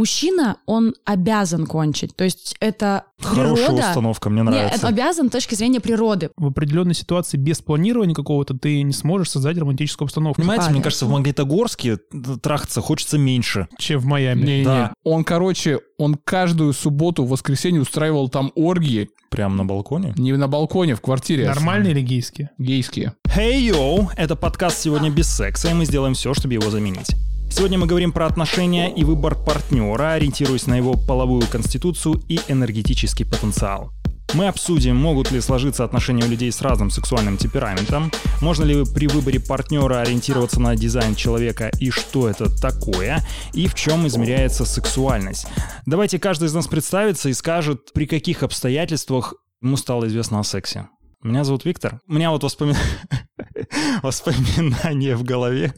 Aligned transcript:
мужчина, 0.00 0.56
он 0.66 0.94
обязан 1.04 1.66
кончить. 1.66 2.16
То 2.16 2.24
есть 2.24 2.56
это 2.58 3.04
Хорошая 3.20 3.66
природа. 3.66 3.88
установка, 3.88 4.30
мне 4.30 4.40
Нет, 4.42 4.50
нравится. 4.50 4.76
это 4.78 4.88
обязан 4.88 5.28
с 5.28 5.32
точки 5.32 5.54
зрения 5.54 5.78
природы. 5.80 6.30
В 6.38 6.46
определенной 6.46 6.94
ситуации 6.94 7.36
без 7.36 7.60
планирования 7.60 8.14
какого-то 8.14 8.54
ты 8.54 8.82
не 8.82 8.94
сможешь 8.94 9.30
создать 9.30 9.58
романтическую 9.58 10.06
обстановку, 10.06 10.40
Понимаете, 10.40 10.60
Понятно. 10.62 10.74
мне 10.76 10.82
кажется, 10.84 11.04
в 11.06 11.10
Магнитогорске 11.10 11.98
трахаться 12.42 12.80
хочется 12.80 13.18
меньше. 13.18 13.68
чем 13.78 14.00
в 14.00 14.06
Майами. 14.06 14.40
Не-не-не. 14.40 14.64
Да. 14.64 14.94
Он, 15.04 15.22
короче, 15.22 15.80
он 15.98 16.14
каждую 16.14 16.72
субботу, 16.72 17.24
воскресенье 17.24 17.82
устраивал 17.82 18.28
там 18.30 18.52
оргии. 18.54 19.10
Прямо 19.28 19.54
на 19.54 19.64
балконе. 19.66 20.14
Не 20.16 20.32
на 20.32 20.48
балконе, 20.48 20.94
в 20.96 21.00
квартире. 21.02 21.46
Нормальные 21.46 21.92
или 21.92 22.00
гейские? 22.00 22.50
Гейские. 22.58 23.12
Hey 23.28 23.60
yo, 23.70 24.08
это 24.16 24.34
подкаст 24.34 24.78
сегодня 24.80 25.10
без 25.10 25.28
секса, 25.28 25.68
и 25.70 25.74
мы 25.74 25.84
сделаем 25.84 26.14
все, 26.14 26.32
чтобы 26.34 26.54
его 26.54 26.70
заменить. 26.70 27.10
Сегодня 27.50 27.78
мы 27.78 27.86
говорим 27.86 28.12
про 28.12 28.26
отношения 28.26 28.90
и 28.94 29.04
выбор 29.04 29.34
партнера, 29.34 30.12
ориентируясь 30.12 30.66
на 30.66 30.76
его 30.76 30.94
половую 30.94 31.42
конституцию 31.46 32.22
и 32.28 32.40
энергетический 32.48 33.26
потенциал. 33.26 33.92
Мы 34.34 34.46
обсудим, 34.46 34.96
могут 34.96 35.32
ли 35.32 35.40
сложиться 35.40 35.82
отношения 35.84 36.24
у 36.24 36.28
людей 36.28 36.52
с 36.52 36.62
разным 36.62 36.88
сексуальным 36.88 37.36
темпераментом, 37.36 38.12
можно 38.40 38.62
ли 38.62 38.84
при 38.94 39.08
выборе 39.08 39.40
партнера 39.40 40.00
ориентироваться 40.00 40.60
на 40.60 40.76
дизайн 40.76 41.16
человека 41.16 41.70
и 41.80 41.90
что 41.90 42.28
это 42.28 42.48
такое, 42.48 43.26
и 43.52 43.66
в 43.66 43.74
чем 43.74 44.06
измеряется 44.06 44.64
сексуальность. 44.64 45.48
Давайте 45.84 46.20
каждый 46.20 46.46
из 46.46 46.54
нас 46.54 46.68
представится 46.68 47.28
и 47.28 47.32
скажет, 47.32 47.92
при 47.92 48.06
каких 48.06 48.44
обстоятельствах 48.44 49.34
ему 49.60 49.76
стало 49.76 50.06
известно 50.06 50.38
о 50.38 50.44
сексе. 50.44 50.88
Меня 51.22 51.44
зовут 51.44 51.64
Виктор. 51.64 52.00
У 52.08 52.14
меня 52.14 52.30
вот 52.30 52.44
воспоми- 52.44 52.76
воспоминания 54.02 55.16
в 55.16 55.24
голове. 55.24 55.74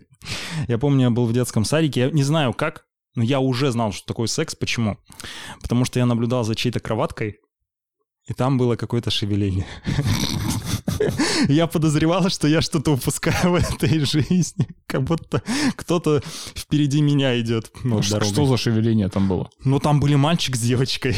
Я 0.69 0.79
помню, 0.79 1.03
я 1.03 1.11
был 1.11 1.27
в 1.27 1.33
детском 1.33 1.65
садике, 1.65 2.01
я 2.01 2.11
не 2.11 2.23
знаю 2.23 2.53
как, 2.53 2.85
но 3.15 3.23
я 3.23 3.41
уже 3.41 3.71
знал, 3.73 3.93
что 3.93 4.07
такое 4.07 4.27
секс. 4.27 4.55
Почему? 4.55 4.99
Потому 5.61 5.85
что 5.85 5.99
я 5.99 6.07
наблюдал 6.07 6.45
за 6.45 6.55
чьей-то 6.55 6.81
кроваткой, 6.81 7.39
и 8.29 8.35
там 8.35 8.57
было 8.57 8.77
какое-то 8.77 9.11
шевеление. 9.11 9.67
Я 11.49 11.67
подозревал, 11.67 12.29
что 12.31 12.47
я 12.47 12.61
что-то 12.61 12.93
упускаю 12.93 13.51
в 13.51 13.55
этой 13.57 13.99
жизни. 14.01 14.69
Как 14.87 15.03
будто 15.03 15.43
кто-то 15.75 16.23
впереди 16.55 17.01
меня 17.01 17.39
идет. 17.41 17.73
Ш- 17.83 18.11
дорогой. 18.13 18.33
Что 18.33 18.47
за 18.47 18.57
шевеление 18.57 19.09
там 19.09 19.29
было? 19.29 19.51
Ну, 19.65 19.81
там 19.81 19.99
были 19.99 20.15
мальчик 20.15 20.55
с 20.55 20.61
девочкой. 20.61 21.17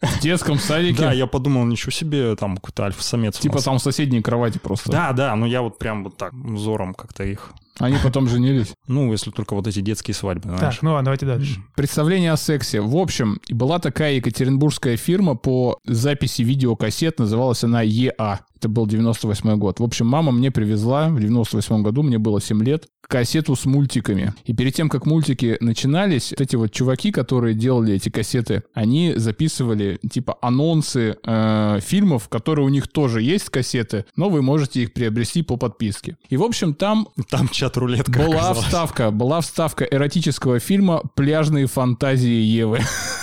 В 0.00 0.20
детском 0.20 0.58
садике? 0.58 1.02
Да, 1.02 1.12
я 1.12 1.26
подумал, 1.26 1.64
ничего 1.64 1.90
себе, 1.90 2.34
там 2.36 2.56
какой-то 2.56 2.84
альфа-самец. 2.84 3.38
Типа 3.38 3.60
там 3.62 3.78
в 3.78 3.82
соседней 3.82 4.22
кровати 4.22 4.58
просто. 4.58 4.90
Да, 4.90 5.12
да, 5.12 5.36
ну 5.36 5.46
я 5.46 5.62
вот 5.62 5.78
прям 5.78 6.04
вот 6.04 6.16
так 6.16 6.32
взором 6.32 6.94
как-то 6.94 7.24
их... 7.24 7.52
Они 7.78 7.96
потом 8.02 8.28
женились. 8.28 8.74
Ну, 8.88 9.12
если 9.12 9.30
только 9.30 9.54
вот 9.54 9.66
эти 9.68 9.80
детские 9.80 10.14
свадьбы, 10.14 10.48
знаешь. 10.48 10.74
Так, 10.74 10.82
ну 10.82 10.90
ладно, 10.92 11.04
давайте 11.04 11.26
дальше. 11.26 11.60
Представление 11.76 12.32
о 12.32 12.36
сексе. 12.36 12.80
В 12.80 12.96
общем, 12.96 13.40
была 13.48 13.78
такая 13.78 14.14
екатеринбургская 14.14 14.96
фирма 14.96 15.36
по 15.36 15.78
записи 15.84 16.42
видеокассет, 16.42 17.20
называлась 17.20 17.62
она 17.62 17.82
ЕА. 17.82 18.40
Это 18.60 18.68
был 18.68 18.86
98 18.86 19.56
год. 19.56 19.80
В 19.80 19.82
общем, 19.84 20.06
мама 20.06 20.32
мне 20.32 20.50
привезла 20.50 21.08
в 21.08 21.18
98 21.18 21.82
году, 21.82 22.02
мне 22.02 22.18
было 22.18 22.42
7 22.42 22.62
лет, 22.62 22.88
кассету 23.00 23.56
с 23.56 23.64
мультиками. 23.64 24.34
И 24.44 24.52
перед 24.52 24.74
тем, 24.74 24.90
как 24.90 25.06
мультики 25.06 25.56
начинались, 25.60 26.32
вот 26.32 26.42
эти 26.42 26.56
вот 26.56 26.70
чуваки, 26.70 27.10
которые 27.10 27.54
делали 27.54 27.94
эти 27.94 28.10
кассеты, 28.10 28.62
они 28.74 29.14
записывали 29.16 29.98
типа 30.10 30.36
анонсы 30.42 31.16
э, 31.24 31.78
фильмов, 31.80 32.28
которые 32.28 32.66
у 32.66 32.68
них 32.68 32.86
тоже 32.86 33.22
есть 33.22 33.48
кассеты, 33.48 34.04
но 34.14 34.28
вы 34.28 34.42
можете 34.42 34.82
их 34.82 34.92
приобрести 34.92 35.40
по 35.40 35.56
подписке. 35.56 36.18
И, 36.28 36.36
в 36.36 36.42
общем, 36.42 36.74
там 36.74 37.08
Там 37.30 37.48
чат-рулетка 37.48 38.12
была 38.12 38.34
оказалась. 38.34 38.64
вставка, 38.66 39.10
была 39.10 39.40
вставка 39.40 39.84
эротического 39.86 40.58
фильма 40.58 41.00
«Пляжные 41.14 41.66
фантазии 41.66 42.28
Евы». 42.28 42.80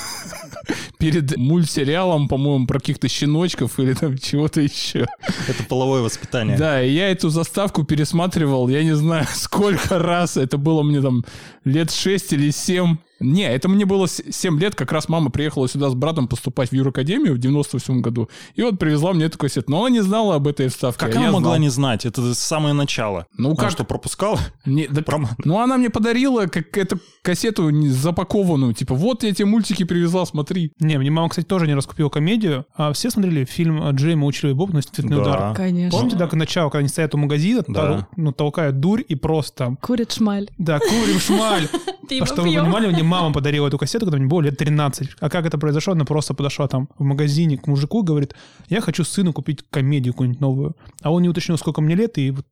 Перед 0.98 1.38
мультсериалом, 1.38 2.28
по-моему, 2.28 2.66
про 2.68 2.80
каких-то 2.80 3.08
щеночков 3.08 3.80
или 3.80 3.94
там 3.94 4.18
чего-то 4.18 4.62
еще. 4.62 5.06
Это 5.48 5.64
половое 5.68 6.02
воспитание. 6.02 6.58
Да, 6.58 6.84
и 6.84 6.92
я 6.92 7.12
эту 7.12 7.30
заставку 7.30 7.84
пересматривал, 7.84 8.68
я 8.68 8.84
не 8.84 8.96
знаю, 8.96 9.26
сколько 9.34 10.00
раз. 10.00 10.38
Это 10.38 10.58
было 10.58 10.84
мне 10.84 11.02
там 11.02 11.26
лет 11.64 11.92
6 11.92 12.34
или 12.34 12.52
7. 12.52 12.98
Не, 13.20 13.44
это 13.50 13.68
мне 13.70 13.86
было 13.86 14.08
7 14.08 14.60
лет, 14.60 14.76
как 14.76 14.92
раз 14.92 15.10
мама 15.10 15.30
приехала 15.32 15.68
сюда 15.68 15.90
с 15.90 15.96
братом 15.96 16.28
поступать 16.28 16.70
в 16.70 16.74
Юракадемию 16.74 17.34
в 17.34 17.38
98 17.38 18.02
году, 18.02 18.30
и 18.56 18.62
вот 18.62 18.78
привезла 18.80 19.14
мне 19.14 19.26
эту 19.26 19.38
кассету. 19.38 19.72
Но 19.72 19.80
она 19.82 19.90
не 19.90 20.02
знала 20.02 20.36
об 20.36 20.48
этой 20.48 20.68
вставке. 20.68 21.06
Как 21.06 21.16
а 21.16 21.20
она 21.20 21.28
могла 21.32 21.52
знал. 21.52 21.58
не 21.60 21.70
знать? 21.70 22.06
Это 22.06 22.34
самое 22.36 22.74
начало. 22.74 23.26
Ну, 23.38 23.50
Она 23.52 23.58
как- 23.58 23.72
что, 23.72 23.84
пропускала? 23.84 24.40
Не, 24.66 24.88
да, 24.88 25.02
Пром- 25.08 25.28
ну, 25.44 25.60
она 25.60 25.78
мне 25.78 25.90
подарила 25.90 26.46
как 26.48 26.78
эту 26.78 27.00
кассету 27.24 27.72
запакованную. 27.90 28.74
Типа, 28.74 28.96
вот 28.96 29.24
я 29.24 29.34
тебе 29.34 29.46
мультики 29.46 29.84
привезла, 29.84 30.26
смотри. 30.26 30.72
Не, 30.80 30.98
мне 30.98 31.10
мама, 31.12 31.30
кстати, 31.30 31.46
тоже 31.46 31.68
не 31.68 31.74
раскупила 31.74 32.10
комедию. 32.10 32.66
А 32.76 32.92
все 32.94 33.10
смотрели 33.10 33.46
фильм 33.46 33.84
Джейма 33.92 34.26
«Учили 34.26 34.54
бобу» 34.54 34.74
на 34.74 34.82
«Цветный 34.82 35.16
Да. 35.18 35.22
удар». 35.22 35.56
Конечно. 35.56 35.98
Помните, 35.98 36.18
так 36.18 36.34
начало, 36.34 36.70
когда 36.70 36.80
они 36.80 36.88
стоят 36.88 37.16
у 37.16 37.18
магазина, 37.18 37.64
Да. 37.68 37.82
тол- 37.92 38.06
ну, 38.16 38.32
толкают 38.32 38.80
дурь 38.80 39.02
и 39.08 39.16
просто, 39.16 39.76
Курит 39.82 40.12
шмаль. 40.12 40.50
да, 40.58 40.80
курим 40.80 41.20
шмаль. 41.20 41.68
А 42.10 42.26
чтобы 42.26 42.44
вы 42.48 42.56
понимали, 42.56 42.88
мама 43.08 43.34
подарила 43.34 43.68
эту 43.68 43.78
кассету, 43.78 44.06
когда 44.06 44.18
мне 44.18 44.28
было 44.28 44.42
лет 44.42 44.58
13. 44.58 45.10
А 45.20 45.30
как 45.30 45.46
это 45.46 45.58
произошло? 45.58 45.94
Она 45.94 46.06
просто 46.06 46.34
подошла 46.34 46.68
там 46.68 46.90
в 46.98 47.04
магазине 47.04 47.58
к 47.58 47.68
мужику 47.68 48.04
и 48.04 48.06
говорит, 48.06 48.36
я 48.70 48.82
хочу 48.82 49.04
сыну 49.04 49.34
купить 49.34 49.64
комедию 49.70 50.14
какую-нибудь 50.14 50.42
новую. 50.42 50.76
А 51.02 51.12
он 51.12 51.22
не 51.22 51.30
уточнил, 51.30 51.58
сколько 51.58 51.82
мне 51.82 51.96
лет, 51.96 52.18
и 52.18 52.32
вот 52.32 52.46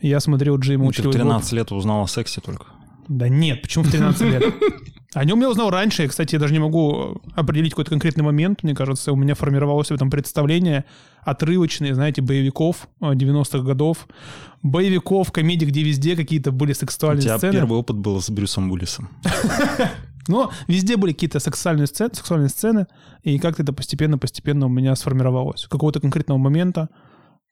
я 0.00 0.20
смотрел 0.20 0.58
Джейма 0.58 0.84
Ну, 0.84 0.92
Ты 0.92 1.02
в 1.02 1.08
«Учили 1.08 1.18
13 1.18 1.52
лет 1.52 1.72
узнал 1.72 2.04
о 2.04 2.08
сексе 2.08 2.40
только. 2.40 2.66
Да 3.08 3.28
нет, 3.28 3.62
почему 3.62 3.84
в 3.84 3.90
13 3.90 4.22
лет? 4.22 4.54
О 5.12 5.24
нем 5.24 5.40
я 5.40 5.50
узнал 5.50 5.70
раньше. 5.70 6.02
Я, 6.02 6.08
кстати, 6.08 6.36
даже 6.36 6.52
не 6.52 6.60
могу 6.60 7.20
определить 7.34 7.72
какой-то 7.72 7.90
конкретный 7.90 8.22
момент. 8.22 8.62
Мне 8.62 8.74
кажется, 8.74 9.12
у 9.12 9.16
меня 9.16 9.34
формировалось 9.34 9.88
в 9.88 9.94
этом 9.94 10.08
представление 10.08 10.84
отрывочные, 11.22 11.94
знаете, 11.94 12.22
боевиков 12.22 12.88
э, 13.00 13.12
90-х 13.12 13.58
годов. 13.58 14.06
Боевиков, 14.62 15.32
комедий, 15.32 15.66
где 15.66 15.82
везде 15.82 16.14
какие-то 16.14 16.52
были 16.52 16.72
У 16.72 16.74
сексуальные 16.74 17.22
тебя 17.22 17.38
сцены. 17.38 17.52
первый 17.52 17.78
опыт 17.78 17.96
был 17.96 18.20
с 18.20 18.30
Брюсом 18.30 18.70
Уиллисом. 18.70 19.08
Но 20.28 20.52
везде 20.68 20.96
были 20.96 21.12
какие-то 21.12 21.40
сексуальные 21.40 21.88
сцены, 21.88 22.10
сексуальные 22.14 22.50
сцены, 22.50 22.86
и 23.24 23.38
как-то 23.40 23.62
это 23.64 23.72
постепенно-постепенно 23.72 24.66
у 24.66 24.68
меня 24.68 24.94
сформировалось. 24.94 25.66
Какого-то 25.66 25.98
конкретного 26.00 26.38
момента, 26.38 26.88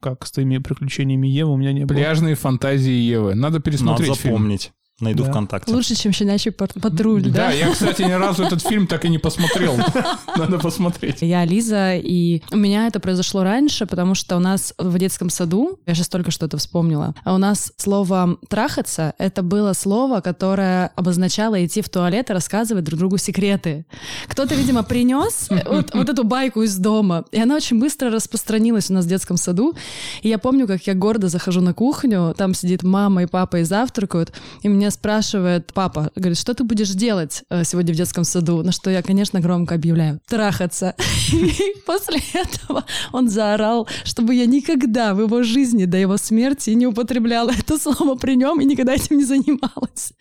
как 0.01 0.25
с 0.25 0.31
твоими 0.31 0.59
приключениями 0.59 1.27
Евы, 1.27 1.53
у 1.55 1.57
меня 1.57 1.73
не 1.73 1.85
было. 1.87 1.97
Пляжные 1.97 2.37
фантазии 2.37 2.93
Евы. 2.93 3.35
Надо 3.35 3.55
Надо 3.55 3.61
пересмотреть 3.61 4.17
фильм. 4.17 4.35
запомнить. 4.35 4.73
Найду 5.01 5.25
Да. 5.25 5.31
ВКонтакте. 5.31 5.73
Лучше, 5.73 5.95
чем 5.95 6.13
щенячий 6.13 6.51
патруль, 6.51 7.23
Да, 7.23 7.31
да? 7.31 7.51
я, 7.53 7.71
кстати, 7.73 8.03
ни 8.03 8.13
разу 8.13 8.43
этот 8.43 8.61
фильм 8.63 8.87
так 8.89 9.05
и 9.05 9.09
не 9.09 9.19
посмотрел. 9.19 9.77
Надо 10.37 10.59
посмотреть. 10.59 11.19
Я 11.21 11.45
Лиза, 11.45 11.95
и 11.95 12.43
у 12.51 12.57
меня 12.57 12.89
это 12.89 12.99
произошло 12.99 13.45
раньше, 13.45 13.87
потому 13.87 14.15
что 14.17 14.37
у 14.37 14.41
нас 14.41 14.75
в 14.77 14.99
детском 14.99 15.31
саду, 15.31 15.79
я 15.87 15.95
сейчас 15.95 16.09
только 16.09 16.33
что 16.33 16.47
это 16.47 16.57
вспомнила, 16.57 17.15
а 17.25 17.35
у 17.35 17.39
нас 17.39 17.73
слово 17.77 18.39
«трахаться»— 18.49 19.15
это 19.19 19.43
было 19.43 19.73
слово, 19.73 20.21
которое 20.21 20.91
обозначало 20.97 21.65
идти 21.65 21.81
в 21.81 21.89
туалет 21.89 22.31
и 22.31 22.33
рассказывать 22.33 22.85
друг 22.85 22.99
другу 22.99 23.19
секреты. 23.19 23.87
Кто-то, 24.27 24.57
видимо, 24.57 24.83
принес 24.83 25.49
вот, 25.67 25.95
вот 25.95 26.09
эту 26.09 26.25
байку 26.25 26.63
из 26.63 26.77
дома, 26.77 27.25
и 27.31 27.41
она 27.41 27.55
очень 27.55 27.79
быстро 27.79 28.11
распространилась 28.11 28.91
у 28.91 28.95
нас 28.95 29.05
в 29.05 29.09
детском 29.09 29.37
саду. 29.37 29.75
И 30.23 30.29
я 30.29 30.39
помню, 30.39 30.67
как 30.67 30.87
я 30.89 30.95
гордо 30.95 31.29
захожу 31.29 31.61
на 31.61 31.73
кухню, 31.73 32.35
там 32.37 32.53
сидит 32.55 32.83
мама 32.83 33.23
и 33.23 33.27
папа 33.27 33.61
и 33.61 33.63
завтракают, 33.63 34.33
и 34.63 34.69
меня 34.69 34.88
спрашивает 34.91 35.73
папа, 35.73 36.11
говорит, 36.17 36.39
что 36.39 36.55
ты 36.55 36.65
будешь 36.65 36.91
делать 36.91 37.45
э, 37.51 37.65
сегодня 37.65 37.95
в 37.95 37.97
детском 37.97 38.25
саду? 38.25 38.63
На 38.63 38.73
что 38.73 38.91
я, 38.91 39.03
конечно, 39.03 39.41
громко 39.41 39.75
объявляю, 39.75 40.21
трахаться. 40.27 40.95
И 41.33 41.75
после 41.87 42.21
этого 42.35 42.85
он 43.13 43.29
заорал, 43.29 43.89
чтобы 44.05 44.35
я 44.35 44.47
никогда 44.47 45.15
в 45.15 45.21
его 45.21 45.43
жизни 45.43 45.85
до 45.85 45.97
его 45.97 46.17
смерти 46.17 46.71
не 46.71 46.87
употребляла 46.87 47.51
это 47.51 47.79
слово 47.79 48.15
при 48.17 48.37
нем 48.37 48.61
и 48.61 48.65
никогда 48.65 48.95
этим 48.95 49.19
не 49.19 49.25
занималась. 49.25 50.13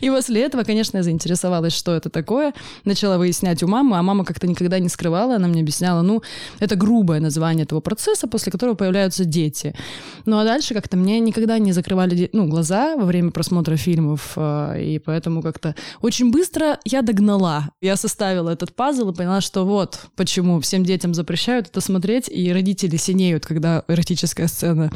И 0.00 0.10
после 0.10 0.42
этого, 0.42 0.64
конечно, 0.64 0.98
я 0.98 1.02
заинтересовалась, 1.02 1.72
что 1.72 1.94
это 1.94 2.10
такое, 2.10 2.52
начала 2.84 3.18
выяснять 3.18 3.62
у 3.62 3.68
мамы, 3.68 3.98
а 3.98 4.02
мама 4.02 4.24
как-то 4.24 4.46
никогда 4.46 4.78
не 4.78 4.88
скрывала, 4.88 5.36
она 5.36 5.48
мне 5.48 5.60
объясняла, 5.62 6.02
ну, 6.02 6.22
это 6.60 6.76
грубое 6.76 7.20
название 7.20 7.64
этого 7.64 7.80
процесса, 7.80 8.26
после 8.26 8.52
которого 8.52 8.74
появляются 8.74 9.24
дети. 9.24 9.74
Ну, 10.24 10.38
а 10.38 10.44
дальше 10.44 10.74
как-то 10.74 10.96
мне 10.96 11.20
никогда 11.20 11.58
не 11.58 11.72
закрывали 11.72 12.30
ну, 12.32 12.46
глаза 12.48 12.96
во 12.96 13.04
время 13.04 13.30
просмотра 13.30 13.76
фильмов, 14.16 14.32
э, 14.36 14.82
и 14.82 14.98
поэтому 14.98 15.42
как-то 15.42 15.74
очень 16.00 16.30
быстро 16.30 16.78
я 16.84 17.02
догнала. 17.02 17.70
Я 17.80 17.96
составила 17.96 18.50
этот 18.50 18.74
пазл 18.74 19.10
и 19.10 19.14
поняла, 19.14 19.40
что 19.40 19.64
вот 19.64 20.06
почему 20.16 20.60
всем 20.60 20.84
детям 20.84 21.14
запрещают 21.14 21.68
это 21.68 21.80
смотреть, 21.80 22.28
и 22.28 22.52
родители 22.52 22.96
синеют, 22.96 23.46
когда 23.46 23.84
эротическая 23.88 24.48
сцена 24.48 24.90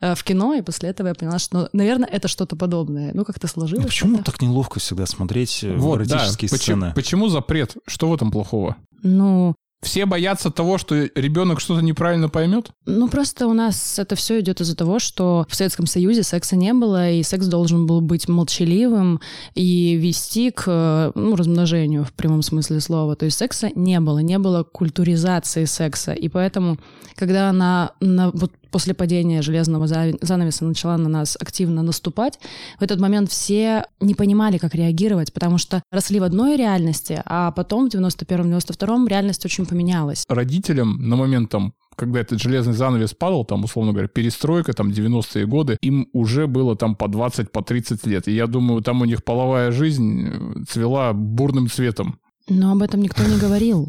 э, 0.00 0.14
в 0.14 0.24
кино, 0.24 0.54
и 0.54 0.62
после 0.62 0.90
этого 0.90 1.08
я 1.08 1.14
поняла, 1.14 1.38
что, 1.38 1.68
наверное, 1.72 2.08
это 2.08 2.28
что-то 2.28 2.56
подобное. 2.56 3.12
Ну, 3.14 3.24
как-то 3.24 3.46
сложилось. 3.48 3.82
Ну, 3.84 3.88
почему 3.88 4.14
это. 4.16 4.24
так 4.24 4.42
неловко 4.42 4.80
всегда 4.80 5.06
смотреть 5.06 5.60
э, 5.62 5.74
Вот, 5.76 5.98
да. 6.06 6.16
эротические 6.16 6.50
Почему, 6.50 6.76
сцены? 6.78 6.92
почему 6.94 7.28
запрет? 7.28 7.76
Что 7.86 8.08
в 8.08 8.14
этом 8.14 8.30
плохого? 8.30 8.76
Ну, 9.02 9.54
Все 9.86 10.04
боятся 10.04 10.50
того, 10.50 10.78
что 10.78 10.96
ребенок 11.14 11.60
что-то 11.60 11.80
неправильно 11.80 12.28
поймет? 12.28 12.72
Ну, 12.86 13.06
просто 13.06 13.46
у 13.46 13.52
нас 13.52 14.00
это 14.00 14.16
все 14.16 14.40
идет 14.40 14.60
из-за 14.60 14.74
того, 14.74 14.98
что 14.98 15.46
в 15.48 15.54
Советском 15.54 15.86
Союзе 15.86 16.24
секса 16.24 16.56
не 16.56 16.72
было, 16.72 17.12
и 17.12 17.22
секс 17.22 17.46
должен 17.46 17.86
был 17.86 18.00
быть 18.00 18.28
молчаливым 18.28 19.20
и 19.54 19.94
вести 19.94 20.50
к 20.50 21.12
ну, 21.14 21.36
размножению 21.36 22.04
в 22.04 22.12
прямом 22.14 22.42
смысле 22.42 22.80
слова. 22.80 23.14
То 23.14 23.26
есть 23.26 23.38
секса 23.38 23.70
не 23.76 24.00
было, 24.00 24.18
не 24.18 24.40
было 24.40 24.64
культуризации 24.64 25.66
секса. 25.66 26.12
И 26.12 26.28
поэтому, 26.28 26.78
когда 27.14 27.48
она 27.48 27.92
на, 28.00 28.32
вот 28.32 28.50
после 28.76 28.92
падения 28.92 29.40
железного 29.40 29.86
занавеса 29.86 30.66
начала 30.66 30.98
на 30.98 31.08
нас 31.08 31.38
активно 31.40 31.82
наступать, 31.82 32.38
в 32.78 32.82
этот 32.82 33.00
момент 33.00 33.30
все 33.30 33.86
не 34.02 34.14
понимали, 34.14 34.58
как 34.58 34.74
реагировать, 34.74 35.32
потому 35.32 35.56
что 35.56 35.82
росли 35.90 36.20
в 36.20 36.24
одной 36.24 36.58
реальности, 36.58 37.22
а 37.24 37.52
потом 37.52 37.88
в 37.88 37.94
91-м, 37.94 38.52
92-м 38.52 39.08
реальность 39.08 39.42
очень 39.46 39.64
поменялась. 39.64 40.24
Родителям 40.28 41.08
на 41.08 41.16
момент 41.16 41.50
там 41.50 41.72
когда 41.96 42.20
этот 42.20 42.38
железный 42.38 42.74
занавес 42.74 43.14
падал, 43.14 43.46
там, 43.46 43.64
условно 43.64 43.92
говоря, 43.92 44.08
перестройка, 44.08 44.74
там, 44.74 44.90
90-е 44.90 45.46
годы, 45.46 45.78
им 45.80 46.10
уже 46.12 46.46
было 46.46 46.76
там 46.76 46.94
по 46.94 47.08
20, 47.08 47.50
по 47.50 47.62
30 47.62 48.06
лет. 48.06 48.28
И 48.28 48.32
я 48.32 48.46
думаю, 48.46 48.82
там 48.82 49.00
у 49.00 49.06
них 49.06 49.24
половая 49.24 49.72
жизнь 49.72 50.28
э, 50.28 50.64
цвела 50.68 51.14
бурным 51.14 51.70
цветом. 51.70 52.18
Но 52.50 52.72
об 52.72 52.82
этом 52.82 53.00
никто 53.00 53.22
не 53.24 53.38
говорил. 53.38 53.88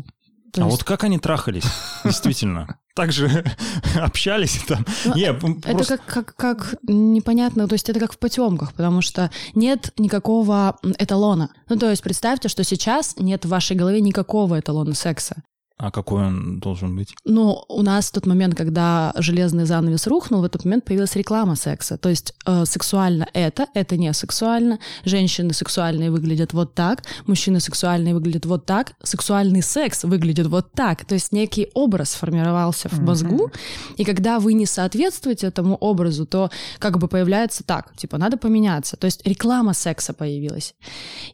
То 0.53 0.61
а 0.61 0.65
есть... 0.65 0.77
вот 0.77 0.83
как 0.83 1.03
они 1.03 1.19
трахались, 1.19 1.65
действительно? 2.03 2.79
Так 2.95 3.11
же 3.11 3.45
общались 3.95 4.59
там. 4.67 4.85
Ну, 5.05 5.15
Не, 5.15 5.25
это 5.25 5.61
просто... 5.61 5.97
как, 5.97 6.05
как, 6.05 6.35
как 6.35 6.75
непонятно, 6.83 7.67
то 7.67 7.73
есть 7.73 7.89
это 7.89 7.99
как 7.99 8.13
в 8.13 8.17
потемках, 8.17 8.73
потому 8.73 9.01
что 9.01 9.29
нет 9.53 9.93
никакого 9.97 10.77
эталона. 10.97 11.49
Ну, 11.69 11.77
то 11.77 11.89
есть 11.89 12.01
представьте, 12.01 12.49
что 12.49 12.63
сейчас 12.63 13.15
нет 13.17 13.45
в 13.45 13.49
вашей 13.49 13.75
голове 13.75 14.01
никакого 14.01 14.59
эталона 14.59 14.95
секса. 14.95 15.43
А 15.77 15.91
какой 15.91 16.25
он 16.25 16.59
должен 16.59 16.95
быть? 16.95 17.13
Ну, 17.23 17.63
у 17.69 17.83
нас 17.83 18.09
в 18.09 18.11
тот 18.11 18.25
момент, 18.25 18.55
когда 18.55 19.13
железный 19.17 19.65
занавес 19.65 20.07
рухнул, 20.07 20.41
в 20.41 20.43
этот 20.43 20.65
момент 20.65 20.85
появилась 20.85 21.15
реклама 21.15 21.55
секса. 21.55 21.99
То 21.99 22.09
есть 22.09 22.33
э, 22.47 22.65
сексуально 22.65 23.27
это, 23.33 23.67
это 23.75 23.95
не 23.95 24.11
сексуально. 24.13 24.79
Женщины 25.05 25.53
сексуальные 25.53 26.09
выглядят 26.09 26.53
вот 26.53 26.73
так, 26.73 27.03
мужчины 27.27 27.59
сексуальные 27.59 28.15
выглядят 28.15 28.47
вот 28.47 28.65
так, 28.65 28.93
сексуальный 29.03 29.61
секс 29.61 30.03
выглядит 30.03 30.47
вот 30.47 30.71
так. 30.71 31.05
То 31.05 31.13
есть 31.13 31.31
некий 31.31 31.69
образ 31.75 32.09
сформировался 32.09 32.89
в 32.89 32.99
мозгу, 32.99 33.47
mm-hmm. 33.47 33.95
и 33.97 34.03
когда 34.03 34.39
вы 34.39 34.53
не 34.53 34.65
соответствуете 34.65 35.45
этому 35.45 35.75
образу, 35.75 36.25
то 36.25 36.49
как 36.79 36.97
бы 36.97 37.07
появляется 37.07 37.63
так, 37.63 37.95
типа, 37.95 38.17
надо 38.17 38.37
поменяться. 38.37 38.97
То 38.97 39.05
есть 39.05 39.25
реклама 39.27 39.73
секса 39.73 40.13
появилась. 40.13 40.73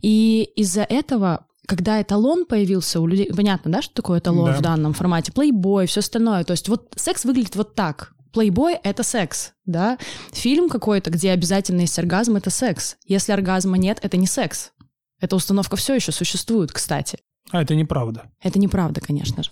И 0.01 0.49
из-за 0.57 0.81
этого 0.81 1.45
когда 1.67 2.01
эталон 2.01 2.45
появился 2.45 2.99
у 2.99 3.07
людей, 3.07 3.31
понятно, 3.33 3.71
да, 3.71 3.81
что 3.81 3.93
такое 3.93 4.19
эталон 4.19 4.51
да. 4.51 4.57
в 4.57 4.61
данном 4.61 4.93
формате, 4.93 5.31
плейбой, 5.31 5.87
все 5.87 5.99
остальное, 6.01 6.43
то 6.43 6.51
есть 6.51 6.69
вот 6.69 6.93
секс 6.95 7.25
выглядит 7.25 7.55
вот 7.55 7.75
так. 7.75 8.13
Плейбой— 8.31 8.73
это 8.83 9.03
секс, 9.03 9.53
да. 9.65 9.99
Фильм 10.31 10.67
какой-то, 10.67 11.11
где 11.11 11.31
обязательно 11.31 11.81
есть 11.81 11.97
оргазм— 11.99 12.35
это 12.37 12.49
секс. 12.49 12.97
Если 13.05 13.31
оргазма 13.31 13.77
нет, 13.77 13.99
это 14.01 14.17
не 14.17 14.25
секс. 14.25 14.71
Эта 15.21 15.35
установка 15.35 15.75
все 15.75 15.95
еще 15.95 16.11
существует, 16.11 16.71
кстати. 16.71 17.19
А 17.51 17.61
это 17.61 17.75
неправда. 17.75 18.31
Это 18.41 18.57
неправда, 18.57 19.01
конечно 19.01 19.43
же. 19.43 19.51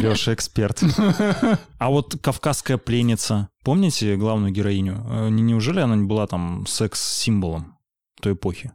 Леша 0.00 0.32
эксперт. 0.32 0.82
А 1.78 1.90
вот 1.90 2.16
«Кавказская 2.22 2.78
пленница», 2.78 3.50
помните 3.62 4.16
главную 4.16 4.50
героиню? 4.52 5.04
Э, 5.06 5.28
неужели 5.28 5.80
она 5.80 5.94
не 5.94 6.06
была 6.06 6.26
там 6.26 6.66
секс-символом 6.66 7.76
той 8.20 8.32
эпохи? 8.32 8.72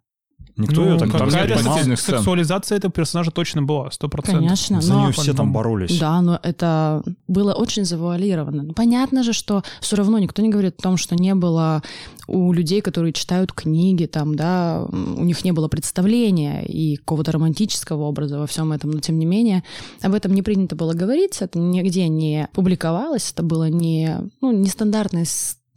Никто 0.57 0.81
ну, 0.81 0.91
ее 0.91 0.99
так 0.99 1.11
там 1.11 1.29
не 1.29 1.35
понимал. 1.35 1.97
Сексуализация 1.97 2.77
этого 2.77 2.91
персонажа 2.91 3.31
точно 3.31 3.63
была, 3.63 3.91
сто 3.91 4.09
процентов. 4.09 4.43
Конечно. 4.43 4.81
За 4.81 4.93
но... 4.93 5.01
нее 5.03 5.13
все 5.13 5.33
там 5.33 5.53
боролись. 5.53 5.99
Да, 5.99 6.21
но 6.21 6.39
это 6.41 7.03
было 7.27 7.53
очень 7.53 7.85
завуалировано. 7.85 8.63
Ну, 8.63 8.73
понятно 8.73 9.23
же, 9.23 9.33
что 9.33 9.63
все 9.79 9.95
равно 9.95 10.19
никто 10.19 10.41
не 10.41 10.49
говорит 10.49 10.75
о 10.79 10.81
том, 10.81 10.97
что 10.97 11.15
не 11.15 11.35
было 11.35 11.81
у 12.27 12.53
людей, 12.53 12.81
которые 12.81 13.13
читают 13.13 13.51
книги, 13.53 14.05
там, 14.05 14.35
да, 14.35 14.85
у 14.89 15.23
них 15.23 15.43
не 15.43 15.51
было 15.51 15.67
представления 15.67 16.63
и 16.65 16.95
какого-то 16.95 17.31
романтического 17.31 18.03
образа 18.03 18.39
во 18.39 18.47
всем 18.47 18.71
этом, 18.71 18.91
но 18.91 18.99
тем 18.99 19.19
не 19.19 19.25
менее 19.25 19.63
об 20.01 20.13
этом 20.13 20.33
не 20.33 20.41
принято 20.41 20.75
было 20.75 20.93
говорить, 20.93 21.41
это 21.41 21.59
нигде 21.59 22.07
не 22.07 22.47
публиковалось, 22.53 23.31
это 23.31 23.43
было 23.43 23.69
не, 23.69 24.17
ну, 24.41 24.51
нестандартное 24.51 25.25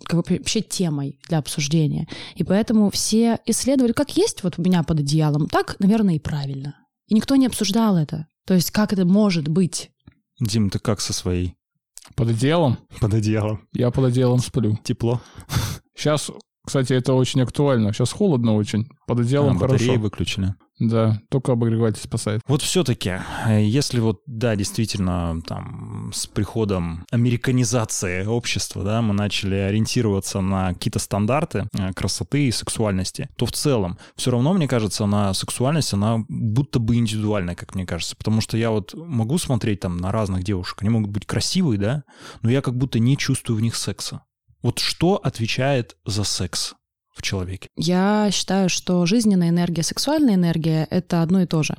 как 0.04 0.20
бы 0.20 0.36
вообще 0.36 0.60
темой 0.60 1.18
для 1.28 1.38
обсуждения. 1.38 2.08
И 2.34 2.44
поэтому 2.44 2.90
все 2.90 3.38
исследовали, 3.46 3.92
как 3.92 4.16
есть 4.16 4.42
вот 4.42 4.58
у 4.58 4.62
меня 4.62 4.82
под 4.82 5.00
одеялом, 5.00 5.48
так, 5.48 5.76
наверное, 5.78 6.16
и 6.16 6.20
правильно. 6.20 6.76
И 7.06 7.14
никто 7.14 7.36
не 7.36 7.46
обсуждал 7.46 7.96
это. 7.96 8.26
То 8.46 8.54
есть 8.54 8.70
как 8.70 8.92
это 8.92 9.04
может 9.04 9.48
быть? 9.48 9.90
Дим, 10.40 10.70
ты 10.70 10.78
как 10.78 11.00
со 11.00 11.12
своей? 11.12 11.54
Под 12.16 12.28
одеялом? 12.28 12.78
Под 13.00 13.14
одеялом. 13.14 13.66
Я 13.72 13.90
под 13.90 14.06
одеялом 14.06 14.38
сплю. 14.40 14.78
Тепло. 14.84 15.20
Сейчас, 15.96 16.30
кстати, 16.64 16.92
это 16.94 17.12
очень 17.12 17.42
актуально. 17.42 17.92
Сейчас 17.92 18.12
холодно 18.12 18.54
очень. 18.54 18.88
Под 19.06 19.20
одеялом 19.20 19.56
а, 19.56 19.60
хорошо. 19.60 19.74
Батареи 19.74 19.96
выключили. 19.96 20.54
Да, 20.80 21.20
только 21.30 21.52
обогреватель 21.52 22.00
спасает. 22.02 22.40
Вот 22.48 22.60
все-таки, 22.62 23.20
э, 23.46 23.62
если 23.62 24.00
вот, 24.00 24.22
да, 24.26 24.56
действительно, 24.56 25.40
там, 25.46 26.10
с 26.12 26.26
приходом 26.26 27.06
американизации 27.12 28.24
общества, 28.24 28.82
да, 28.82 29.00
мы 29.00 29.14
начали 29.14 29.54
ориентироваться 29.54 30.40
на 30.40 30.74
какие-то 30.74 30.98
стандарты 30.98 31.68
э, 31.78 31.92
красоты 31.92 32.48
и 32.48 32.50
сексуальности, 32.50 33.28
то 33.36 33.46
в 33.46 33.52
целом 33.52 33.98
все 34.16 34.32
равно, 34.32 34.52
мне 34.52 34.66
кажется, 34.66 35.06
на 35.06 35.32
сексуальность, 35.32 35.92
она 35.92 36.24
будто 36.28 36.80
бы 36.80 36.96
индивидуальная, 36.96 37.54
как 37.54 37.76
мне 37.76 37.86
кажется, 37.86 38.16
потому 38.16 38.40
что 38.40 38.56
я 38.56 38.70
вот 38.70 38.94
могу 38.94 39.38
смотреть 39.38 39.80
там 39.80 39.96
на 39.98 40.10
разных 40.10 40.42
девушек, 40.42 40.78
они 40.80 40.90
могут 40.90 41.10
быть 41.10 41.24
красивые, 41.24 41.78
да, 41.78 42.02
но 42.42 42.50
я 42.50 42.62
как 42.62 42.76
будто 42.76 42.98
не 42.98 43.16
чувствую 43.16 43.58
в 43.58 43.62
них 43.62 43.76
секса. 43.76 44.22
Вот 44.64 44.78
что 44.78 45.16
отвечает 45.16 45.96
за 46.06 46.24
секс? 46.24 46.74
в 47.14 47.22
человеке? 47.22 47.68
Я 47.76 48.28
считаю, 48.32 48.68
что 48.68 49.06
жизненная 49.06 49.50
энергия, 49.50 49.84
сексуальная 49.84 50.34
энергия— 50.34 50.88
это 50.90 51.22
одно 51.22 51.42
и 51.42 51.46
то 51.46 51.62
же. 51.62 51.76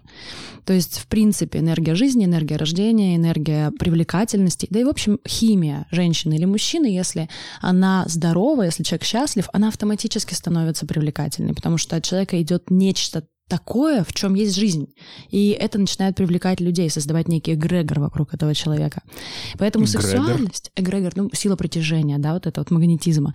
То 0.64 0.72
есть, 0.72 0.98
в 0.98 1.08
принципе, 1.08 1.60
энергия 1.60 1.94
жизни, 1.94 2.24
энергия 2.24 2.56
рождения, 2.56 3.18
энергия 3.18 3.72
привлекательности, 3.72 4.68
да 4.70 4.80
и, 4.80 4.86
в 4.86 4.88
общем, 4.88 5.20
химия 5.28 5.88
женщины 5.92 6.36
или 6.36 6.46
мужчины, 6.46 6.86
если 6.86 7.30
она 7.60 8.06
здорова, 8.08 8.64
если 8.64 8.84
человек 8.84 9.04
счастлив, 9.04 9.50
она 9.52 9.68
автоматически 9.68 10.34
становится 10.34 10.86
привлекательной, 10.86 11.54
потому 11.54 11.78
что 11.78 11.98
от 11.98 12.06
человека 12.06 12.42
идет 12.42 12.72
нечто 12.72 13.28
такое, 13.48 14.04
в 14.04 14.14
чем 14.14 14.34
есть 14.34 14.56
жизнь. 14.56 14.88
И 15.30 15.50
это 15.50 15.78
начинает 15.78 16.16
привлекать 16.16 16.60
людей, 16.60 16.90
создавать 16.90 17.28
некий 17.28 17.54
эгрегор 17.54 18.00
вокруг 18.00 18.34
этого 18.34 18.54
человека. 18.56 19.02
Поэтому 19.58 19.86
эгрегор. 19.86 20.02
сексуальность, 20.02 20.72
эгрегор, 20.76 21.14
ну, 21.16 21.30
сила 21.34 21.56
притяжения, 21.56 22.18
да, 22.18 22.34
вот 22.34 22.48
это 22.48 22.62
вот 22.62 22.72
магнетизма. 22.72 23.34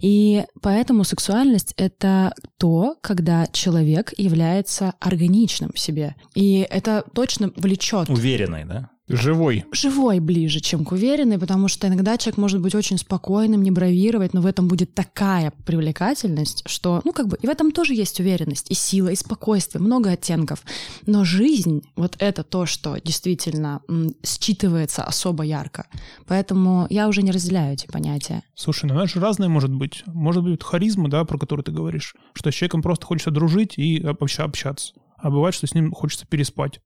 И 0.00 0.44
поэтому 0.62 1.04
сексуальность— 1.04 1.74
это 1.76 2.32
то, 2.58 2.96
когда 3.00 3.46
человек 3.46 4.12
является 4.16 4.94
органичным 5.00 5.72
в 5.74 5.78
себе. 5.78 6.14
И 6.34 6.66
это 6.70 7.04
точно 7.14 7.52
влечет. 7.56 8.08
Уверенный, 8.08 8.64
да? 8.64 8.90
Живой. 9.16 9.64
Живой 9.72 10.20
ближе, 10.20 10.60
чем 10.60 10.84
к 10.84 10.92
уверенной, 10.92 11.38
потому 11.38 11.68
что 11.68 11.88
иногда 11.88 12.16
человек 12.16 12.38
может 12.38 12.60
быть 12.60 12.74
очень 12.74 12.98
спокойным, 12.98 13.62
не 13.62 13.70
бравировать, 13.70 14.34
но 14.34 14.40
в 14.40 14.46
этом 14.46 14.68
будет 14.68 14.94
такая 14.94 15.52
привлекательность, 15.66 16.62
что, 16.66 17.00
ну, 17.04 17.12
как 17.12 17.28
бы, 17.28 17.38
и 17.40 17.46
в 17.46 17.50
этом 17.50 17.72
тоже 17.72 17.94
есть 17.94 18.20
уверенность, 18.20 18.70
и 18.70 18.74
сила, 18.74 19.08
и 19.08 19.16
спокойствие, 19.16 19.82
много 19.82 20.10
оттенков. 20.10 20.62
Но 21.06 21.24
жизнь, 21.24 21.82
вот 21.96 22.16
это 22.18 22.42
то, 22.42 22.66
что 22.66 22.96
действительно 22.98 23.80
м, 23.88 24.14
считывается 24.22 25.02
особо 25.02 25.42
ярко. 25.44 25.86
Поэтому 26.26 26.86
я 26.90 27.08
уже 27.08 27.22
не 27.22 27.32
разделяю 27.32 27.74
эти 27.74 27.86
понятия. 27.86 28.42
Слушай, 28.54 28.86
ну 28.86 28.94
она 28.94 29.06
же 29.06 29.20
разная 29.20 29.48
может 29.48 29.72
быть. 29.72 30.02
Может 30.06 30.44
быть 30.44 30.62
харизма, 30.62 31.08
да, 31.08 31.24
про 31.24 31.38
которую 31.38 31.64
ты 31.64 31.72
говоришь, 31.72 32.14
что 32.34 32.50
с 32.50 32.54
человеком 32.54 32.82
просто 32.82 33.06
хочется 33.06 33.30
дружить 33.30 33.76
и 33.76 33.98
общаться. 34.02 34.92
А 35.16 35.30
бывает, 35.30 35.54
что 35.54 35.66
с 35.66 35.74
ним 35.74 35.92
хочется 35.92 36.26
переспать. 36.26 36.80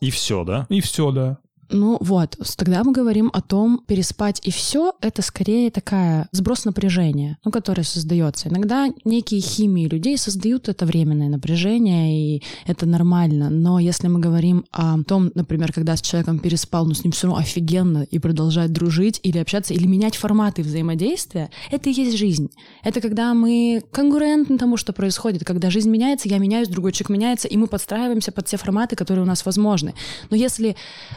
И 0.00 0.10
все, 0.10 0.44
да? 0.44 0.66
И 0.68 0.80
все, 0.80 1.10
да. 1.10 1.38
Ну 1.70 1.98
вот, 2.00 2.36
тогда 2.56 2.82
мы 2.82 2.92
говорим 2.92 3.30
о 3.32 3.42
том, 3.42 3.82
переспать 3.86 4.40
и 4.42 4.50
все, 4.50 4.94
это 5.02 5.20
скорее 5.20 5.70
такая 5.70 6.28
сброс 6.32 6.64
напряжения, 6.64 7.38
ну, 7.44 7.50
которое 7.50 7.82
создается. 7.82 8.48
Иногда 8.48 8.88
некие 9.04 9.40
химии 9.40 9.86
людей 9.86 10.16
создают 10.16 10.68
это 10.68 10.86
временное 10.86 11.28
напряжение, 11.28 12.36
и 12.36 12.42
это 12.66 12.86
нормально. 12.86 13.50
Но 13.50 13.78
если 13.78 14.08
мы 14.08 14.18
говорим 14.18 14.64
о 14.72 15.02
том, 15.02 15.30
например, 15.34 15.72
когда 15.72 15.94
с 15.94 16.00
человеком 16.00 16.38
переспал, 16.38 16.86
но 16.86 16.94
с 16.94 17.04
ним 17.04 17.12
все 17.12 17.26
равно 17.26 17.42
офигенно 17.42 18.02
и 18.10 18.18
продолжать 18.18 18.72
дружить 18.72 19.20
или 19.22 19.38
общаться, 19.38 19.74
или 19.74 19.86
менять 19.86 20.16
форматы 20.16 20.62
взаимодействия, 20.62 21.50
это 21.70 21.90
и 21.90 21.92
есть 21.92 22.16
жизнь. 22.16 22.50
Это 22.82 23.02
когда 23.02 23.34
мы 23.34 23.82
конкурентны 23.92 24.56
тому, 24.56 24.78
что 24.78 24.94
происходит. 24.94 25.44
Когда 25.44 25.68
жизнь 25.68 25.90
меняется, 25.90 26.28
я 26.30 26.38
меняюсь, 26.38 26.68
другой 26.68 26.92
человек 26.92 27.10
меняется, 27.10 27.46
и 27.46 27.56
мы 27.58 27.66
подстраиваемся 27.66 28.32
под 28.32 28.46
те 28.46 28.56
форматы, 28.56 28.96
которые 28.96 29.24
у 29.24 29.26
нас 29.26 29.44
возможны. 29.44 29.94
Но 30.30 30.36
если 30.36 30.74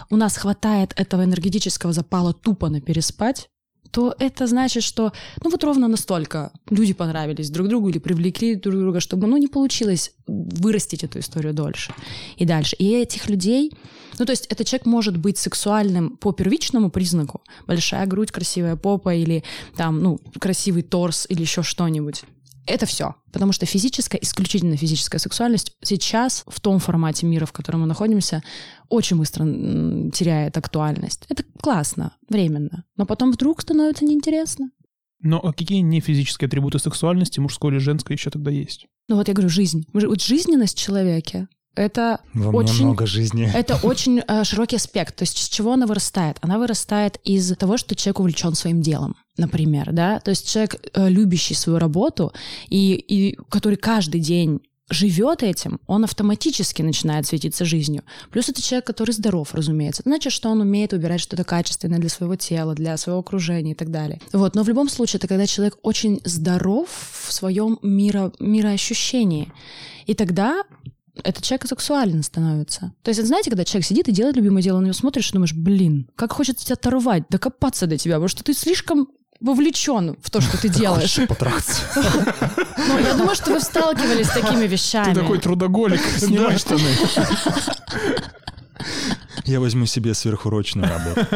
у 0.09 0.17
нас 0.17 0.40
хватает 0.41 0.93
этого 0.95 1.23
энергетического 1.23 1.93
запала 1.93 2.33
тупо 2.33 2.69
на 2.69 2.81
переспать, 2.81 3.49
то 3.91 4.15
это 4.19 4.47
значит, 4.47 4.83
что 4.83 5.11
ну 5.43 5.49
вот 5.49 5.63
ровно 5.63 5.87
настолько 5.87 6.51
люди 6.69 6.93
понравились 6.93 7.49
друг 7.49 7.67
другу 7.67 7.89
или 7.89 7.99
привлекли 7.99 8.55
друг 8.55 8.75
друга, 8.75 8.99
чтобы 8.99 9.27
ну 9.27 9.37
не 9.37 9.47
получилось 9.47 10.13
вырастить 10.27 11.03
эту 11.03 11.19
историю 11.19 11.53
дольше 11.53 11.93
и 12.37 12.45
дальше. 12.45 12.75
И 12.79 12.89
этих 12.89 13.29
людей 13.29 13.71
Ну, 14.19 14.25
то 14.25 14.31
есть 14.31 14.47
этот 14.47 14.67
человек 14.67 14.85
может 14.85 15.17
быть 15.17 15.37
сексуальным 15.37 16.17
по 16.17 16.31
первичному 16.31 16.89
признаку. 16.89 17.41
Большая 17.67 18.05
грудь, 18.05 18.31
красивая 18.31 18.75
попа 18.75 19.13
или 19.13 19.43
там, 19.75 19.99
ну, 20.03 20.19
красивый 20.39 20.83
торс 20.83 21.27
или 21.29 21.41
еще 21.41 21.63
что-нибудь. 21.63 22.23
Это 22.67 22.85
все. 22.85 23.15
Потому 23.31 23.51
что 23.53 23.65
физическая, 23.65 24.19
исключительно 24.21 24.77
физическая 24.77 25.19
сексуальность 25.19 25.73
сейчас 25.83 26.43
в 26.47 26.59
том 26.59 26.79
формате 26.79 27.25
мира, 27.25 27.45
в 27.45 27.51
котором 27.51 27.81
мы 27.81 27.87
находимся, 27.87 28.43
очень 28.89 29.17
быстро 29.17 29.43
теряет 30.11 30.57
актуальность. 30.57 31.25
Это 31.29 31.43
классно, 31.61 32.13
временно. 32.29 32.85
Но 32.97 33.05
потом 33.05 33.31
вдруг 33.31 33.61
становится 33.61 34.05
неинтересно. 34.05 34.71
Но 35.23 35.39
а 35.39 35.53
какие 35.53 35.79
не 35.79 35.99
физические 35.99 36.47
атрибуты 36.47 36.79
сексуальности, 36.79 37.39
мужской 37.39 37.71
или 37.71 37.79
женской, 37.79 38.15
еще 38.15 38.29
тогда 38.29 38.51
есть? 38.51 38.87
Ну 39.07 39.15
вот 39.15 39.27
я 39.27 39.33
говорю, 39.33 39.49
жизнь. 39.49 39.85
Вот 39.93 40.21
жизненность 40.21 40.77
в 40.77 40.81
человеке, 40.81 41.47
это 41.75 42.19
Во 42.33 42.49
очень, 42.49 42.85
много 42.85 43.05
жизни. 43.05 43.49
Это 43.53 43.79
очень 43.83 44.19
э, 44.19 44.43
широкий 44.43 44.75
аспект. 44.75 45.15
То 45.15 45.23
есть 45.23 45.37
с 45.37 45.47
чего 45.47 45.73
она 45.73 45.85
вырастает? 45.85 46.37
Она 46.41 46.57
вырастает 46.57 47.17
из 47.23 47.55
того, 47.55 47.77
что 47.77 47.95
человек 47.95 48.19
увлечен 48.19 48.55
своим 48.55 48.81
делом, 48.81 49.15
например, 49.37 49.91
да. 49.91 50.19
То 50.19 50.31
есть 50.31 50.49
человек, 50.49 50.75
э, 50.93 51.09
любящий 51.09 51.53
свою 51.53 51.79
работу 51.79 52.33
и, 52.69 52.93
и 52.95 53.37
который 53.49 53.77
каждый 53.77 54.19
день 54.19 54.61
живет 54.93 55.41
этим, 55.43 55.79
он 55.87 56.03
автоматически 56.03 56.81
начинает 56.81 57.25
светиться 57.25 57.65
жизнью. 57.65 58.03
Плюс 58.29 58.49
это 58.49 58.61
человек, 58.61 58.85
который 58.85 59.11
здоров, 59.11 59.53
разумеется. 59.53 60.03
Значит, 60.05 60.33
что 60.33 60.49
он 60.49 60.61
умеет 60.61 60.91
выбирать 60.91 61.21
что-то 61.21 61.43
качественное 61.43 61.99
для 61.99 62.09
своего 62.09 62.35
тела, 62.35 62.75
для 62.75 62.97
своего 62.97 63.19
окружения 63.19 63.71
и 63.71 63.75
так 63.75 63.89
далее. 63.89 64.19
Вот. 64.33 64.55
Но 64.55 64.63
в 64.63 64.67
любом 64.67 64.89
случае, 64.89 65.19
это 65.19 65.27
когда 65.27 65.47
человек 65.47 65.77
очень 65.81 66.19
здоров 66.25 66.89
в 67.25 67.31
своем 67.31 67.79
миро, 67.81 68.33
мироощущении. 68.39 69.51
И 70.07 70.13
тогда 70.13 70.63
этот 71.23 71.43
человек 71.43 71.67
сексуален 71.67 72.23
становится. 72.23 72.93
То 73.03 73.09
есть, 73.09 73.25
знаете, 73.25 73.49
когда 73.49 73.65
человек 73.65 73.85
сидит 73.85 74.07
и 74.07 74.11
делает 74.11 74.35
любимое 74.35 74.63
дело, 74.63 74.79
на 74.79 74.85
него 74.85 74.93
смотришь 74.93 75.29
и 75.29 75.33
думаешь, 75.33 75.53
блин, 75.53 76.09
как 76.15 76.33
хочется 76.33 76.65
тебя 76.65 76.75
оторвать, 76.75 77.23
докопаться 77.29 77.87
до 77.87 77.97
тебя, 77.97 78.15
потому 78.15 78.29
что 78.29 78.43
ты 78.43 78.53
слишком 78.53 79.07
вовлечен 79.41 80.15
в 80.21 80.29
то, 80.29 80.39
что 80.39 80.57
ты 80.59 80.69
делаешь. 80.69 81.19
Потрахаться. 81.27 81.81
Ну, 82.87 82.97
я 82.97 83.13
думаю, 83.13 83.35
что 83.35 83.51
вы 83.51 83.59
сталкивались 83.59 84.27
с 84.27 84.31
такими 84.31 84.65
вещами. 84.65 85.13
Ты 85.13 85.21
такой 85.21 85.39
трудоголик, 85.39 86.01
снимай 86.17 86.57
штаны. 86.57 86.81
Я 89.45 89.59
возьму 89.59 89.85
себе 89.85 90.13
сверхурочную 90.13 90.87
работу. 90.87 91.27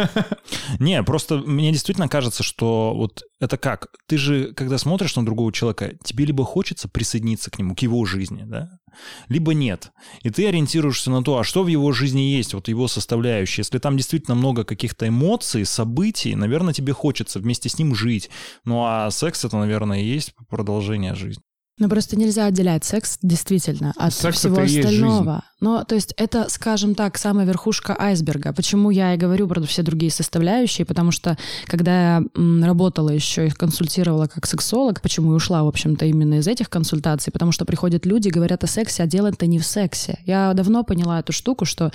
Не, 0.79 1.01
просто 1.03 1.37
мне 1.37 1.71
действительно 1.71 2.07
кажется, 2.07 2.43
что 2.43 2.93
вот 2.95 3.23
это 3.39 3.57
как? 3.57 3.87
Ты 4.07 4.17
же, 4.17 4.53
когда 4.53 4.77
смотришь 4.77 5.15
на 5.15 5.25
другого 5.25 5.51
человека, 5.51 5.93
тебе 6.03 6.25
либо 6.25 6.43
хочется 6.43 6.87
присоединиться 6.87 7.51
к 7.51 7.59
нему, 7.59 7.75
к 7.75 7.79
его 7.79 8.05
жизни, 8.05 8.43
да, 8.45 8.79
либо 9.27 9.53
нет. 9.53 9.91
И 10.23 10.29
ты 10.29 10.47
ориентируешься 10.47 11.11
на 11.11 11.23
то, 11.23 11.37
а 11.37 11.43
что 11.43 11.63
в 11.63 11.67
его 11.67 11.91
жизни 11.91 12.21
есть, 12.21 12.53
вот 12.53 12.67
его 12.67 12.87
составляющие. 12.87 13.61
Если 13.61 13.79
там 13.79 13.97
действительно 13.97 14.35
много 14.35 14.63
каких-то 14.63 15.07
эмоций, 15.07 15.65
событий, 15.65 16.35
наверное, 16.35 16.73
тебе 16.73 16.93
хочется 16.93 17.39
вместе 17.39 17.69
с 17.69 17.77
ним 17.77 17.95
жить. 17.95 18.29
Ну 18.63 18.83
а 18.85 19.09
секс 19.11 19.45
это, 19.45 19.57
наверное, 19.57 20.01
и 20.01 20.05
есть 20.05 20.33
продолжение 20.49 21.15
жизни. 21.15 21.43
Ну, 21.77 21.89
просто 21.89 22.15
нельзя 22.15 22.45
отделять 22.45 22.85
секс 22.85 23.17
действительно 23.21 23.93
от 23.97 24.13
секс 24.13 24.37
всего 24.37 24.61
остального. 24.61 25.43
Но, 25.59 25.83
то 25.83 25.95
есть, 25.95 26.13
это, 26.15 26.47
скажем 26.49 26.95
так, 26.95 27.17
самая 27.17 27.45
верхушка 27.45 27.97
айсберга. 27.99 28.53
Почему 28.53 28.91
я 28.91 29.13
и 29.13 29.17
говорю 29.17 29.45
про 29.49 29.61
все 29.63 29.83
другие 29.83 30.09
составляющие? 30.09 30.85
Потому 30.85 31.11
что, 31.11 31.37
когда 31.65 32.19
я 32.19 32.23
работала 32.65 33.09
еще 33.09 33.47
и 33.47 33.49
консультировала 33.49 34.27
как 34.27 34.45
сексолог, 34.45 35.01
почему 35.01 35.33
и 35.33 35.35
ушла, 35.35 35.63
в 35.63 35.67
общем-то, 35.67 36.05
именно 36.05 36.35
из 36.35 36.47
этих 36.47 36.69
консультаций, 36.69 37.33
потому 37.33 37.51
что 37.51 37.65
приходят 37.65 38.05
люди, 38.05 38.29
говорят 38.29 38.63
о 38.63 38.67
сексе, 38.67 39.03
а 39.03 39.07
дело 39.07 39.27
это 39.27 39.45
не 39.45 39.59
в 39.59 39.65
сексе. 39.65 40.19
Я 40.25 40.53
давно 40.53 40.85
поняла 40.85 41.19
эту 41.19 41.33
штуку, 41.33 41.65
что 41.65 41.91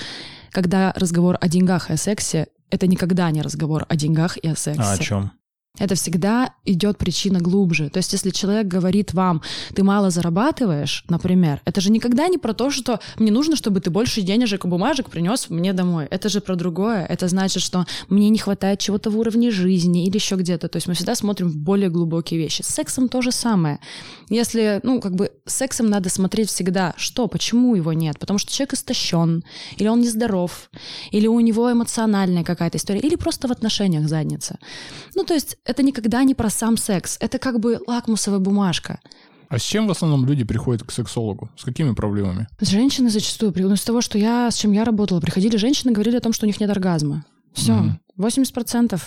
когда 0.50 0.92
разговор 0.94 1.38
о 1.40 1.48
деньгах 1.48 1.88
и 1.88 1.94
о 1.94 1.96
сексе, 1.96 2.48
это 2.68 2.86
никогда 2.86 3.30
не 3.30 3.40
разговор 3.40 3.86
о 3.88 3.96
деньгах 3.96 4.36
и 4.36 4.48
о 4.48 4.56
сексе. 4.56 4.82
А 4.82 4.92
о 4.92 4.98
чем? 4.98 5.32
Это 5.78 5.94
всегда 5.94 6.52
идет 6.64 6.98
причина 6.98 7.40
глубже. 7.40 7.90
То 7.90 7.98
есть, 7.98 8.12
если 8.12 8.30
человек 8.30 8.66
говорит 8.66 9.14
вам, 9.14 9.40
ты 9.74 9.82
мало 9.84 10.10
зарабатываешь, 10.10 11.04
например, 11.08 11.62
это 11.64 11.80
же 11.80 11.90
никогда 11.90 12.26
не 12.28 12.38
про 12.38 12.52
то, 12.54 12.70
что 12.70 13.00
мне 13.18 13.30
нужно, 13.30 13.56
чтобы 13.56 13.80
ты 13.80 13.88
больше 13.88 14.20
денежек 14.20 14.64
и 14.64 14.68
бумажек 14.68 15.08
принес 15.10 15.48
мне 15.48 15.72
домой. 15.72 16.06
Это 16.10 16.28
же 16.28 16.40
про 16.40 16.56
другое. 16.56 17.06
Это 17.06 17.28
значит, 17.28 17.62
что 17.62 17.86
мне 18.08 18.28
не 18.30 18.38
хватает 18.38 18.80
чего-то 18.80 19.10
в 19.10 19.18
уровне 19.18 19.50
жизни 19.50 20.06
или 20.06 20.16
еще 20.16 20.34
где-то. 20.34 20.68
То 20.68 20.76
есть 20.76 20.88
мы 20.88 20.94
всегда 20.94 21.14
смотрим 21.14 21.48
в 21.48 21.56
более 21.56 21.88
глубокие 21.88 22.38
вещи. 22.38 22.62
С 22.62 22.66
сексом 22.66 23.08
то 23.08 23.22
же 23.22 23.30
самое. 23.30 23.78
Если, 24.28 24.80
ну, 24.82 25.00
как 25.00 25.14
бы 25.14 25.30
сексом 25.46 25.88
надо 25.88 26.10
смотреть 26.10 26.48
всегда, 26.48 26.94
что, 26.96 27.28
почему 27.28 27.74
его 27.76 27.92
нет. 27.92 28.18
Потому 28.18 28.38
что 28.38 28.52
человек 28.52 28.74
истощен, 28.74 29.44
или 29.76 29.88
он 29.88 30.00
нездоров, 30.00 30.70
или 31.12 31.26
у 31.28 31.38
него 31.40 31.72
эмоциональная 31.72 32.44
какая-то 32.44 32.76
история, 32.76 33.00
или 33.00 33.14
просто 33.14 33.48
в 33.48 33.52
отношениях 33.52 34.08
задница. 34.08 34.58
Ну, 35.14 35.24
то 35.24 35.34
есть 35.34 35.56
это 35.64 35.82
никогда 35.82 36.24
не 36.24 36.34
про 36.34 36.50
сам 36.50 36.76
секс. 36.76 37.16
Это 37.20 37.38
как 37.38 37.60
бы 37.60 37.80
лакмусовая 37.86 38.40
бумажка. 38.40 39.00
А 39.48 39.58
с 39.58 39.62
чем 39.62 39.88
в 39.88 39.90
основном 39.90 40.24
люди 40.26 40.44
приходят 40.44 40.84
к 40.84 40.92
сексологу? 40.92 41.50
С 41.56 41.64
какими 41.64 41.92
проблемами? 41.92 42.46
Женщины 42.60 43.10
зачастую, 43.10 43.52
ну, 43.56 43.74
с 43.74 43.82
того, 43.82 44.00
что 44.00 44.16
я, 44.16 44.48
с 44.50 44.54
чем 44.54 44.70
я 44.70 44.84
работала, 44.84 45.20
приходили 45.20 45.56
женщины, 45.56 45.92
говорили 45.92 46.16
о 46.16 46.20
том, 46.20 46.32
что 46.32 46.46
у 46.46 46.48
них 46.48 46.60
нет 46.60 46.70
оргазма. 46.70 47.24
Все, 47.52 47.72
mm 47.72 47.90
80%. 48.18 49.00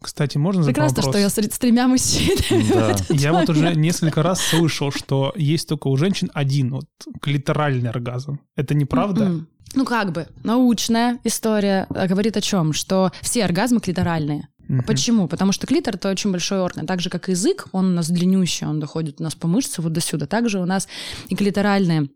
Кстати, 0.00 0.38
можно 0.38 0.62
задать 0.62 0.76
Прекрасно, 0.76 1.02
вопрос? 1.02 1.14
что 1.14 1.20
я 1.20 1.28
с, 1.28 1.54
с 1.54 1.58
тремя 1.58 1.88
мужчинами. 1.88 2.72
Да. 2.72 2.96
Я 3.08 3.32
вот 3.32 3.48
уже 3.50 3.74
несколько 3.74 4.22
раз 4.22 4.40
слышал, 4.40 4.92
что 4.92 5.32
есть 5.36 5.68
только 5.68 5.88
у 5.88 5.96
женщин 5.96 6.30
один 6.32 6.70
вот 6.70 6.86
клиторальный 7.20 7.90
оргазм. 7.90 8.40
Это 8.56 8.74
неправда? 8.74 9.24
Mm-mm. 9.24 9.46
Ну, 9.74 9.84
как 9.84 10.12
бы, 10.12 10.26
научная 10.42 11.18
история 11.24 11.86
говорит 11.90 12.36
о 12.36 12.40
чем? 12.40 12.72
Что 12.72 13.12
все 13.20 13.44
оргазмы 13.44 13.80
клиторальные. 13.80 14.48
Угу. 14.70 14.82
Почему? 14.86 15.26
Потому 15.26 15.50
что 15.50 15.66
клитор— 15.66 15.94
это 15.96 16.08
очень 16.08 16.30
большой 16.30 16.60
орган. 16.60 16.86
Так 16.86 17.00
же, 17.00 17.10
как 17.10 17.28
язык, 17.28 17.66
он 17.72 17.86
у 17.86 17.90
нас 17.90 18.08
длиннющий, 18.08 18.66
он 18.66 18.78
доходит 18.78 19.20
у 19.20 19.24
нас 19.24 19.34
по 19.34 19.48
мышце 19.48 19.82
вот 19.82 19.92
до 19.92 20.00
сюда. 20.00 20.26
Также 20.26 20.60
у 20.60 20.64
нас 20.64 20.86
и 21.28 21.34
клиторальные 21.34 22.08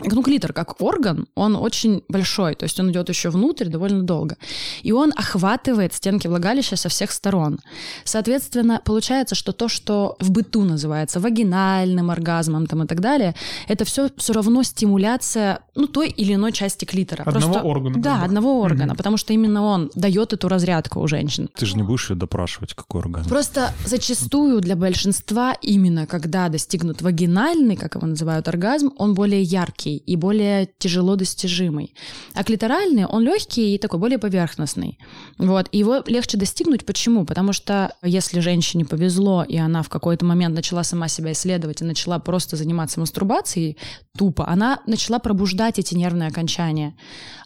ну, 0.00 0.22
клитор 0.22 0.52
как 0.52 0.80
орган, 0.80 1.26
он 1.34 1.56
очень 1.56 2.02
большой, 2.08 2.54
то 2.54 2.64
есть 2.64 2.78
он 2.80 2.90
идет 2.90 3.08
еще 3.08 3.30
внутрь 3.30 3.68
довольно 3.68 4.02
долго. 4.02 4.36
И 4.82 4.92
он 4.92 5.12
охватывает 5.16 5.94
стенки 5.94 6.26
влагалища 6.26 6.76
со 6.76 6.88
всех 6.88 7.10
сторон. 7.10 7.58
Соответственно, 8.04 8.80
получается, 8.84 9.34
что 9.34 9.52
то, 9.52 9.68
что 9.68 10.16
в 10.20 10.30
быту 10.30 10.64
называется 10.64 11.20
вагинальным 11.20 12.10
оргазмом 12.10 12.66
там, 12.66 12.82
и 12.82 12.86
так 12.86 13.00
далее, 13.00 13.34
это 13.66 13.84
все 13.84 14.08
все 14.16 14.32
равно 14.32 14.62
стимуляция 14.62 15.60
ну, 15.74 15.86
той 15.86 16.08
или 16.08 16.34
иной 16.34 16.52
части 16.52 16.84
клитора. 16.84 17.22
Одного 17.22 17.52
Просто, 17.52 17.68
органа. 17.68 18.02
Да, 18.02 18.24
одного 18.24 18.60
органа, 18.60 18.92
угу. 18.92 18.96
потому 18.96 19.16
что 19.16 19.32
именно 19.32 19.62
он 19.62 19.90
дает 19.94 20.32
эту 20.32 20.48
разрядку 20.48 21.00
у 21.00 21.06
женщин. 21.06 21.48
Ты 21.56 21.66
же 21.66 21.76
не 21.76 21.82
будешь 21.82 22.10
ее 22.10 22.16
допрашивать, 22.16 22.74
какой 22.74 23.02
оргазм. 23.02 23.28
Просто 23.28 23.72
зачастую 23.84 24.60
для 24.60 24.76
большинства 24.76 25.54
именно 25.62 26.06
когда 26.06 26.48
достигнут 26.48 27.02
вагинальный, 27.02 27.76
как 27.76 27.94
его 27.94 28.06
называют, 28.06 28.48
оргазм, 28.48 28.92
он 28.96 29.14
более 29.14 29.42
яркий 29.42 29.87
легкий 29.88 29.96
и 29.96 30.16
более 30.16 30.68
тяжело 30.78 31.16
достижимый. 31.16 31.94
А 32.34 32.44
клиторальный, 32.44 33.06
он 33.06 33.22
легкий 33.22 33.74
и 33.74 33.78
такой 33.78 33.98
более 33.98 34.18
поверхностный. 34.18 34.98
Вот. 35.38 35.68
И 35.72 35.78
его 35.78 36.02
легче 36.06 36.38
достигнуть. 36.38 36.84
Почему? 36.84 37.24
Потому 37.24 37.52
что 37.52 37.92
если 38.02 38.40
женщине 38.40 38.84
повезло, 38.84 39.44
и 39.48 39.56
она 39.56 39.82
в 39.82 39.88
какой-то 39.88 40.24
момент 40.24 40.54
начала 40.54 40.84
сама 40.84 41.08
себя 41.08 41.32
исследовать 41.32 41.82
и 41.82 41.84
начала 41.84 42.18
просто 42.18 42.56
заниматься 42.56 43.00
мастурбацией 43.00 43.76
тупо, 44.16 44.48
она 44.48 44.80
начала 44.86 45.18
пробуждать 45.18 45.78
эти 45.78 45.94
нервные 45.94 46.28
окончания. 46.28 46.94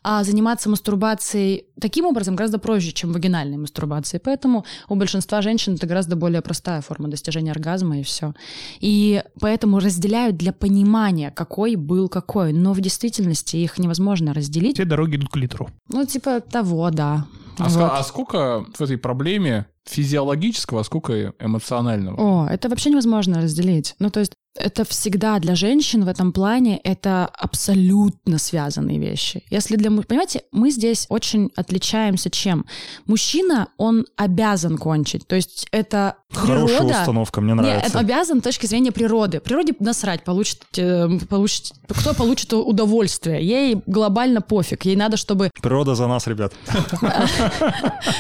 А 0.04 0.24
заниматься 0.24 0.68
мастурбацией 0.68 1.66
таким 1.80 2.06
образом 2.06 2.34
гораздо 2.34 2.58
проще, 2.58 2.92
чем 2.92 3.12
вагинальной 3.12 3.56
мастурбацией. 3.56 4.20
Поэтому 4.24 4.64
у 4.88 4.94
большинства 4.96 5.42
женщин 5.42 5.74
это 5.74 5.86
гораздо 5.86 6.16
более 6.16 6.40
простая 6.40 6.80
форма 6.80 7.08
достижения 7.08 7.52
оргазма 7.52 8.00
и 8.00 8.02
все. 8.02 8.34
И 8.80 9.22
поэтому 9.40 9.78
разделяют 9.78 10.36
для 10.36 10.52
понимания, 10.52 11.30
какой 11.30 11.76
был 11.76 12.08
какой 12.08 12.31
такое, 12.32 12.52
но 12.52 12.72
в 12.72 12.80
действительности 12.80 13.56
их 13.56 13.78
невозможно 13.78 14.32
разделить. 14.32 14.76
Все 14.76 14.84
дороги 14.84 15.16
идут 15.16 15.28
к 15.28 15.36
литру. 15.36 15.68
Ну, 15.88 16.04
типа 16.06 16.40
того, 16.40 16.90
да. 16.90 17.26
А, 17.58 17.68
вот. 17.68 17.90
а 17.92 18.02
сколько 18.02 18.64
в 18.74 18.80
этой 18.80 18.96
проблеме 18.96 19.66
физиологического, 19.84 20.80
а 20.80 20.84
сколько 20.84 21.34
эмоционального? 21.38 22.16
О, 22.16 22.48
это 22.48 22.68
вообще 22.70 22.90
невозможно 22.90 23.42
разделить. 23.42 23.94
Ну, 23.98 24.10
то 24.10 24.20
есть 24.20 24.32
это 24.54 24.84
всегда 24.84 25.38
для 25.38 25.54
женщин 25.54 26.04
в 26.04 26.08
этом 26.08 26.32
плане 26.32 26.78
это 26.78 27.26
абсолютно 27.26 28.38
связанные 28.38 28.98
вещи. 28.98 29.42
Если 29.50 29.76
для 29.76 29.90
понимаете, 29.90 30.42
мы 30.52 30.70
здесь 30.70 31.06
очень 31.08 31.50
отличаемся 31.56 32.30
чем? 32.30 32.66
Мужчина, 33.06 33.68
он 33.78 34.06
обязан 34.16 34.78
кончить. 34.78 35.26
То 35.26 35.36
есть 35.36 35.66
это 35.72 36.16
Хорошая 36.30 36.78
природа... 36.78 37.00
установка, 37.00 37.40
мне 37.40 37.54
нравится. 37.54 37.86
Нет, 37.86 37.96
обязан 37.96 38.40
с 38.40 38.42
точки 38.42 38.66
зрения 38.66 38.92
природы. 38.92 39.40
Природе 39.40 39.74
насрать, 39.80 40.24
получит, 40.24 40.62
э, 40.76 41.08
получит, 41.28 41.72
кто 41.88 42.14
получит 42.14 42.52
удовольствие. 42.52 43.46
Ей 43.46 43.82
глобально 43.86 44.40
пофиг. 44.40 44.84
Ей 44.84 44.96
надо, 44.96 45.16
чтобы... 45.16 45.50
Природа 45.62 45.94
за 45.94 46.06
нас, 46.06 46.26
ребят. 46.26 46.52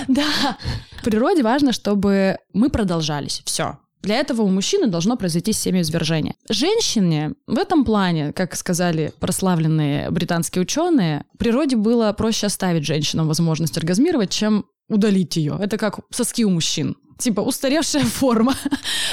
Да. 0.08 0.56
Природе 1.04 1.42
важно, 1.42 1.72
чтобы 1.72 2.38
мы 2.52 2.70
продолжались. 2.70 3.42
Все. 3.44 3.78
Для 4.02 4.16
этого 4.16 4.42
у 4.42 4.48
мужчины 4.48 4.88
должно 4.88 5.16
произойти 5.16 5.52
семяизвержение. 5.52 6.34
Женщине 6.48 7.34
в 7.46 7.58
этом 7.58 7.84
плане, 7.84 8.32
как 8.32 8.56
сказали 8.56 9.12
прославленные 9.20 10.10
британские 10.10 10.62
ученые, 10.62 11.24
природе 11.38 11.76
было 11.76 12.12
проще 12.12 12.46
оставить 12.46 12.84
женщинам 12.84 13.28
возможность 13.28 13.76
оргазмировать, 13.78 14.30
чем 14.30 14.66
удалить 14.88 15.36
ее. 15.36 15.56
Это 15.60 15.78
как 15.78 16.00
соски 16.10 16.44
у 16.44 16.50
мужчин 16.50 16.96
типа 17.18 17.40
устаревшая 17.40 18.02
форма. 18.20 18.54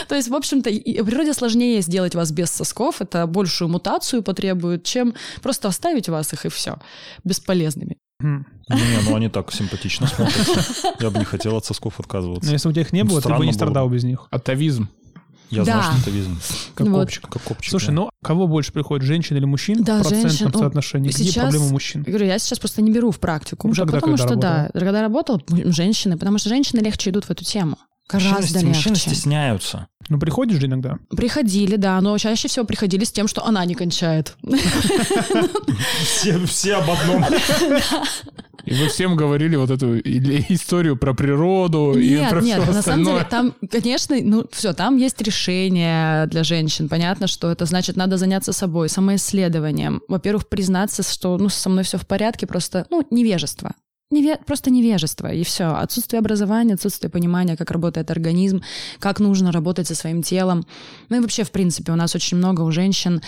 То 0.07 0.15
есть, 0.15 0.29
в 0.29 0.35
общем-то, 0.35 0.69
природе 1.03 1.33
сложнее 1.33 1.81
сделать 1.81 2.15
вас 2.15 2.31
без 2.31 2.49
сосков, 2.49 3.01
это 3.01 3.27
большую 3.27 3.69
мутацию 3.69 4.23
потребует, 4.23 4.83
чем 4.83 5.13
просто 5.43 5.67
оставить 5.67 6.09
вас 6.09 6.33
их 6.33 6.45
и 6.45 6.49
все, 6.49 6.79
бесполезными. 7.23 7.97
Не, 8.21 8.43
ну 9.05 9.15
они 9.15 9.29
так 9.29 9.51
симпатично 9.53 10.07
смотрятся. 10.07 10.93
Я 10.99 11.09
бы 11.09 11.19
не 11.19 11.25
хотел 11.25 11.55
от 11.57 11.65
сосков 11.65 11.99
отказываться. 11.99 12.47
Но 12.47 12.53
если 12.53 12.69
у 12.69 12.71
тебя 12.71 12.81
их 12.81 12.93
не 12.93 13.03
было, 13.03 13.21
ты 13.21 13.29
бы 13.33 13.45
не 13.45 13.53
страдал 13.53 13.89
без 13.89 14.03
них. 14.03 14.27
Атовизм. 14.31 14.89
Я 15.51 15.63
Да. 15.63 15.81
знаю, 15.81 15.83
что 15.93 16.01
это 16.01 16.11
визм. 16.11 16.39
Как 16.75 16.87
Вот. 16.87 16.99
копчик. 17.05 17.27
Как 17.27 17.41
копчик. 17.41 17.71
Слушай, 17.71 17.87
да. 17.87 17.93
ну 17.93 18.09
кого 18.21 18.45
больше 18.45 18.71
приходит, 18.71 19.03
женщин 19.03 19.35
или 19.35 19.45
мужчин 19.45 19.83
Да, 19.83 19.97
в 19.97 20.01
процентном 20.01 20.29
женщин. 20.29 20.51
Ну, 20.53 20.59
соотношении? 20.59 21.09
Где 21.09 21.23
сейчас- 21.23 21.41
проблема 21.45 21.69
мужчин? 21.69 22.03
Я 22.05 22.11
говорю, 22.11 22.27
я 22.27 22.37
сейчас 22.37 22.59
просто 22.59 22.83
не 22.83 22.91
беру 22.91 23.09
в 23.09 23.19
практику 23.19 23.67
Ну, 23.67 23.71
уже, 23.71 23.81
тогда, 23.81 23.97
потому 23.97 24.15
когда 24.15 24.27
что, 24.27 24.39
да, 24.39 24.69
когда 24.73 25.01
работала, 25.01 25.41
м, 25.49 25.71
женщины, 25.73 26.19
потому 26.19 26.37
что 26.37 26.49
женщины 26.49 26.81
легче 26.81 27.09
идут 27.09 27.25
в 27.25 27.31
эту 27.31 27.43
тему. 27.43 27.79
Мужчины- 28.11 28.31
Гораздо 28.33 28.65
Мужчины 28.65 28.93
легче. 28.93 29.09
стесняются. 29.11 29.87
Ну, 30.09 30.19
приходишь 30.19 30.59
же 30.59 30.65
иногда. 30.65 30.97
Приходили, 31.15 31.75
да, 31.75 32.01
но 32.01 32.17
чаще 32.17 32.47
всего 32.47 32.65
приходили 32.65 33.03
с 33.03 33.11
тем, 33.11 33.27
что 33.27 33.45
она 33.45 33.63
не 33.65 33.75
кончает. 33.75 34.35
Все, 36.45 36.75
об 36.75 36.89
одном. 36.89 37.25
И 38.65 38.73
вы 38.73 38.87
всем 38.89 39.15
говорили 39.15 39.55
вот 39.55 39.69
эту 39.71 39.97
историю 39.99 40.97
про 40.97 41.13
природу 41.13 41.93
и 41.97 42.17
про 42.29 42.41
нет, 42.41 42.61
все 42.61 42.71
на 42.73 42.81
самом 42.81 43.05
деле 43.05 43.17
остальное. 43.21 43.23
там, 43.25 43.55
конечно, 43.69 44.15
ну 44.21 44.45
все, 44.51 44.73
там 44.73 44.97
есть 44.97 45.19
решение 45.21 46.27
для 46.27 46.43
женщин. 46.43 46.89
Понятно, 46.89 47.27
что 47.27 47.49
это 47.51 47.65
значит, 47.65 47.95
надо 47.95 48.17
заняться 48.17 48.51
собой, 48.53 48.89
самоисследованием. 48.89 50.01
Во-первых, 50.07 50.49
признаться, 50.49 51.03
что 51.03 51.37
ну 51.37 51.49
со 51.49 51.69
мной 51.69 51.83
все 51.83 51.97
в 51.97 52.05
порядке, 52.05 52.45
просто 52.47 52.85
ну 52.89 53.05
невежество. 53.09 53.73
Неве- 54.11 54.43
просто 54.43 54.71
невежество, 54.71 55.31
и 55.31 55.43
все. 55.43 55.65
Отсутствие 55.65 56.17
образования, 56.17 56.73
отсутствие 56.73 57.11
понимания, 57.11 57.55
как 57.55 57.69
работает 57.69 58.09
организм, 58.09 58.63
как 58.97 59.19
нужно 59.19 59.51
работать 59.51 59.87
со 59.87 59.93
своим 59.93 60.23
телом. 60.23 60.65
Ну 61.09 61.17
и 61.17 61.19
вообще, 61.19 61.43
в 61.43 61.51
принципе, 61.51 61.91
у 61.91 61.95
нас 61.95 62.15
очень 62.15 62.37
много 62.37 62.61
у 62.61 62.71
женщин. 62.71 63.21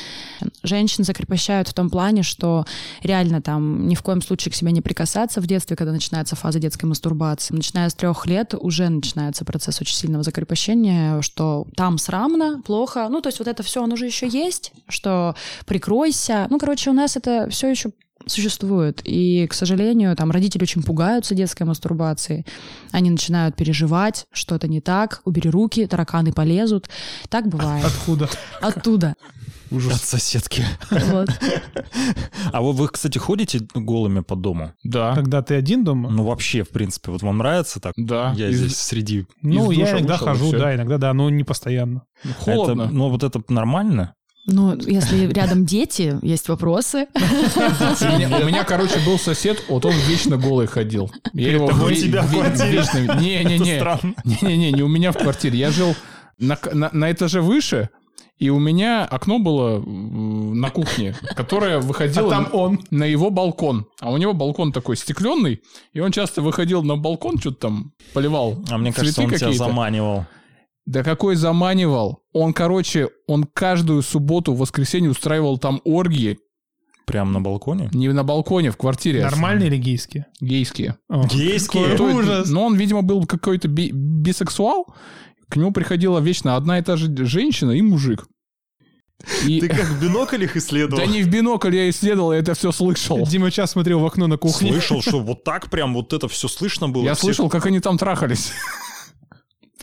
Женщин 0.64 1.04
закрепощают 1.04 1.68
в 1.68 1.76
том 1.76 1.92
плане, 1.92 2.24
что 2.24 2.66
реально 3.04 3.44
там 3.44 3.88
ни 3.88 3.94
в 3.94 4.02
коем 4.02 4.24
случае 4.24 4.54
к 4.54 4.56
себе 4.56 4.72
не 4.72 4.82
прикасаться 4.82 5.40
в 5.40 5.46
детстве, 5.46 5.76
когда 5.76 5.92
начинается 5.92 6.36
фаза 6.36 6.58
детской 6.58 6.86
мастурбации. 6.86 7.54
Начиная 7.54 7.88
с 7.88 7.94
трех 7.94 8.26
лет 8.26 8.56
уже 8.60 8.90
начинается 8.90 9.46
процесс 9.46 9.80
очень 9.82 9.96
сильного 9.96 10.24
закрепощения, 10.24 11.22
что 11.22 11.68
там 11.76 12.00
срамно, 12.00 12.60
плохо. 12.66 13.08
Ну, 13.08 13.22
то 13.22 13.30
есть 13.30 13.38
вот 13.38 13.48
это 13.48 13.62
все, 13.62 13.84
оно 13.84 13.96
же 13.98 14.08
еще 14.08 14.28
есть, 14.28 14.72
что 14.88 15.36
прикройся. 15.68 16.48
Ну, 16.50 16.58
короче, 16.58 16.90
у 16.90 16.94
нас 16.94 17.16
это 17.16 17.48
все 17.52 17.70
еще 17.70 17.92
существует. 18.28 19.02
И, 19.04 19.48
к 19.48 19.54
сожалению, 19.54 20.16
там 20.16 20.32
родители 20.32 20.64
очень 20.64 20.84
пугаются 20.84 21.36
детской 21.36 21.64
мастурбации. 21.64 22.46
Они 22.92 23.10
начинают 23.10 23.56
переживать, 23.56 24.26
что-то 24.32 24.68
не 24.68 24.82
так, 24.82 25.22
убери 25.26 25.50
руки, 25.50 25.86
тараканы 25.86 26.32
полезут. 26.34 26.90
Так 27.30 27.48
бывает. 27.48 27.86
Откуда? 27.86 28.30
Оттуда. 28.62 29.16
От 29.72 30.02
соседки. 30.02 30.66
Вот. 30.90 31.30
А 32.52 32.62
вы, 32.62 32.74
вы, 32.74 32.90
кстати, 32.90 33.18
ходите 33.18 33.62
голыми 33.74 34.20
по 34.20 34.36
дому? 34.36 34.74
Да, 34.84 35.16
Когда 35.16 35.42
ты 35.42 35.56
один 35.56 35.86
дома? 35.86 36.10
Ну, 36.10 36.24
вообще, 36.24 36.64
в 36.64 36.70
принципе, 36.70 37.12
вот 37.12 37.22
вам 37.22 37.38
нравится 37.38 37.80
так? 37.80 37.94
да. 37.96 38.34
Я 38.36 38.50
Из- 38.50 38.58
здесь 38.58 38.78
среди... 38.78 39.26
Ну, 39.42 39.72
я 39.72 39.92
иногда 39.92 40.14
вышел, 40.14 40.28
хожу, 40.28 40.52
да, 40.52 40.76
иногда 40.76 40.98
да, 40.98 41.14
но 41.14 41.30
не 41.30 41.46
постоянно. 41.46 42.04
Холодно. 42.40 42.84
Это, 42.84 42.92
ну, 42.92 43.10
вот 43.10 43.24
это 43.24 43.42
нормально? 43.48 44.14
Ну, 44.46 44.76
если 44.76 45.28
рядом 45.32 45.66
дети, 45.66 46.18
есть 46.24 46.50
вопросы. 46.50 47.08
У 47.14 48.46
меня, 48.46 48.64
короче, 48.64 49.00
был 49.06 49.20
сосед, 49.20 49.64
вот 49.70 49.86
он 49.86 49.94
вечно 50.08 50.38
голый 50.38 50.68
ходил. 50.68 51.12
Я 51.34 51.52
его 51.54 51.66
у 51.68 51.92
тебя 51.92 52.24
в 52.24 52.32
квартире? 52.34 52.84
Не-не-не. 53.20 53.82
Не-не-не, 54.26 54.72
не 54.72 54.82
у 54.82 54.88
меня 54.88 55.12
в 55.12 55.18
квартире. 55.18 55.60
Я 55.60 55.72
жил 55.72 55.96
на, 56.38 57.12
этаже 57.12 57.42
выше, 57.42 57.90
и 58.40 58.50
у 58.50 58.58
меня 58.58 59.06
окно 59.06 59.38
было 59.38 59.80
на 59.86 60.72
кухне, 60.72 61.16
которое 61.36 61.80
выходило 61.80 62.28
А 62.28 62.32
там 62.32 62.44
на- 62.44 62.50
он. 62.50 62.80
на 62.90 63.04
его 63.04 63.30
балкон. 63.30 63.86
А 64.00 64.12
у 64.12 64.18
него 64.18 64.34
балкон 64.34 64.72
такой 64.72 64.98
стекленный, 64.98 65.62
и 65.94 66.00
он 66.00 66.12
часто 66.12 66.42
выходил 66.42 66.82
на 66.82 66.98
балкон, 66.98 67.38
что-то 67.38 67.58
там 67.58 67.94
поливал. 68.14 68.64
А 68.72 68.80
мне 68.80 68.92
кажется, 68.92 69.22
цветы 69.22 69.34
он 69.34 69.40
тебя 69.40 69.54
заманивал. 69.54 70.26
Да 70.88 71.04
какой 71.04 71.36
заманивал. 71.36 72.21
Он, 72.34 72.54
короче, 72.54 73.10
он 73.28 73.44
каждую 73.44 74.02
субботу, 74.02 74.54
воскресенье 74.54 75.10
устраивал 75.12 75.58
там 75.58 75.82
оргии. 75.84 76.40
Прямо 77.06 77.32
на 77.32 77.42
балконе? 77.42 77.90
Не 77.94 78.10
на 78.10 78.24
балконе, 78.24 78.72
в 78.72 78.78
квартире. 78.78 79.24
Нормальные 79.24 79.68
или 79.68 79.78
гейские? 79.78 80.28
Гейские. 80.40 80.98
О, 81.10 81.28
Гейские? 81.28 81.92
какой 81.92 82.14
Ужас. 82.14 82.50
Но 82.50 82.66
он, 82.66 82.76
видимо, 82.76 83.02
был 83.02 83.26
какой-то 83.26 83.68
би- 83.68 83.92
бисексуал. 83.92 84.94
К 85.50 85.58
нему 85.58 85.74
приходила 85.74 86.20
вечно 86.20 86.56
одна 86.56 86.80
и 86.80 86.82
та 86.82 86.96
же 86.96 87.14
женщина 87.26 87.72
и 87.72 87.82
мужик. 87.82 88.28
И... 89.46 89.60
как 89.60 89.86
в 89.86 90.02
бинокль 90.02 90.44
их 90.44 90.56
исследовал? 90.56 91.04
Да 91.04 91.12
не 91.12 91.22
в 91.24 91.30
бинокль 91.30 91.76
я 91.76 91.90
исследовал, 91.90 92.32
я 92.32 92.40
это 92.40 92.54
все 92.54 92.72
слышал. 92.72 93.26
Дима 93.26 93.52
час 93.52 93.72
смотрел 93.72 94.00
в 94.00 94.06
окно 94.06 94.28
на 94.28 94.38
кухне. 94.38 94.72
Слышал, 94.72 95.02
что 95.02 95.20
вот 95.20 95.44
так 95.44 95.70
прям 95.70 95.94
вот 95.94 96.14
это 96.14 96.28
все 96.28 96.48
слышно 96.48 96.88
было. 96.88 97.04
Я 97.04 97.16
слышал, 97.16 97.50
как 97.50 97.66
они 97.66 97.80
там 97.80 97.98
трахались. 97.98 98.52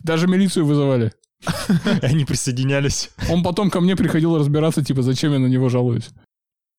Даже 0.03 0.27
милицию 0.29 0.65
вызывали. 0.65 1.13
Они 2.03 2.25
присоединялись. 2.25 3.11
Он 3.31 3.43
потом 3.43 3.71
ко 3.71 3.81
мне 3.81 3.97
приходил 3.97 4.39
разбираться, 4.39 4.85
типа, 4.85 5.03
зачем 5.03 5.33
я 5.33 5.39
на 5.39 5.47
него 5.47 5.69
жалуюсь. 5.69 6.11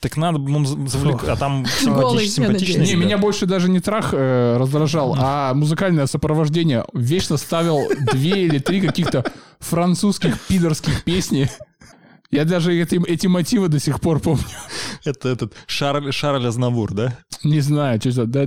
Так 0.01 0.15
надо 0.15 0.39
завлек... 0.87 1.25
А 1.27 1.35
там 1.35 1.65
симпатич- 1.65 2.37
надеюсь. 2.39 2.77
Не, 2.77 2.95
меня 2.95 3.17
больше 3.17 3.45
даже 3.45 3.69
не 3.69 3.81
трах 3.81 4.13
э, 4.13 4.55
раздражал, 4.57 5.13
а 5.19 5.53
музыкальное 5.53 6.05
сопровождение. 6.07 6.85
Вечно 6.93 7.35
ставил 7.35 7.89
две 8.13 8.45
или 8.45 8.59
три 8.59 8.79
каких-то 8.79 9.25
французских 9.59 10.39
пидорских 10.47 11.03
песни. 11.03 11.49
Я 12.31 12.45
даже 12.45 12.79
эти, 12.79 13.01
эти 13.07 13.25
мотивы 13.27 13.69
до 13.69 13.79
сих 13.79 13.99
пор 13.99 14.19
помню. 14.19 14.43
Это 15.03 15.29
этот 15.29 15.53
Шарль, 15.65 16.11
Шарль 16.11 16.45
Азнавур, 16.45 16.93
да? 16.93 17.17
Не 17.43 17.59
знаю, 17.61 17.99
что 17.99 18.23
это. 18.23 18.43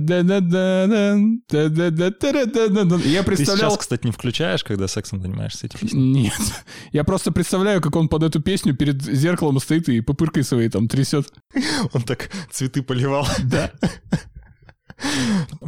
Я 3.07 3.23
Ты 3.23 3.25
представлял... 3.25 3.71
сейчас, 3.71 3.77
кстати, 3.77 4.05
не 4.05 4.11
включаешь, 4.11 4.63
когда 4.63 4.87
сексом 4.87 5.21
занимаешься 5.21 5.65
эти 5.65 5.77
песни? 5.77 5.97
Нет. 5.97 6.33
Я 6.91 7.03
просто 7.03 7.31
представляю, 7.31 7.81
как 7.81 7.95
он 7.95 8.07
под 8.07 8.23
эту 8.23 8.41
песню 8.41 8.73
перед 8.75 9.01
зеркалом 9.01 9.59
стоит 9.59 9.89
и 9.89 9.99
пупыркой 10.01 10.43
своей 10.43 10.69
там 10.69 10.87
трясет. 10.87 11.33
Он 11.93 12.03
так 12.03 12.29
цветы 12.51 12.83
поливал. 12.83 13.27
Да. 13.43 13.71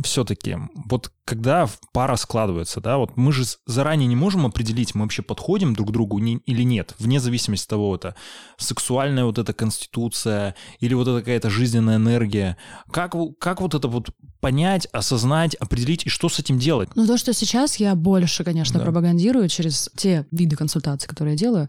Все-таки, 0.03 0.57
вот 0.87 1.11
когда 1.25 1.67
пара 1.91 2.15
складывается, 2.15 2.81
да, 2.81 2.97
вот 2.97 3.17
мы 3.17 3.31
же 3.31 3.43
заранее 3.65 4.07
не 4.07 4.15
можем 4.15 4.45
определить, 4.45 4.93
мы 4.93 5.01
вообще 5.01 5.21
подходим 5.21 5.73
друг 5.73 5.89
к 5.89 5.91
другу 5.91 6.19
не- 6.19 6.37
или 6.45 6.63
нет, 6.63 6.93
вне 6.99 7.19
зависимости 7.19 7.65
от 7.65 7.69
того, 7.69 7.95
это 7.95 8.15
сексуальная 8.57 9.25
вот 9.25 9.37
эта 9.37 9.53
конституция 9.53 10.55
или 10.79 10.93
вот 10.93 11.07
это 11.07 11.19
какая-то 11.19 11.49
жизненная 11.49 11.95
энергия. 11.95 12.57
Как, 12.91 13.15
как 13.39 13.61
вот 13.61 13.73
это 13.73 13.87
вот 13.87 14.09
понять, 14.45 14.87
осознать, 14.91 15.55
определить 15.55 16.05
и 16.05 16.09
что 16.09 16.29
с 16.29 16.37
этим 16.37 16.59
делать? 16.59 16.89
Ну, 16.93 17.07
то, 17.07 17.17
что 17.17 17.33
сейчас 17.33 17.77
я 17.77 17.95
больше, 17.95 18.43
конечно, 18.43 18.77
Да. 18.77 18.85
пропагандирую 18.85 19.49
через 19.49 19.89
те 19.95 20.27
виды 20.31 20.55
консультаций, 20.55 21.09
которые 21.09 21.33
я 21.33 21.39
делаю, 21.39 21.67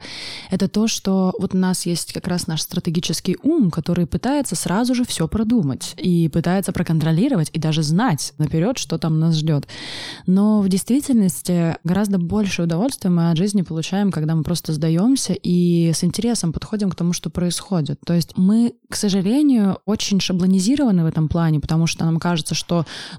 это 0.51 0.69
то, 0.69 0.87
что 0.87 1.33
вот 1.39 1.55
у 1.55 1.57
нас 1.57 1.87
есть 1.87 2.13
как 2.13 2.29
раз 2.29 2.47
наш 2.47 2.61
стратегический 2.61 3.39
ум, 3.43 3.71
который 3.71 4.07
пытается 4.07 4.57
сразу 4.57 4.95
же 4.95 5.07
все 5.07 5.27
продумать 5.27 5.95
и 5.97 6.29
пытается 6.29 6.71
проконтролировать 6.73 7.49
и 7.55 7.59
даже 7.59 7.83
знать 7.83 8.35
наперед, 8.37 8.77
что 8.77 8.99
там 8.99 9.21
нас 9.21 9.37
ждет. 9.37 9.67
Но 10.27 10.61
в 10.61 10.69
действительности 10.69 11.79
гораздо 11.83 12.19
больше 12.19 12.63
удовольствия 12.65 13.09
мы 13.09 13.31
от 13.31 13.39
жизни 13.39 13.63
получаем, 13.63 14.13
когда 14.13 14.35
мы 14.35 14.43
просто 14.43 14.75
сдаемся 14.75 15.33
и 15.33 15.93
с 15.95 16.05
интересом 16.05 16.53
подходим 16.53 16.91
к 16.91 16.95
тому, 16.95 17.15
что 17.15 17.31
происходит. 17.31 17.99
То 18.05 18.13
есть 18.13 18.37
мы, 18.37 18.75
к 18.91 18.97
сожалению, 18.97 19.79
очень 19.87 20.21
шаблонизированы 20.21 21.05
в 21.05 21.07
этом 21.07 21.29
плане, 21.31 21.59
потому 21.59 21.87
что 21.87 22.05
нам 22.05 22.19
кажется, 22.19 22.55
что, 22.55 22.66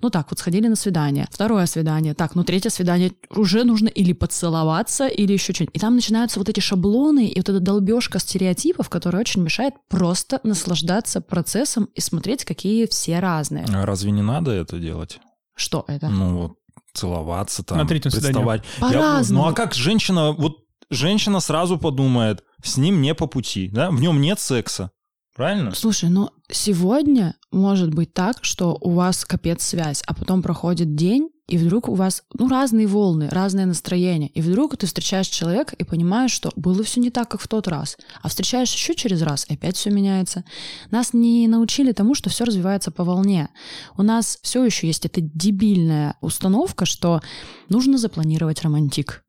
ну 0.01 0.09
так, 0.09 0.27
вот 0.29 0.39
сходили 0.39 0.67
на 0.67 0.75
свидание, 0.75 1.27
второе 1.31 1.65
свидание, 1.65 2.13
так, 2.13 2.35
ну 2.35 2.43
третье 2.43 2.69
свидание, 2.69 3.11
уже 3.29 3.63
нужно 3.63 3.87
или 3.87 4.13
поцеловаться, 4.13 5.07
или 5.07 5.33
еще 5.33 5.53
что-нибудь. 5.53 5.75
И 5.75 5.79
там 5.79 5.95
начинаются 5.95 6.39
вот 6.39 6.49
эти 6.49 6.59
шаблоны 6.59 7.27
и 7.27 7.39
вот 7.39 7.49
эта 7.49 7.59
долбежка 7.59 8.19
стереотипов, 8.19 8.89
которая 8.89 9.21
очень 9.21 9.41
мешает 9.43 9.73
просто 9.89 10.39
наслаждаться 10.43 11.21
процессом 11.21 11.85
и 11.95 12.01
смотреть, 12.01 12.45
какие 12.45 12.85
все 12.87 13.19
разные. 13.19 13.65
А 13.73 13.85
разве 13.85 14.11
не 14.11 14.21
надо 14.21 14.51
это 14.51 14.77
делать? 14.79 15.19
Что 15.55 15.83
это? 15.87 16.09
Ну 16.09 16.37
вот, 16.37 16.51
целоваться 16.93 17.63
там, 17.63 17.77
На 17.77 17.87
третьем 17.87 18.11
представать. 18.11 18.63
Я- 18.79 18.81
По-разному. 18.89 19.43
ну 19.43 19.49
а 19.49 19.53
как 19.53 19.73
женщина, 19.73 20.31
вот 20.31 20.57
женщина 20.89 21.39
сразу 21.39 21.77
подумает, 21.77 22.43
с 22.63 22.77
ним 22.77 23.01
не 23.01 23.13
по 23.13 23.27
пути, 23.27 23.69
да, 23.69 23.89
в 23.91 23.99
нем 24.01 24.21
нет 24.21 24.39
секса, 24.39 24.91
правильно? 25.37 25.73
Слушай, 25.73 26.09
ну 26.09 26.31
сегодня 26.51 27.35
может 27.51 27.93
быть 27.93 28.13
так, 28.13 28.43
что 28.43 28.77
у 28.81 28.89
вас 28.89 29.23
капец 29.23 29.63
связь, 29.63 30.03
а 30.05 30.13
потом 30.13 30.41
проходит 30.41 30.95
день, 30.95 31.29
и 31.47 31.57
вдруг 31.57 31.87
у 31.87 31.95
вас, 31.95 32.23
ну, 32.37 32.49
разные 32.49 32.87
волны, 32.87 33.29
разное 33.29 33.65
настроение, 33.65 34.27
и 34.29 34.41
вдруг 34.41 34.75
ты 34.75 34.85
встречаешь 34.85 35.27
человека 35.27 35.75
и 35.77 35.85
понимаешь, 35.85 36.31
что 36.31 36.51
было 36.57 36.83
все 36.83 36.99
не 36.99 37.09
так, 37.09 37.29
как 37.29 37.39
в 37.39 37.47
тот 37.47 37.69
раз, 37.69 37.97
а 38.21 38.27
встречаешь 38.27 38.73
еще 38.73 38.95
через 38.95 39.21
раз, 39.21 39.45
и 39.47 39.53
опять 39.53 39.77
все 39.77 39.89
меняется. 39.89 40.43
Нас 40.91 41.13
не 41.13 41.47
научили 41.47 41.93
тому, 41.93 42.15
что 42.15 42.29
все 42.29 42.43
развивается 42.43 42.91
по 42.91 43.05
волне. 43.05 43.47
У 43.95 44.03
нас 44.03 44.39
все 44.41 44.65
еще 44.65 44.87
есть 44.87 45.05
эта 45.05 45.21
дебильная 45.21 46.15
установка, 46.19 46.85
что 46.85 47.21
нужно 47.69 47.97
запланировать 47.97 48.61
романтик. 48.63 49.23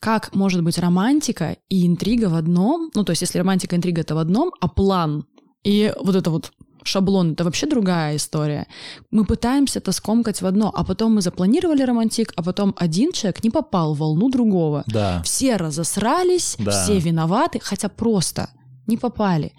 Как 0.00 0.34
может 0.34 0.62
быть 0.62 0.78
романтика 0.78 1.56
и 1.68 1.86
интрига 1.86 2.28
в 2.30 2.34
одном? 2.34 2.90
Ну, 2.94 3.04
то 3.04 3.10
есть, 3.10 3.22
если 3.22 3.38
романтика 3.38 3.76
и 3.76 3.78
интрига 3.78 4.00
это 4.00 4.14
в 4.14 4.18
одном, 4.18 4.50
а 4.60 4.68
план 4.68 5.26
и 5.62 5.92
вот 6.00 6.16
это 6.16 6.30
вот 6.30 6.52
шаблон— 6.82 7.32
это 7.34 7.44
вообще 7.44 7.66
другая 7.66 8.16
история. 8.16 8.66
Мы 9.10 9.26
пытаемся 9.26 9.78
это 9.78 9.92
скомкать 9.92 10.40
в 10.40 10.46
одно, 10.46 10.72
а 10.74 10.84
потом 10.84 11.14
мы 11.14 11.20
запланировали 11.20 11.82
романтик, 11.82 12.32
а 12.36 12.42
потом 12.42 12.74
один 12.78 13.12
человек 13.12 13.44
не 13.44 13.50
попал 13.50 13.94
в 13.94 13.98
волну 13.98 14.30
другого. 14.30 14.84
Да. 14.86 15.22
Все 15.22 15.56
разосрались, 15.56 16.56
Да. 16.58 16.70
все 16.70 16.98
виноваты, 16.98 17.60
хотя 17.62 17.90
просто 17.90 18.48
не 18.86 18.96
попали. 18.96 19.52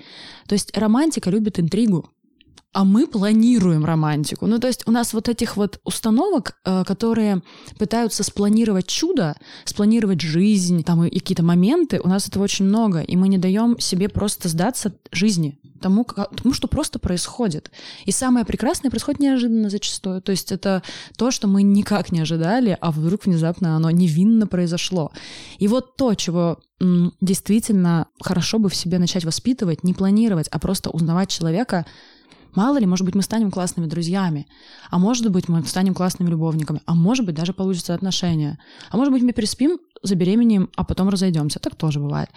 То 0.48 0.54
есть 0.54 0.76
романтика 0.76 1.30
любит 1.30 1.60
интригу, 1.60 2.10
а 2.74 2.86
мы 2.86 3.06
планируем 3.06 3.84
романтику. 3.84 4.48
Ну, 4.48 4.58
то 4.58 4.68
есть 4.68 4.88
у 4.88 4.92
нас 4.92 5.14
вот 5.14 5.28
этих 5.28 5.58
вот 5.58 5.80
установок, 5.84 6.56
э, 6.64 6.84
которые 6.86 7.42
пытаются 7.78 8.24
спланировать 8.24 8.88
чудо, 8.88 9.36
спланировать 9.66 10.22
жизнь, 10.22 10.84
там 10.84 11.04
и 11.04 11.20
какие-то 11.20 11.44
моменты, 11.44 12.00
у 12.02 12.08
нас 12.08 12.28
этого 12.28 12.44
очень 12.44 12.66
много, 12.66 13.02
и 13.02 13.16
мы 13.18 13.28
не 13.28 13.38
даем 13.38 13.78
себе 13.80 14.08
просто 14.08 14.48
сдаться 14.48 14.94
жизни, 15.12 15.60
тому, 15.82 16.06
тому, 16.06 16.54
что 16.54 16.68
просто 16.70 16.98
происходит. 16.98 17.72
И 18.06 18.12
самое 18.12 18.46
прекрасное 18.46 18.90
происходит 18.90 19.20
неожиданно 19.20 19.70
зачастую. 19.70 20.22
То 20.22 20.32
есть 20.32 20.52
это 20.52 20.82
то, 21.18 21.32
что 21.32 21.48
мы 21.48 21.64
никак 21.64 22.12
не 22.12 22.22
ожидали, 22.22 22.78
а 22.80 22.92
вдруг 22.92 23.26
внезапно 23.26 23.76
оно 23.76 23.92
невинно 23.92 24.48
произошло. 24.48 25.12
И 25.58 25.68
вот 25.68 25.98
то, 25.98 26.14
чего 26.14 26.60
действительно 27.22 28.08
хорошо 28.20 28.58
бы 28.58 28.70
в 28.70 28.76
себе 28.76 28.98
начать 28.98 29.24
воспитывать, 29.24 29.84
не 29.84 29.94
планировать, 29.94 30.48
а 30.48 30.58
просто 30.58 30.90
узнавать 30.90 31.30
человека, 31.30 31.86
Мало 32.56 32.78
ли, 32.78 32.86
может 32.86 33.06
быть, 33.06 33.16
мы 33.16 33.22
станем 33.22 33.52
классными 33.52 33.88
друзьями, 33.88 34.48
а 34.90 35.00
может 35.00 35.30
быть, 35.32 35.48
мы 35.50 35.64
станем 35.66 35.94
классными 35.94 36.30
любовниками, 36.30 36.82
а 36.86 36.96
может 36.96 37.26
быть, 37.26 37.36
даже 37.36 37.54
получится 37.54 37.94
отношения, 37.94 38.58
а 38.90 38.98
может 38.98 39.14
быть, 39.14 39.24
мы 39.24 39.32
переспим, 39.34 39.78
забеременеем, 40.04 40.70
а 40.76 40.84
потом 40.84 41.10
разойдемся. 41.10 41.60
Так 41.60 41.76
тоже 41.76 42.00
бывает. 42.00 42.30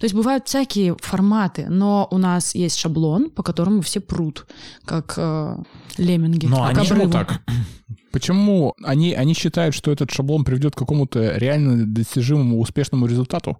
То 0.00 0.04
есть 0.04 0.14
бывают 0.14 0.48
всякие 0.48 0.96
форматы, 1.00 1.66
но 1.68 2.08
у 2.10 2.18
нас 2.18 2.54
есть 2.54 2.76
шаблон, 2.78 3.30
по 3.30 3.42
которому 3.42 3.80
все 3.80 4.00
прут, 4.00 4.46
как 4.84 5.14
э, 5.16 5.56
лемминги. 5.98 6.46
Но 6.46 6.64
они- 6.64 6.78
Почему 6.80 7.04
обрыву. 7.04 7.12
так? 7.12 7.42
Почему 8.12 8.74
они, 8.82 9.14
они 9.14 9.34
считают, 9.34 9.74
что 9.74 9.90
этот 9.92 10.10
шаблон 10.10 10.44
приведет 10.44 10.74
к 10.74 10.78
какому-то 10.78 11.36
реально 11.38 11.86
достижимому 11.86 12.60
успешному 12.60 13.06
результату? 13.06 13.56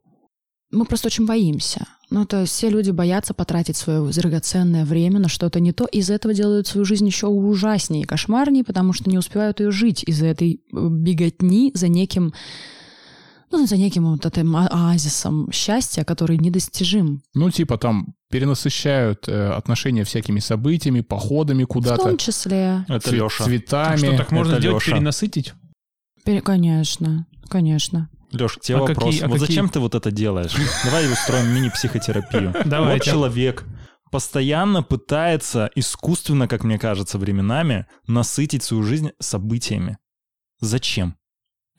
Мы 0.73 0.85
просто 0.87 1.07
очень 1.09 1.27
боимся. 1.27 1.87
Ну, 2.11 2.25
то 2.27 2.41
есть 2.41 2.53
все 2.53 2.69
люди 2.71 2.91
боятся 2.91 3.35
потратить 3.35 3.77
свое 3.77 4.03
драгоценное 4.11 4.85
время 4.85 5.19
на 5.21 5.29
что-то 5.29 5.61
не 5.61 5.73
то, 5.73 5.85
и 5.87 5.99
из-за 5.99 6.15
этого 6.15 6.35
делают 6.35 6.67
свою 6.67 6.85
жизнь 6.85 7.07
еще 7.07 7.27
ужаснее 7.27 8.03
и 8.03 8.07
кошмарнее, 8.07 8.65
потому 8.65 8.93
что 8.93 9.09
не 9.09 9.19
успевают 9.19 9.61
ее 9.61 9.71
жить 9.71 10.03
из-за 10.05 10.27
этой 10.27 10.55
э, 10.73 10.89
беготни 10.91 11.73
за 11.75 11.89
неким, 11.89 12.33
ну, 13.51 13.67
за 13.67 13.77
неким 13.77 14.07
вот 14.11 14.25
этим 14.27 14.57
оазисом 14.57 15.51
счастья, 15.53 16.05
который 16.05 16.39
недостижим. 16.39 17.23
Ну, 17.35 17.51
типа 17.51 17.77
там 17.79 18.15
перенасыщают 18.31 19.29
э, 19.29 19.51
отношения 19.51 20.05
всякими 20.05 20.41
событиями, 20.41 21.03
походами 21.03 21.65
В 21.65 21.69
куда-то, 21.69 22.03
том 22.03 22.17
числе. 22.17 22.85
Это 22.89 23.11
цве- 23.11 23.25
Леша. 23.25 23.45
цветами. 23.45 23.97
Что, 23.99 24.17
так 24.17 24.33
можно 24.33 24.53
это 24.53 24.61
сделать, 24.61 24.83
Лёша. 24.87 24.97
перенасытить? 24.97 25.53
Пере- 26.25 26.41
Конечно, 26.41 27.27
конечно. 27.49 28.09
Леш, 28.33 28.53
к 28.55 28.61
тебе 28.61 28.79
А 28.79 28.81
вопрос. 28.81 28.97
какие- 29.05 29.21
а 29.23 29.29
вот 29.29 29.33
какие- 29.41 29.47
зачем 29.47 29.69
ты 29.69 29.81
вот 29.81 29.95
это 29.95 30.11
делаешь? 30.11 30.55
Давай 30.85 31.11
устроим 31.13 31.55
мини-психотерапию. 31.55 32.53
Вот 32.55 32.67
Давайте. 32.69 33.11
человек 33.11 33.65
постоянно 34.11 34.83
пытается 34.83 35.71
искусственно, 35.75 36.47
как 36.49 36.65
мне 36.65 36.79
кажется, 36.79 37.19
временами 37.19 37.87
насытить 38.07 38.63
свою 38.63 38.83
жизнь 38.83 39.11
событиями. 39.19 39.99
Зачем? 40.61 41.17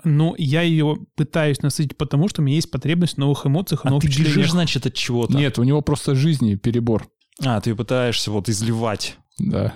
Ну, 0.03 0.35
я 0.37 0.61
ее 0.63 0.97
пытаюсь 1.15 1.61
насытить 1.61 1.97
потому, 1.97 2.27
что 2.27 2.41
у 2.41 2.45
меня 2.45 2.55
есть 2.55 2.71
потребность 2.71 3.15
в 3.15 3.17
новых 3.19 3.45
эмоциях 3.45 3.81
А 3.85 3.89
новых 3.89 4.03
ты 4.03 4.09
бежишь, 4.09 4.51
значит, 4.51 4.85
от 4.85 4.93
чего-то. 4.95 5.37
Нет, 5.37 5.59
у 5.59 5.63
него 5.63 5.81
просто 5.81 6.15
жизни 6.15 6.55
перебор. 6.55 7.07
А, 7.43 7.61
ты 7.61 7.73
пытаешься 7.75 8.31
вот 8.31 8.49
изливать. 8.49 9.17
Да. 9.37 9.73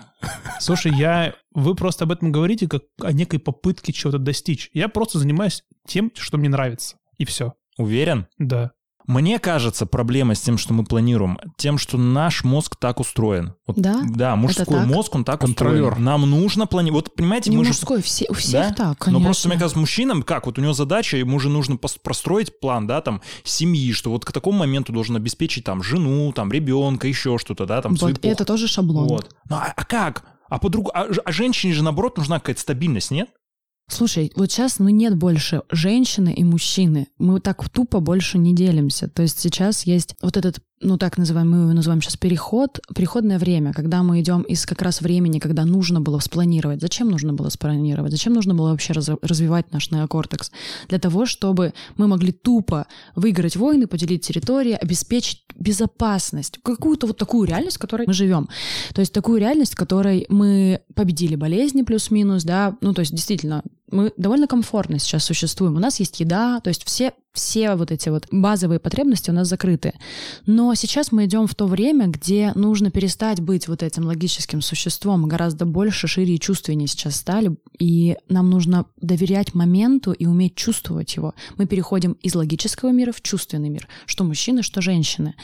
Слушай, 0.60 0.94
я... 0.94 1.34
Вы 1.52 1.76
просто 1.76 2.06
об 2.06 2.12
этом 2.12 2.32
говорите 2.32 2.68
как 2.68 2.84
о 3.02 3.12
некой 3.12 3.40
попытке 3.40 3.92
чего-то 3.94 4.20
достичь. 4.20 4.70
Я 4.74 4.90
просто 4.90 5.20
занимаюсь 5.20 5.64
тем, 5.88 6.12
что 6.16 6.38
мне 6.38 6.50
нравится. 6.50 6.98
И 7.18 7.26
все. 7.26 7.54
Уверен? 7.78 8.28
Да. 8.38 8.72
Мне 9.08 9.40
кажется, 9.40 9.86
проблема 9.86 10.36
с 10.36 10.42
тем, 10.42 10.58
что 10.58 10.74
мы 10.74 10.84
планируем, 10.84 11.40
тем, 11.56 11.78
что 11.78 11.98
наш 11.98 12.44
мозг 12.44 12.76
так 12.76 13.00
устроен. 13.00 13.56
Вот, 13.66 13.78
Да? 13.78 14.02
Да, 14.04 14.36
мужской 14.36 14.66
так. 14.66 14.86
мозг, 14.86 15.16
он 15.16 15.24
так 15.24 15.40
Контролер. 15.40 15.86
устроен. 15.86 16.04
Нам 16.04 16.30
нужно 16.30 16.68
планировать. 16.68 17.08
Вот, 17.08 17.16
понимаете, 17.16 17.50
Не 17.50 17.58
мы 17.58 17.64
же 17.64 17.70
мужской, 17.70 18.02
все, 18.02 18.26
у 18.30 18.34
всех 18.34 18.70
Да? 18.70 18.74
так, 18.74 18.98
конечно. 19.00 19.20
Но 19.20 19.26
просто, 19.26 19.48
мне 19.48 19.58
кажется, 19.58 19.80
мужчинам, 19.80 20.24
как, 20.24 20.46
вот 20.46 20.60
у 20.60 20.62
него 20.62 20.74
задача, 20.74 21.16
ему 21.16 21.40
же 21.40 21.48
нужно 21.50 21.78
простроить 21.78 22.60
план, 22.60 22.86
да, 22.86 23.02
там, 23.02 23.22
семьи, 23.44 23.94
что 23.94 24.12
вот 24.12 24.26
к 24.26 24.32
такому 24.34 24.60
моменту 24.60 24.92
должен 24.92 25.16
обеспечить 25.16 25.64
там 25.64 25.82
жену, 25.82 26.34
там, 26.34 26.52
ребенка, 26.52 27.08
еще 27.08 27.38
что-то, 27.38 27.66
да, 27.66 27.82
там, 27.82 27.96
Вот, 27.96 28.20
это 28.24 28.44
тоже 28.44 28.68
шаблон. 28.68 29.08
Вот. 29.08 29.34
Ну, 29.50 29.56
а, 29.56 29.74
а 29.76 29.86
как? 29.86 30.26
А 30.50 30.60
по-другому, 30.60 30.92
а, 30.96 31.08
а 31.26 31.32
женщине 31.32 31.74
же, 31.74 31.84
наоборот, 31.84 32.18
нужна 32.18 32.40
какая-то 32.40 32.62
стабильность, 32.62 33.12
нет? 33.12 33.30
Слушай, 33.90 34.34
вот 34.36 34.52
сейчас 34.52 34.80
ну, 34.80 34.90
нет 34.90 35.16
больше 35.16 35.62
женщины 35.72 36.34
и 36.34 36.44
мужчины. 36.44 37.08
Мы 37.18 37.40
так 37.40 37.70
тупо 37.70 38.02
больше 38.02 38.38
не 38.38 38.54
делимся. 38.54 39.08
То 39.08 39.22
есть 39.22 39.40
сейчас 39.40 39.86
есть 39.86 40.14
вот 40.22 40.36
этот, 40.36 40.60
ну 40.82 40.98
так 40.98 41.18
называемый, 41.18 41.60
мы 41.60 41.64
его 41.64 41.74
называем 41.74 42.02
сейчас 42.02 42.18
переход, 42.18 42.82
переходное 42.94 43.40
время, 43.40 43.72
когда 43.72 44.04
мы 44.04 44.20
идем 44.20 44.42
из 44.42 44.66
как 44.66 44.82
раз 44.82 45.00
времени, 45.00 45.40
когда 45.40 45.64
нужно 45.64 46.02
было 46.02 46.20
спланировать. 46.20 46.82
Зачем 46.82 47.10
нужно 47.10 47.32
было 47.32 47.48
спланировать? 47.48 48.12
Зачем 48.12 48.34
нужно 48.34 48.54
было 48.54 48.72
вообще 48.72 48.92
раз- 48.92 49.10
развивать 49.22 49.72
наш 49.72 49.90
неокортекс? 49.90 50.52
Для 50.90 51.00
того, 51.00 51.26
чтобы 51.26 51.74
мы 51.96 52.08
могли 52.08 52.34
тупо 52.34 52.88
выиграть 53.16 53.56
войны, 53.56 53.88
поделить 53.88 54.28
территории, 54.28 54.74
обеспечить 54.74 55.46
безопасность, 55.56 56.60
какую-то 56.62 57.08
вот 57.08 57.18
такую 57.18 57.48
реальность, 57.48 57.78
в 57.78 57.80
которой 57.80 58.06
мы 58.06 58.14
живем. 58.14 58.50
То 58.94 59.00
есть 59.00 59.14
такую 59.14 59.40
реальность, 59.40 59.74
в 59.74 59.78
которой 59.78 60.26
мы 60.28 60.82
победили 60.94 61.38
болезни 61.38 61.84
плюс-минус, 61.84 62.44
да, 62.44 62.76
ну 62.82 62.94
то 62.94 63.00
есть 63.00 63.14
действительно 63.14 63.64
мы 63.90 64.12
довольно 64.18 64.48
комфортно 64.48 65.00
сейчас 65.00 65.24
существуем. 65.24 65.76
У 65.76 65.80
нас 65.80 66.00
есть 66.00 66.20
еда, 66.20 66.60
то 66.60 66.68
есть 66.70 66.84
все, 66.84 67.14
все 67.32 67.76
вот 67.76 67.92
эти 67.92 68.10
вот 68.10 68.28
базовые 68.32 68.80
потребности 68.80 69.30
у 69.30 69.34
нас 69.34 69.48
закрыты. 69.48 69.94
Но 70.46 70.74
сейчас 70.76 71.12
мы 71.14 71.26
идем 71.26 71.48
в 71.48 71.56
то 71.56 71.68
время, 71.68 72.08
где 72.08 72.52
нужно 72.56 72.92
перестать 72.92 73.40
быть 73.40 73.68
вот 73.68 73.84
этим 73.84 74.06
логическим 74.06 74.62
существом. 74.62 75.28
Гораздо 75.28 75.66
больше, 75.66 76.08
шире 76.08 76.36
и 76.36 76.40
чувственнее 76.40 76.88
сейчас 76.88 77.16
стали. 77.16 77.56
И 77.80 78.18
нам 78.28 78.50
нужно 78.50 78.86
доверять 79.00 79.54
моменту 79.54 80.12
и 80.12 80.26
уметь 80.26 80.56
чувствовать 80.56 81.16
его. 81.16 81.34
Мы 81.58 81.66
переходим 81.66 82.14
из 82.22 82.36
логического 82.36 82.92
мира 82.92 83.14
в 83.14 83.22
чувственный 83.22 83.70
мир. 83.70 83.88
Что 84.06 84.26
мужчины, 84.26 84.64
что 84.64 84.82
женщины. 84.82 85.36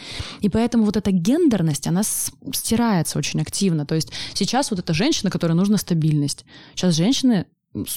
И 0.42 0.50
поэтому 0.50 0.84
вот 0.84 0.98
эта 0.98 1.12
гендерность, 1.12 1.88
она 1.88 2.04
стирается 2.04 3.18
очень 3.18 3.42
активно. 3.42 3.86
То 3.86 3.96
есть 3.96 4.12
сейчас 4.34 4.70
вот 4.70 4.80
эта 4.80 4.94
женщина, 4.94 5.32
которой 5.32 5.54
нужна 5.54 5.78
стабильность. 5.78 6.44
Сейчас 6.76 6.96
женщины 6.96 7.46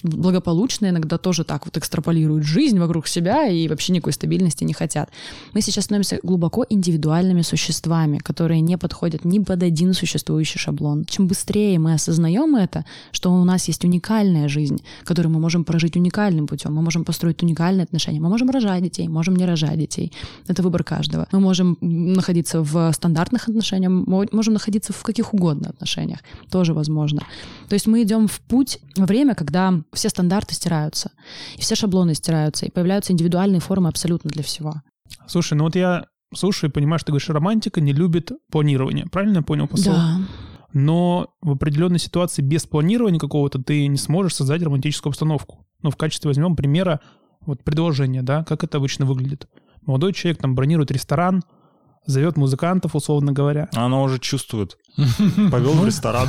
благополучно 0.03 0.87
иногда 0.87 1.19
тоже 1.19 1.45
так 1.45 1.67
вот 1.67 1.77
экстраполируют 1.77 2.45
жизнь 2.45 2.79
вокруг 2.79 3.07
себя 3.07 3.47
и 3.47 3.69
вообще 3.69 3.93
никакой 3.93 4.13
стабильности 4.13 4.65
не 4.65 4.73
хотят. 4.73 5.11
Мы 5.53 5.61
сейчас 5.61 5.85
становимся 5.85 6.19
глубоко 6.23 6.65
индивидуальными 6.69 7.43
существами, 7.43 8.19
которые 8.19 8.61
не 8.61 8.79
подходят 8.79 9.25
ни 9.25 9.39
под 9.39 9.63
один 9.63 9.93
существующий 9.93 10.59
шаблон. 10.59 11.05
Чем 11.05 11.27
быстрее 11.27 11.79
мы 11.79 11.95
осознаем 11.95 12.57
это, 12.57 12.85
что 13.13 13.33
у 13.33 13.45
нас 13.45 13.69
есть 13.69 13.85
уникальная 13.85 14.49
жизнь, 14.49 14.79
которую 15.05 15.33
мы 15.33 15.41
можем 15.41 15.65
прожить 15.65 15.97
уникальным 15.97 16.47
путем, 16.47 16.75
мы 16.75 16.83
можем 16.83 17.05
построить 17.05 17.43
уникальные 17.43 17.85
отношения, 17.85 18.21
мы 18.21 18.29
можем 18.29 18.51
рожать 18.51 18.83
детей, 18.83 19.09
можем 19.09 19.37
не 19.37 19.45
рожать 19.45 19.79
детей. 19.79 20.13
Это 20.49 20.63
выбор 20.63 20.85
каждого. 20.85 21.27
Мы 21.33 21.41
можем 21.41 21.77
находиться 21.81 22.63
в 22.63 22.93
стандартных 22.93 23.49
отношениях, 23.49 23.93
мо- 23.93 24.27
можем 24.33 24.55
находиться 24.55 24.93
в 24.93 25.03
каких 25.03 25.35
угодно 25.35 25.69
отношениях. 25.69 26.21
Тоже 26.51 26.73
возможно. 26.73 27.23
То 27.69 27.75
есть 27.75 27.87
мы 27.87 28.03
идем 28.03 28.27
в 28.27 28.41
путь 28.41 28.79
время, 28.97 29.35
когда 29.35 29.66
все 29.93 30.09
стандарты 30.09 30.55
стираются, 30.55 31.13
и 31.57 31.61
все 31.61 31.75
шаблоны 31.75 32.15
стираются, 32.15 32.67
и 32.67 32.71
появляются 32.71 33.13
индивидуальные 33.13 33.61
формы 33.61 33.89
абсолютно 33.89 34.31
для 34.31 34.43
всего. 34.43 34.75
Слушай, 35.27 35.55
ну 35.55 35.65
вот 35.65 35.77
я 35.77 36.07
слушаю 36.35 36.71
и 36.71 36.73
понимаю, 36.73 36.99
что 36.99 37.07
ты 37.07 37.13
говоришь, 37.13 37.29
романтика 37.29 37.81
не 37.81 37.93
любит 37.93 38.33
планирование. 38.51 39.07
Правильно 39.07 39.39
я 39.39 39.43
понял 39.43 39.69
посыл? 39.69 39.93
Да. 39.93 40.19
Но 40.73 41.29
в 41.41 41.53
определенной 41.53 41.99
ситуации 41.99 42.43
без 42.43 42.67
планирования 42.67 43.19
какого-то 43.19 43.63
ты 43.63 43.87
не 43.87 43.97
сможешь 43.97 44.35
создать 44.35 44.63
романтическую 44.63 45.11
обстановку. 45.11 45.67
Ну, 45.83 45.91
в 45.91 45.97
качестве 45.97 46.29
возьмем 46.29 46.57
примера 46.57 47.01
вот 47.41 47.63
предложение, 47.65 48.23
да, 48.23 48.45
как 48.45 48.65
это 48.65 48.79
обычно 48.79 49.07
выглядит. 49.07 49.49
Молодой 49.87 50.13
человек 50.13 50.41
там 50.41 50.55
бронирует 50.55 50.91
ресторан, 50.91 51.43
зовет 52.07 52.37
музыкантов, 52.37 52.95
условно 52.95 53.33
говоря. 53.33 53.69
Она 53.75 54.01
уже 54.03 54.19
чувствует. 54.19 54.77
Повел 55.51 55.73
в 55.73 55.85
ресторан. 55.87 56.29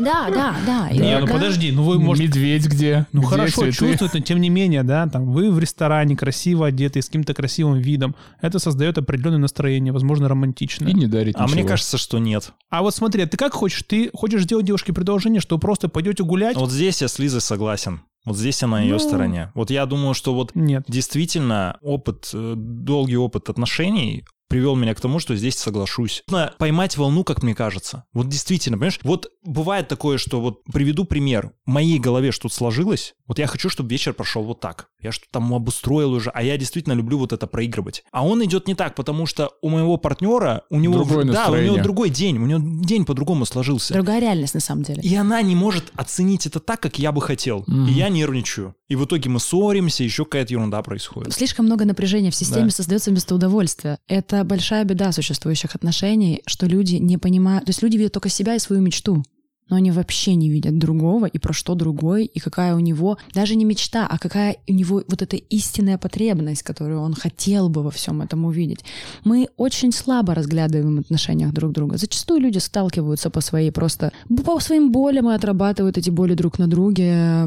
Да, 0.00 0.28
да, 0.30 0.56
да. 0.66 0.90
Не, 0.90 1.18
ну 1.20 1.26
подожди, 1.26 1.70
ну 1.70 1.84
вы, 1.84 1.98
может, 1.98 2.24
Медведь 2.24 2.66
где? 2.66 3.06
ну 3.12 3.22
хорошо 3.22 3.70
чувствует, 3.70 4.12
но 4.14 4.20
тем 4.20 4.40
не 4.40 4.50
менее, 4.50 4.82
да, 4.82 5.06
там 5.06 5.32
вы 5.32 5.50
в 5.52 5.58
ресторане 5.58 6.16
красиво 6.16 6.66
одеты, 6.66 7.00
с 7.00 7.06
каким-то 7.06 7.32
красивым 7.34 7.78
видом. 7.78 8.16
Это 8.40 8.58
создает 8.58 8.98
определенное 8.98 9.38
настроение, 9.38 9.92
возможно, 9.92 10.28
романтичное. 10.28 10.90
И 10.90 10.94
не 10.94 11.06
дарит 11.06 11.36
А 11.38 11.46
мне 11.46 11.64
кажется, 11.64 11.96
что 11.98 12.18
нет. 12.18 12.52
А 12.70 12.82
вот 12.82 12.94
смотри, 12.94 13.22
а 13.22 13.26
ты 13.26 13.36
как 13.36 13.52
хочешь? 13.52 13.84
Ты 13.86 14.10
хочешь 14.12 14.42
сделать 14.42 14.66
девушке 14.66 14.92
предложение, 14.92 15.40
что 15.40 15.58
просто 15.58 15.88
пойдете 15.88 16.24
гулять? 16.24 16.56
Вот 16.56 16.70
здесь 16.72 17.00
я 17.02 17.08
с 17.08 17.18
Лизой 17.18 17.40
согласен. 17.40 18.00
Вот 18.24 18.36
здесь 18.36 18.60
я 18.60 18.66
на 18.66 18.82
ее 18.82 18.94
Ну. 18.94 18.98
стороне. 18.98 19.52
Вот 19.54 19.70
я 19.70 19.86
думаю, 19.86 20.12
что 20.12 20.34
вот 20.34 20.50
Нет. 20.56 20.82
действительно 20.88 21.78
опыт, 21.80 22.30
э, 22.34 22.54
долгий 22.56 23.16
опыт 23.16 23.48
отношений 23.48 24.24
привел 24.48 24.76
меня 24.76 24.94
к 24.94 25.00
тому, 25.00 25.18
что 25.18 25.36
здесь 25.36 25.56
соглашусь. 25.56 26.22
Нужно 26.28 26.54
поймать 26.58 26.96
волну, 26.96 27.24
как 27.24 27.42
мне 27.42 27.54
кажется. 27.54 28.04
Вот 28.12 28.28
действительно, 28.28 28.76
понимаешь? 28.76 29.00
Вот 29.02 29.30
бывает 29.44 29.88
такое, 29.88 30.18
что 30.18 30.40
вот 30.40 30.64
приведу 30.64 31.04
пример. 31.04 31.52
В 31.64 31.70
моей 31.70 31.98
голове 31.98 32.32
что-то 32.32 32.54
сложилось. 32.54 33.14
Вот 33.26 33.38
я 33.38 33.46
хочу, 33.46 33.68
чтобы 33.68 33.90
вечер 33.90 34.12
прошел 34.14 34.44
вот 34.44 34.60
так. 34.60 34.88
Я 35.00 35.12
что-то 35.12 35.30
там 35.32 35.54
обустроил 35.54 36.12
уже, 36.12 36.30
а 36.30 36.42
я 36.42 36.56
действительно 36.56 36.94
люблю 36.94 37.18
вот 37.18 37.32
это 37.32 37.46
проигрывать. 37.46 38.04
А 38.12 38.24
он 38.24 38.44
идет 38.44 38.66
не 38.66 38.74
так, 38.74 38.94
потому 38.94 39.26
что 39.26 39.50
у 39.62 39.68
моего 39.68 39.96
партнера, 39.96 40.62
у 40.70 40.80
него... 40.80 40.94
Другое 40.94 41.24
да, 41.24 41.50
у 41.50 41.56
него 41.56 41.78
другой 41.78 42.10
день, 42.10 42.38
у 42.38 42.46
него 42.46 42.60
день 42.84 43.04
по-другому 43.04 43.46
сложился. 43.46 43.94
Другая 43.94 44.20
реальность 44.20 44.54
на 44.54 44.60
самом 44.60 44.84
деле. 44.84 45.02
И 45.02 45.14
она 45.14 45.42
не 45.42 45.54
может 45.54 45.92
оценить 45.94 46.46
это 46.46 46.60
так, 46.60 46.80
как 46.80 46.98
я 46.98 47.12
бы 47.12 47.20
хотел. 47.20 47.64
Мгм. 47.66 47.88
И 47.88 47.92
я 47.92 48.08
нервничаю. 48.08 48.74
И 48.88 48.94
в 48.94 49.04
итоге 49.04 49.28
мы 49.30 49.40
ссоримся, 49.40 50.04
еще 50.04 50.24
какая-то 50.24 50.52
ерунда 50.52 50.80
происходит. 50.82 51.32
Слишком 51.32 51.66
много 51.66 51.84
напряжения 51.84 52.30
в 52.30 52.36
системе 52.36 52.66
Да. 52.66 52.70
создается 52.70 53.10
вместо 53.10 53.34
удовольствия. 53.34 53.98
Это 54.06 54.44
большая 54.44 54.84
беда 54.84 55.10
существующих 55.10 55.74
отношений, 55.74 56.42
что 56.46 56.66
люди 56.66 56.96
не 56.96 57.18
понимают... 57.18 57.64
То 57.64 57.70
есть 57.70 57.82
люди 57.82 57.96
видят 57.96 58.12
только 58.12 58.28
себя 58.28 58.54
и 58.54 58.60
свою 58.60 58.80
мечту. 58.82 59.24
Но 59.68 59.76
они 59.76 59.90
вообще 59.90 60.34
не 60.34 60.48
видят 60.48 60.78
другого 60.78 61.26
и 61.26 61.38
про 61.38 61.52
что 61.52 61.74
другой, 61.74 62.24
и 62.24 62.38
какая 62.38 62.76
у 62.76 62.78
него 62.78 63.18
даже 63.34 63.56
не 63.56 63.64
мечта, 63.64 64.06
а 64.06 64.18
какая 64.18 64.56
у 64.68 64.72
него 64.72 65.02
вот 65.08 65.22
эта 65.22 65.36
истинная 65.36 65.98
потребность, 65.98 66.62
которую 66.62 67.00
он 67.00 67.14
хотел 67.14 67.68
бы 67.68 67.82
во 67.82 67.90
всем 67.90 68.22
этом 68.22 68.44
увидеть. 68.44 68.84
Мы 69.24 69.48
очень 69.56 69.92
слабо 69.92 70.34
разглядываем 70.34 70.96
в 70.96 71.00
отношениях 71.00 71.52
друг 71.52 71.72
друга. 71.72 71.96
Зачастую 71.96 72.40
люди 72.40 72.58
сталкиваются 72.58 73.28
по 73.30 73.40
своей 73.40 73.72
просто 73.72 74.12
по 74.44 74.60
своим 74.60 74.92
болям 74.92 75.30
и 75.30 75.34
отрабатывают 75.34 75.98
эти 75.98 76.10
боли 76.10 76.34
друг 76.34 76.58
на 76.58 76.68
друге, 76.68 77.44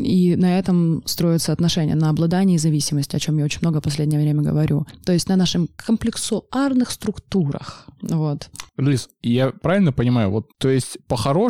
и 0.00 0.34
на 0.36 0.58
этом 0.58 1.02
строятся 1.06 1.52
отношения, 1.52 1.94
на 1.94 2.10
обладании 2.10 2.56
и 2.56 2.58
зависимости, 2.58 3.14
о 3.14 3.20
чем 3.20 3.38
я 3.38 3.44
очень 3.44 3.60
много 3.60 3.80
в 3.80 3.84
последнее 3.84 4.20
время 4.20 4.42
говорю. 4.42 4.86
То 5.04 5.12
есть 5.12 5.28
на 5.28 5.36
наших 5.36 5.66
комплексуарных 5.76 6.90
структурах. 6.90 7.86
Вот. 8.02 8.50
Лиз, 8.76 9.08
я 9.22 9.50
правильно 9.50 9.92
понимаю, 9.92 10.30
вот, 10.30 10.48
то 10.58 10.68
есть 10.68 10.98
по-хорошему, 11.06 11.43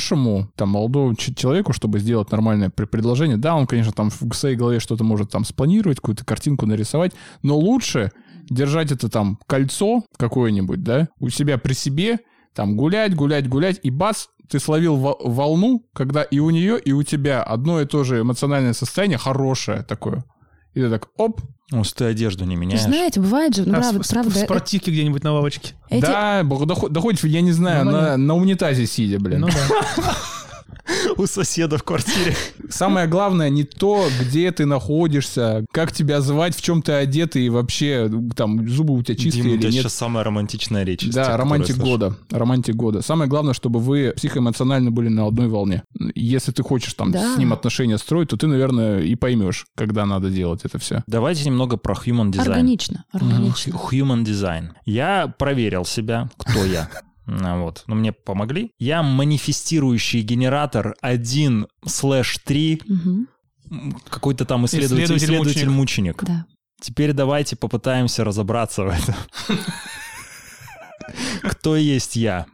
там, 0.57 0.71
молодому 0.71 1.15
человеку, 1.15 1.73
чтобы 1.73 1.99
сделать 1.99 2.31
нормальное 2.31 2.71
пр- 2.71 2.87
предложение, 2.87 3.37
да, 3.37 3.55
он, 3.55 3.67
конечно, 3.67 3.93
там 3.93 4.11
в 4.11 4.33
своей 4.35 4.57
голове 4.57 4.81
что-то 4.81 5.05
может 5.05 5.31
там 5.31 5.45
спланировать, 5.45 5.99
какую-то 5.99 6.25
картинку 6.25 6.67
нарисовать, 6.67 7.13
но 7.43 7.57
лучше 7.57 8.11
держать 8.49 8.93
это 8.93 9.09
там 9.09 9.39
кольцо 9.47 10.05
какое-нибудь, 10.17 10.83
да, 10.83 11.09
у 11.19 11.29
себя 11.29 11.59
при 11.59 11.73
себе, 11.73 12.19
там, 12.55 12.77
гулять, 12.77 13.15
гулять, 13.15 13.49
гулять, 13.49 13.81
и 13.83 13.91
бац, 13.91 14.27
ты 14.49 14.61
словил 14.61 14.97
во- 14.97 15.17
волну, 15.21 15.87
когда 15.95 16.23
и 16.23 16.39
у 16.39 16.51
нее, 16.51 16.79
и 16.79 16.93
у 16.93 17.03
тебя 17.03 17.43
одно 17.43 17.81
и 17.81 17.87
то 17.87 18.05
же 18.05 18.21
эмоциональное 18.21 18.75
состояние 18.75 19.19
хорошее 19.19 19.83
такое. 19.83 20.25
И 20.75 20.81
ты 20.81 20.91
так, 20.91 21.09
оп, 21.17 21.41
Ну, 21.71 21.83
ты 21.85 22.05
одежду 22.07 22.45
не 22.45 22.57
меняешь. 22.57 22.83
знаете, 22.83 23.21
бывает 23.21 23.55
же, 23.55 23.65
ну, 23.65 23.75
А 23.75 23.81
правда, 23.81 24.03
в, 24.03 24.09
правда, 24.09 24.31
в 24.31 24.37
э- 24.37 24.45
спортивке 24.45 24.91
где-нибудь 24.91 25.23
на 25.25 25.33
лавочке. 25.33 25.75
эти- 25.89 26.03
да, 26.03 26.43
бог- 26.45 26.67
доход- 26.67 26.93
доходит, 26.93 27.23
я 27.25 27.41
не 27.41 27.53
знаю, 27.53 27.85
Ну, 27.85 27.91
на, 27.93 28.17
на 28.17 28.35
унитазе 28.35 28.87
сидя, 28.87 29.19
блин. 29.21 29.41
Ну 29.41 29.49
да. 29.49 29.55
У 31.17 31.27
соседа 31.27 31.79
в 31.79 31.83
квартире. 31.83 32.35
Самое 32.69 33.07
главное 33.07 33.49
не 33.51 33.65
то, 33.65 34.07
где 34.21 34.51
ты 34.53 34.67
находишься, 34.67 35.65
как 35.73 35.93
тебя 35.93 36.21
звать, 36.21 36.57
в 36.57 36.63
чем 36.63 36.83
ты 36.83 36.93
одет 36.93 37.37
и 37.37 37.49
вообще 37.49 38.11
там 38.37 38.69
зубы 38.69 38.95
у 38.95 39.03
тебя 39.03 39.15
чистые 39.17 39.43
Дима, 39.43 39.49
у 39.51 39.55
или 39.55 39.61
тебя 39.63 39.71
нет. 39.73 39.83
сейчас 39.83 39.95
самая 39.95 40.25
романтичная 40.25 40.85
речь. 40.85 41.03
из 41.03 41.07
тех, 41.07 41.15
Да, 41.15 41.23
которые 41.25 41.39
романтик 41.45 41.77
года. 41.77 42.17
Романтик 42.31 42.75
года. 42.75 43.03
Самое 43.03 43.29
главное, 43.31 43.55
чтобы 43.55 43.81
вы 43.81 44.13
психоэмоционально 44.17 44.91
были 44.91 45.09
на 45.09 45.27
одной 45.27 45.49
волне. 45.49 45.83
Если 46.15 46.53
ты 46.53 46.63
хочешь 46.63 46.95
там 46.95 47.13
Да. 47.13 47.35
с 47.35 47.39
ним 47.39 47.53
отношения 47.53 47.99
строить, 47.99 48.29
то 48.31 48.37
ты, 48.37 48.47
наверное, 48.47 49.01
и 49.01 49.15
поймешь, 49.15 49.67
когда 49.77 50.07
надо 50.07 50.31
делать 50.31 50.61
это 50.65 50.79
все. 50.79 51.03
Давайте 51.07 51.45
немного 51.49 51.77
про 51.77 51.95
human 51.95 52.31
design. 52.31 52.41
органично, 52.43 53.05
органично. 53.13 53.73
Human 53.91 54.25
design. 54.25 54.71
Я 54.85 55.33
проверил 55.39 55.85
себя, 55.85 56.31
кто 56.39 56.65
я. 56.65 56.89
А, 57.27 57.59
Вот. 57.59 57.85
Но 57.87 57.95
мне 57.95 58.13
помогли. 58.13 58.71
Я 58.79 59.03
манифестирующий 59.03 60.23
генератор 60.23 60.95
1 61.01 61.67
слэш 61.87 62.39
3, 62.45 62.83
Мгм. 62.87 63.29
м, 63.71 64.01
какой-то 64.09 64.45
там 64.45 64.67
исследователь, 64.67 65.17
Исследователь-мученик. 65.17 65.57
исследователь-мученик. 65.57 66.25
Да. 66.25 66.47
Теперь 66.81 67.13
давайте 67.13 67.57
попытаемся 67.57 68.25
разобраться 68.25 68.83
в 68.85 68.89
этом. 68.89 69.15
Кто 71.43 71.77
есть 71.77 72.17
я? 72.17 72.47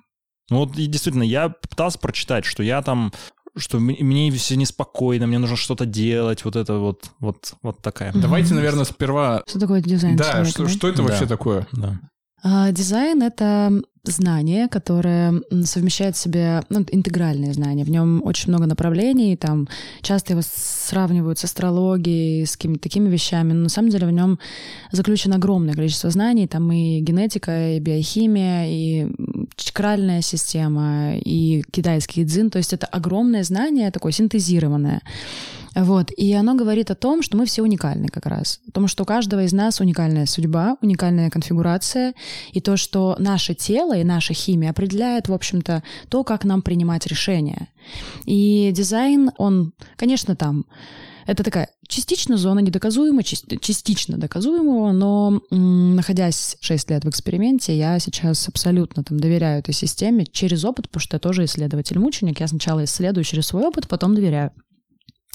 Ну 0.51 0.59
вот 0.59 0.77
и 0.79 0.87
действительно, 0.87 1.23
я 1.23 1.49
пытался 1.49 1.99
прочитать, 1.99 2.45
что 2.45 2.63
я 2.63 2.83
там 2.83 3.13
что 3.57 3.81
мне 3.81 4.31
все 4.31 4.55
неспокойно, 4.57 5.27
мне 5.27 5.39
нужно 5.39 5.57
что-то 5.57 5.85
делать, 5.85 6.45
вот 6.45 6.55
это 6.55 6.75
вот, 6.79 7.11
вот, 7.19 7.55
вот 7.63 7.83
такая. 7.83 8.13
Давайте, 8.15 8.55
наверное, 8.55 8.85
сперва... 8.85 9.43
Что 9.49 9.59
такое 9.59 9.83
дизайн 9.83 10.17
Да, 10.17 10.25
человека, 10.25 10.51
что, 10.51 10.63
да? 10.63 10.69
что 10.71 10.89
это 10.89 10.97
Да. 10.99 11.03
вообще 11.03 11.27
такое? 11.27 11.67
Да. 11.73 11.99
А, 12.43 12.73
Дизайн— 12.73 13.23
это 13.23 13.83
знание, 14.05 14.69
которое 14.69 15.43
совмещает 15.65 16.17
в 16.17 16.19
себе 16.19 16.63
ну, 16.71 16.85
интегральные 16.91 17.53
знания. 17.53 17.85
В 17.85 17.91
нем 17.91 18.23
очень 18.25 18.49
много 18.49 18.67
направлений, 18.67 19.37
там 19.37 19.69
часто 20.01 20.33
его 20.33 20.43
сравнивают 20.43 21.39
с 21.39 21.45
астрологией, 21.45 22.47
с 22.47 22.57
какими-то 22.57 22.81
такими 22.81 23.11
вещами, 23.11 23.53
но 23.53 23.65
на 23.65 23.69
самом 23.69 23.91
деле 23.91 24.07
в 24.07 24.11
нем 24.11 24.39
заключено 24.91 25.37
огромное 25.37 25.75
количество 25.75 26.09
знаний. 26.11 26.49
Там 26.49 26.73
и 26.73 27.01
генетика, 27.01 27.77
и 27.77 27.81
биохимия, 27.81 28.67
и 28.69 29.13
чакральная 29.65 30.23
система, 30.23 31.17
и 31.17 31.63
китайский 31.71 32.25
дзин. 32.25 32.51
То 32.51 32.59
есть 32.59 32.73
это 32.73 32.87
огромное 32.87 33.45
знание, 33.45 33.91
такое 33.91 34.13
синтезированное. 34.13 35.03
Вот. 35.75 36.11
И 36.17 36.33
оно 36.33 36.55
говорит 36.55 36.91
о 36.91 36.95
том, 36.95 37.23
что 37.23 37.37
мы 37.37 37.47
все 37.47 37.63
уникальны 37.63 38.09
как 38.09 38.27
раз. 38.27 38.61
О 38.69 38.73
том, 38.73 38.89
что 38.89 39.05
у 39.05 39.07
каждого 39.07 39.45
из 39.45 39.53
нас 39.53 39.81
уникальная 39.81 40.27
судьба, 40.27 40.77
уникальная 40.83 41.31
конфигурация, 41.31 42.15
и 42.53 42.61
то, 42.61 42.77
что 42.77 43.17
наше 43.19 43.55
тело 43.55 43.97
и 43.97 44.05
наша 44.05 44.35
химия 44.35 44.71
определяет, 44.71 45.29
в 45.29 45.33
общем-то, 45.33 45.83
то, 46.09 46.25
как 46.25 46.45
нам 46.45 46.63
принимать 46.63 47.07
решения. 47.07 47.69
И 48.25 48.73
дизайн, 48.75 49.31
он, 49.39 49.73
конечно, 49.97 50.35
там 50.35 50.65
это 51.31 51.45
такая 51.45 51.69
частично 51.87 52.37
зона 52.37 52.59
недоказуемая, 52.59 53.23
частично 53.23 54.19
доказуемого, 54.19 54.91
но 54.91 55.41
м, 55.53 55.95
находясь 55.95 56.57
6 56.61 56.91
лет 56.91 57.05
в 57.05 57.09
эксперименте, 57.09 57.79
я 57.79 58.01
сейчас 58.01 58.49
абсолютно 58.49 59.05
там 59.05 59.21
доверяю 59.21 59.61
этой 59.61 59.73
системе 59.73 60.27
через 60.27 60.65
опыт, 60.65 60.89
потому 60.89 61.01
что 61.01 61.15
я 61.17 61.21
тоже 61.21 61.45
исследователь-мученик. 61.45 62.41
Я 62.41 62.49
сначала 62.49 62.83
исследую 62.83 63.23
через 63.23 63.47
свой 63.47 63.63
опыт, 63.63 63.87
потом 63.87 64.17
доверяю. 64.17 64.51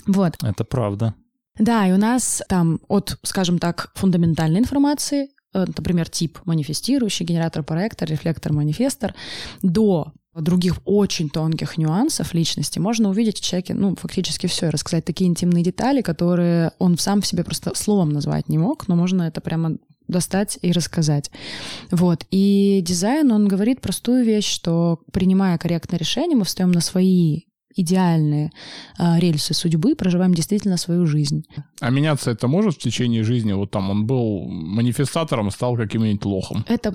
Вот. 0.05 0.33
Это 0.43 0.65
правда. 0.65 1.15
Да, 1.57 1.87
и 1.87 1.93
у 1.93 1.97
нас 1.97 2.43
там 2.49 2.81
от, 2.89 3.17
скажем 3.23 3.57
так, 3.57 3.93
фундаментальной 3.95 4.59
информации, 4.59 5.29
э, 5.53 5.65
например, 5.65 6.09
тип 6.09 6.39
манифестирующий, 6.43 7.25
генератор 7.25 7.63
проектор, 7.63 8.09
рефлектор 8.09 8.51
манифестор, 8.51 9.15
до 9.61 10.11
других 10.41 10.79
очень 10.85 11.29
тонких 11.29 11.77
нюансов 11.77 12.33
личности 12.33 12.79
можно 12.79 13.09
увидеть 13.09 13.39
в 13.39 13.43
человеке, 13.43 13.73
ну, 13.73 13.95
фактически 13.95 14.47
все, 14.47 14.69
рассказать 14.69 15.05
такие 15.05 15.29
интимные 15.29 15.63
детали, 15.63 16.01
которые 16.01 16.71
он 16.79 16.97
сам 16.97 17.21
в 17.21 17.27
себе 17.27 17.43
просто 17.43 17.73
словом 17.75 18.09
назвать 18.09 18.49
не 18.49 18.57
мог, 18.57 18.87
но 18.87 18.95
можно 18.95 19.23
это 19.23 19.41
прямо 19.41 19.77
достать 20.07 20.59
и 20.61 20.71
рассказать. 20.71 21.31
Вот. 21.91 22.25
И 22.31 22.81
дизайн, 22.85 23.31
он 23.31 23.47
говорит 23.47 23.81
простую 23.81 24.23
вещь, 24.23 24.47
что 24.47 24.99
принимая 25.11 25.57
корректное 25.57 25.99
решение, 25.99 26.37
мы 26.37 26.45
встаем 26.45 26.71
на 26.71 26.81
свои 26.81 27.43
идеальные 27.75 28.51
а, 28.97 29.19
рельсы 29.19 29.53
судьбы 29.53 29.91
и 29.91 29.95
проживаем 29.95 30.33
действительно 30.33 30.77
свою 30.77 31.05
жизнь. 31.05 31.45
А 31.81 31.89
меняться 31.89 32.31
это 32.31 32.47
может 32.47 32.75
в 32.75 32.77
течение 32.79 33.23
жизни? 33.23 33.53
Вот 33.53 33.71
там 33.71 33.89
он 33.89 34.05
был 34.05 34.47
манифестатором, 34.47 35.51
стал 35.51 35.75
каким-нибудь 35.75 36.23
лохом. 36.25 36.65
Это, 36.67 36.93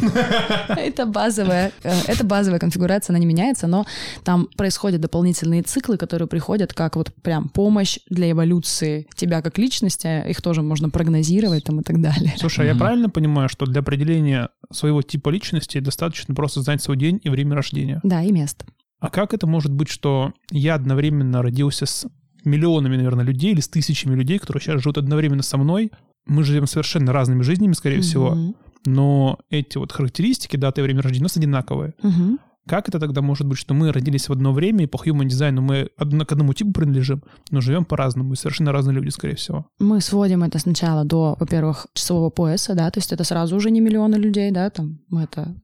это 0.68 1.06
базовая, 1.06 1.72
э, 1.82 1.92
это 2.06 2.24
базовая 2.24 2.58
конфигурация, 2.58 3.12
она 3.12 3.18
не 3.18 3.26
меняется, 3.26 3.66
но 3.66 3.84
там 4.24 4.48
происходят 4.56 5.00
дополнительные 5.00 5.62
циклы, 5.62 5.98
которые 5.98 6.28
приходят 6.28 6.72
как 6.72 6.96
вот 6.96 7.12
прям 7.22 7.48
помощь 7.48 7.98
для 8.08 8.30
эволюции 8.30 9.06
тебя 9.14 9.42
как 9.42 9.58
личности, 9.58 10.28
их 10.28 10.40
тоже 10.40 10.62
можно 10.62 10.88
прогнозировать 10.88 11.64
там 11.64 11.80
и 11.80 11.82
так 11.82 12.00
далее. 12.00 12.34
Слушай, 12.38 12.70
а 12.70 12.72
я 12.72 12.74
правильно 12.74 13.10
понимаю, 13.10 13.48
что 13.48 13.66
для 13.66 13.80
определения 13.80 14.48
своего 14.72 15.02
типа 15.02 15.28
личности 15.28 15.78
достаточно 15.80 16.34
просто 16.34 16.62
знать 16.62 16.82
свой 16.82 16.96
день 16.96 17.20
и 17.22 17.28
время 17.28 17.54
рождения? 17.54 18.00
Да, 18.02 18.22
и 18.22 18.32
место. 18.32 18.64
А 19.00 19.10
как 19.10 19.34
это 19.34 19.46
может 19.46 19.72
быть, 19.72 19.88
что 19.88 20.32
я 20.50 20.74
одновременно 20.74 21.42
родился 21.42 21.86
с 21.86 22.06
миллионами, 22.44 22.96
наверное, 22.96 23.24
людей 23.24 23.52
или 23.52 23.60
с 23.60 23.68
тысячами 23.68 24.14
людей, 24.14 24.38
которые 24.38 24.62
сейчас 24.62 24.82
живут 24.82 24.98
одновременно 24.98 25.42
со 25.42 25.56
мной? 25.56 25.90
Мы 26.26 26.42
живем 26.44 26.66
совершенно 26.66 27.12
разными 27.12 27.42
жизнями, 27.42 27.72
скорее 27.74 28.00
всего. 28.00 28.34
Мгм. 28.34 28.54
но 28.86 29.38
эти 29.50 29.78
вот 29.78 29.92
характеристики, 29.92 30.56
дата 30.56 30.80
и 30.80 30.84
время 30.84 31.00
рождения 31.02 31.22
у 31.22 31.28
нас 31.28 31.36
одинаковые. 31.36 31.94
Мгм. 32.02 32.38
Как 32.66 32.88
это 32.88 32.98
тогда 32.98 33.20
может 33.20 33.46
быть, 33.46 33.58
что 33.58 33.74
мы 33.74 33.92
родились 33.92 34.28
в 34.28 34.32
одно 34.32 34.52
время, 34.52 34.84
и 34.84 34.86
по 34.86 34.96
human 34.96 35.26
дизайну 35.26 35.62
мы 35.62 35.90
к 35.96 36.32
одному 36.32 36.54
типу 36.54 36.72
принадлежим, 36.72 37.22
но 37.50 37.60
живем 37.60 37.84
по-разному, 37.84 38.32
и 38.32 38.36
совершенно 38.36 38.72
разные 38.72 38.94
люди, 38.94 39.10
скорее 39.10 39.36
всего? 39.36 39.66
Мы 39.78 40.00
сводим 40.00 40.42
это 40.42 40.58
сначала 40.58 41.04
до, 41.04 41.36
во-первых, 41.38 41.86
часового 41.92 42.30
пояса, 42.30 42.74
да, 42.74 42.90
то 42.90 42.98
есть 42.98 43.12
это 43.12 43.24
сразу 43.24 43.56
уже 43.56 43.70
не 43.70 43.80
миллионы 43.80 44.16
людей, 44.16 44.50
да, 44.50 44.70
там 44.70 45.00
мы 45.08 45.22
это 45.22 45.54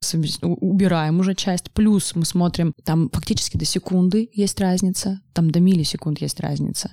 убираем 0.43 1.21
уже 1.21 1.35
часть, 1.35 1.71
плюс 1.71 2.15
мы 2.15 2.25
смотрим, 2.25 2.75
там 2.85 3.09
фактически 3.11 3.57
до 3.57 3.65
секунды 3.65 4.29
есть 4.35 4.61
разница, 4.61 5.21
там 5.33 5.51
до 5.51 5.61
миллисекунд 5.61 6.21
есть 6.21 6.41
разница, 6.41 6.91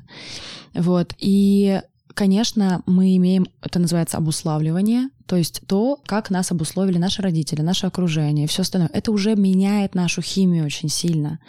вот, 0.73 1.13
и 1.17 1.81
Конечно, 2.17 2.81
мы 2.87 3.15
имеем, 3.17 3.45
это 3.61 3.77
называется 3.77 4.17
обуславливание, 4.17 5.09
то 5.27 5.35
есть 5.35 5.61
то, 5.67 5.99
как 6.05 6.29
нас 6.29 6.51
обусловили 6.51 6.97
наши 6.97 7.21
родители, 7.21 7.61
наше 7.61 7.85
окружение 7.85 8.45
и 8.45 8.47
все 8.47 8.61
остальное. 8.61 8.89
Это 8.93 9.11
уже 9.11 9.35
меняет 9.35 9.93
нашу 9.93 10.21
химию 10.21 10.65
очень 10.65 10.89
сильно. 10.89 11.39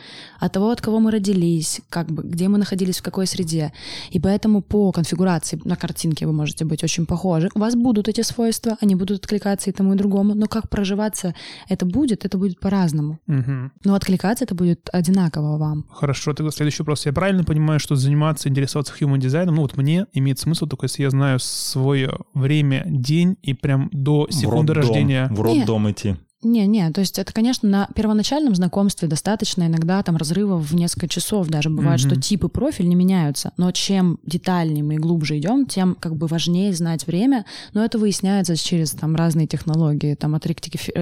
От 0.41 0.53
того, 0.53 0.71
от 0.71 0.81
кого 0.81 0.99
мы 0.99 1.11
родились, 1.11 1.81
как 1.89 2.11
бы, 2.11 2.23
где 2.25 2.49
мы 2.49 2.59
находились, 2.59 2.99
в 2.99 3.03
какой 3.03 3.27
среде. 3.27 3.73
И 4.11 4.19
поэтому 4.21 4.63
по 4.63 4.91
конфигурации 4.93 5.61
на 5.65 5.77
картинке 5.77 6.27
вы 6.27 6.33
можете 6.33 6.65
быть 6.65 6.83
очень 6.83 7.07
похожи. 7.07 7.51
У 7.55 7.61
вас 7.61 7.77
будут 7.77 8.09
эти 8.09 8.23
свойства, 8.23 8.77
они 8.81 8.97
будут 8.97 9.21
откликаться 9.21 9.71
и 9.71 9.73
тому, 9.73 9.95
и 9.95 9.97
другому, 9.97 10.35
но 10.35 10.47
как 10.47 10.69
проживаться 10.69 11.35
это 11.69 11.87
будет, 11.87 12.25
это 12.25 12.37
будет 12.37 12.59
по-разному. 12.59 13.21
Мгм. 13.27 13.73
Но 13.85 13.95
откликаться 13.95 14.45
это 14.45 14.55
будет 14.55 14.89
одинаково 14.93 15.57
вам. 15.57 15.85
Хорошо, 15.91 16.35
тогда 16.35 16.51
следующий 16.51 16.83
вопрос. 16.83 17.07
Я 17.07 17.13
правильно 17.13 17.45
понимаю, 17.45 17.79
что 17.79 17.95
заниматься, 17.95 18.49
интересоваться 18.49 18.93
human 18.99 19.19
дизайном, 19.19 19.55
ну 19.55 19.63
вот 19.63 19.77
мне 19.77 20.07
имеет 20.13 20.39
смысл 20.39 20.67
только 20.67 20.87
если 20.87 21.03
я 21.03 21.11
знаю 21.11 21.39
свое 21.39 22.19
время, 22.35 22.83
день 22.87 23.37
и 23.43 23.55
прям 23.69 23.91
до 23.93 24.27
В 24.27 24.33
секунды 24.33 24.73
роддом, 24.73 24.91
рождения. 24.91 25.29
В 25.31 25.43
роддом 25.43 25.91
идти. 25.91 26.17
Не-не, 26.43 26.91
то 26.93 27.01
есть 27.01 27.19
это, 27.19 27.33
конечно, 27.33 27.69
на 27.69 27.89
первоначальном 27.97 28.55
знакомстве 28.55 29.09
достаточно 29.09 29.67
иногда 29.67 30.01
там 30.05 30.17
разрывов 30.17 30.71
в 30.71 30.75
несколько 30.77 31.09
часов 31.09 31.49
даже. 31.49 31.69
Бывает, 31.69 32.01
Мгм. 32.01 32.11
что 32.11 32.21
типы 32.21 32.49
профиль 32.49 32.89
не 32.89 32.95
меняются, 32.95 33.53
но 33.57 33.73
чем 33.73 34.21
детальнее 34.25 34.85
мы 34.85 34.95
и 34.95 34.99
глубже 34.99 35.37
идем, 35.39 35.67
тем 35.67 35.97
как 35.99 36.15
бы 36.15 36.29
важнее 36.29 36.73
знать 36.73 37.09
время, 37.09 37.45
но 37.73 37.85
это 37.85 37.99
выясняется 37.99 38.57
через 38.57 38.93
там 38.93 39.17
разные 39.17 39.49
технологии, 39.49 40.15
там 40.15 40.37
от 40.37 40.47
э, 40.47 40.51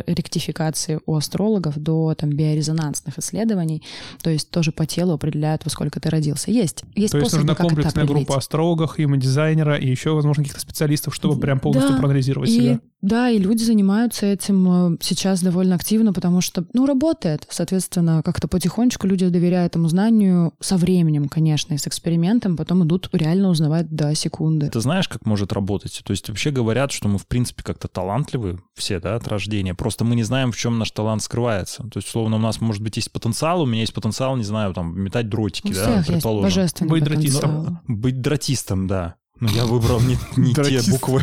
ректификации 0.06 1.00
у 1.04 1.14
астрологов 1.16 1.78
до 1.78 2.14
там 2.14 2.30
биорезонансных 2.30 3.18
исследований, 3.18 3.82
то 4.22 4.30
есть 4.30 4.50
тоже 4.50 4.72
по 4.72 4.86
телу 4.86 5.12
определяют, 5.12 5.64
во 5.64 5.70
сколько 5.70 6.00
ты 6.00 6.08
родился. 6.08 6.50
Есть, 6.50 6.84
есть 6.94 7.12
То 7.12 7.18
есть 7.18 7.34
нужна 7.34 7.54
комплексная 7.54 8.06
группа 8.06 8.38
астрологов, 8.38 8.98
human 8.98 9.18
дизайнера 9.18 9.76
и 9.76 9.86
еще, 9.86 10.14
возможно, 10.14 10.44
каких-то 10.44 10.60
специалистов, 10.62 11.14
чтобы 11.14 11.38
прям 11.38 11.60
полностью 11.60 11.92
Да, 11.92 11.98
проанализировать 11.98 12.48
И, 12.48 12.52
себя. 12.52 12.80
Да, 13.02 13.28
и 13.30 13.38
люди 13.38 13.62
занимаются 13.62 14.26
этим 14.26 14.94
э, 14.94 14.96
сейчас 15.00 15.42
довольно 15.42 15.74
активно, 15.76 16.12
потому 16.12 16.40
что, 16.40 16.64
ну, 16.72 16.86
работает. 16.86 17.46
Соответственно, 17.50 18.22
как-то 18.24 18.48
потихонечку 18.48 19.06
люди 19.06 19.28
доверяют 19.28 19.72
этому 19.72 19.88
знанию 19.88 20.54
со 20.60 20.76
временем, 20.76 21.28
конечно, 21.28 21.74
и 21.74 21.78
с 21.78 21.86
экспериментом, 21.86 22.56
потом 22.56 22.84
идут 22.84 23.08
реально 23.12 23.50
узнавать 23.50 23.90
до 23.90 24.14
секунды. 24.14 24.70
Ты 24.70 24.80
знаешь, 24.80 25.08
как 25.08 25.26
может 25.26 25.52
работать? 25.52 26.00
То 26.04 26.12
есть 26.12 26.28
вообще 26.28 26.50
говорят, 26.50 26.90
что 26.92 27.08
мы, 27.08 27.18
в 27.18 27.26
принципе, 27.26 27.62
как-то 27.62 27.88
талантливы 27.88 28.60
все, 28.74 28.98
да, 28.98 29.16
от 29.16 29.28
рождения. 29.28 29.74
Просто 29.74 30.04
мы 30.04 30.16
не 30.16 30.22
знаем, 30.22 30.50
в 30.52 30.56
чем 30.56 30.78
наш 30.78 30.90
талант 30.90 31.22
скрывается. 31.22 31.82
То 31.84 31.98
есть, 31.98 32.08
условно, 32.08 32.36
у 32.36 32.40
нас, 32.40 32.60
может 32.60 32.82
быть, 32.82 32.96
есть 32.96 33.12
потенциал, 33.12 33.62
у 33.62 33.66
меня 33.66 33.80
есть 33.80 33.92
потенциал, 33.94 34.36
не 34.36 34.44
знаю, 34.44 34.72
там, 34.72 34.98
метать 34.98 35.28
дротики, 35.28 35.68
У 35.72 35.74
да, 35.74 35.82
всех 35.82 35.96
есть 35.96 36.08
предположим. 36.08 36.44
божественный 36.44 36.90
Быть 36.90 37.04
потенциал. 37.04 37.40
дратистом. 37.42 37.80
Быть 37.86 38.20
дратистом, 38.20 38.86
да. 38.86 39.16
Но 39.40 39.50
я 39.50 39.64
выбрал 39.66 40.00
не, 40.00 40.18
не 40.36 40.54
те 40.54 40.80
буквы. 40.90 41.22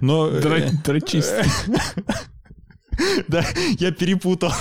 Но... 0.00 0.28
э, 0.28 0.70
Дрочист. 0.84 1.32
Да, 3.26 3.44
я 3.78 3.90
перепутал. 3.90 4.52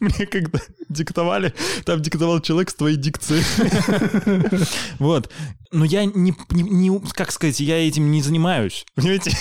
Мне 0.00 0.26
когда 0.26 0.58
диктовали, 0.88 1.54
там 1.84 2.02
диктовал 2.02 2.40
человек 2.40 2.70
с 2.70 2.74
твоей 2.74 2.96
дикцией. 2.96 3.44
Вот. 4.98 5.30
Но 5.72 5.84
я 5.84 6.04
не, 6.04 6.34
не, 6.50 6.62
не- 6.62 7.00
как 7.12 7.30
сказать, 7.30 7.60
я 7.60 7.76
этим 7.86 8.10
не 8.10 8.22
занимаюсь. 8.22 8.84
Понимаете? 8.96 9.36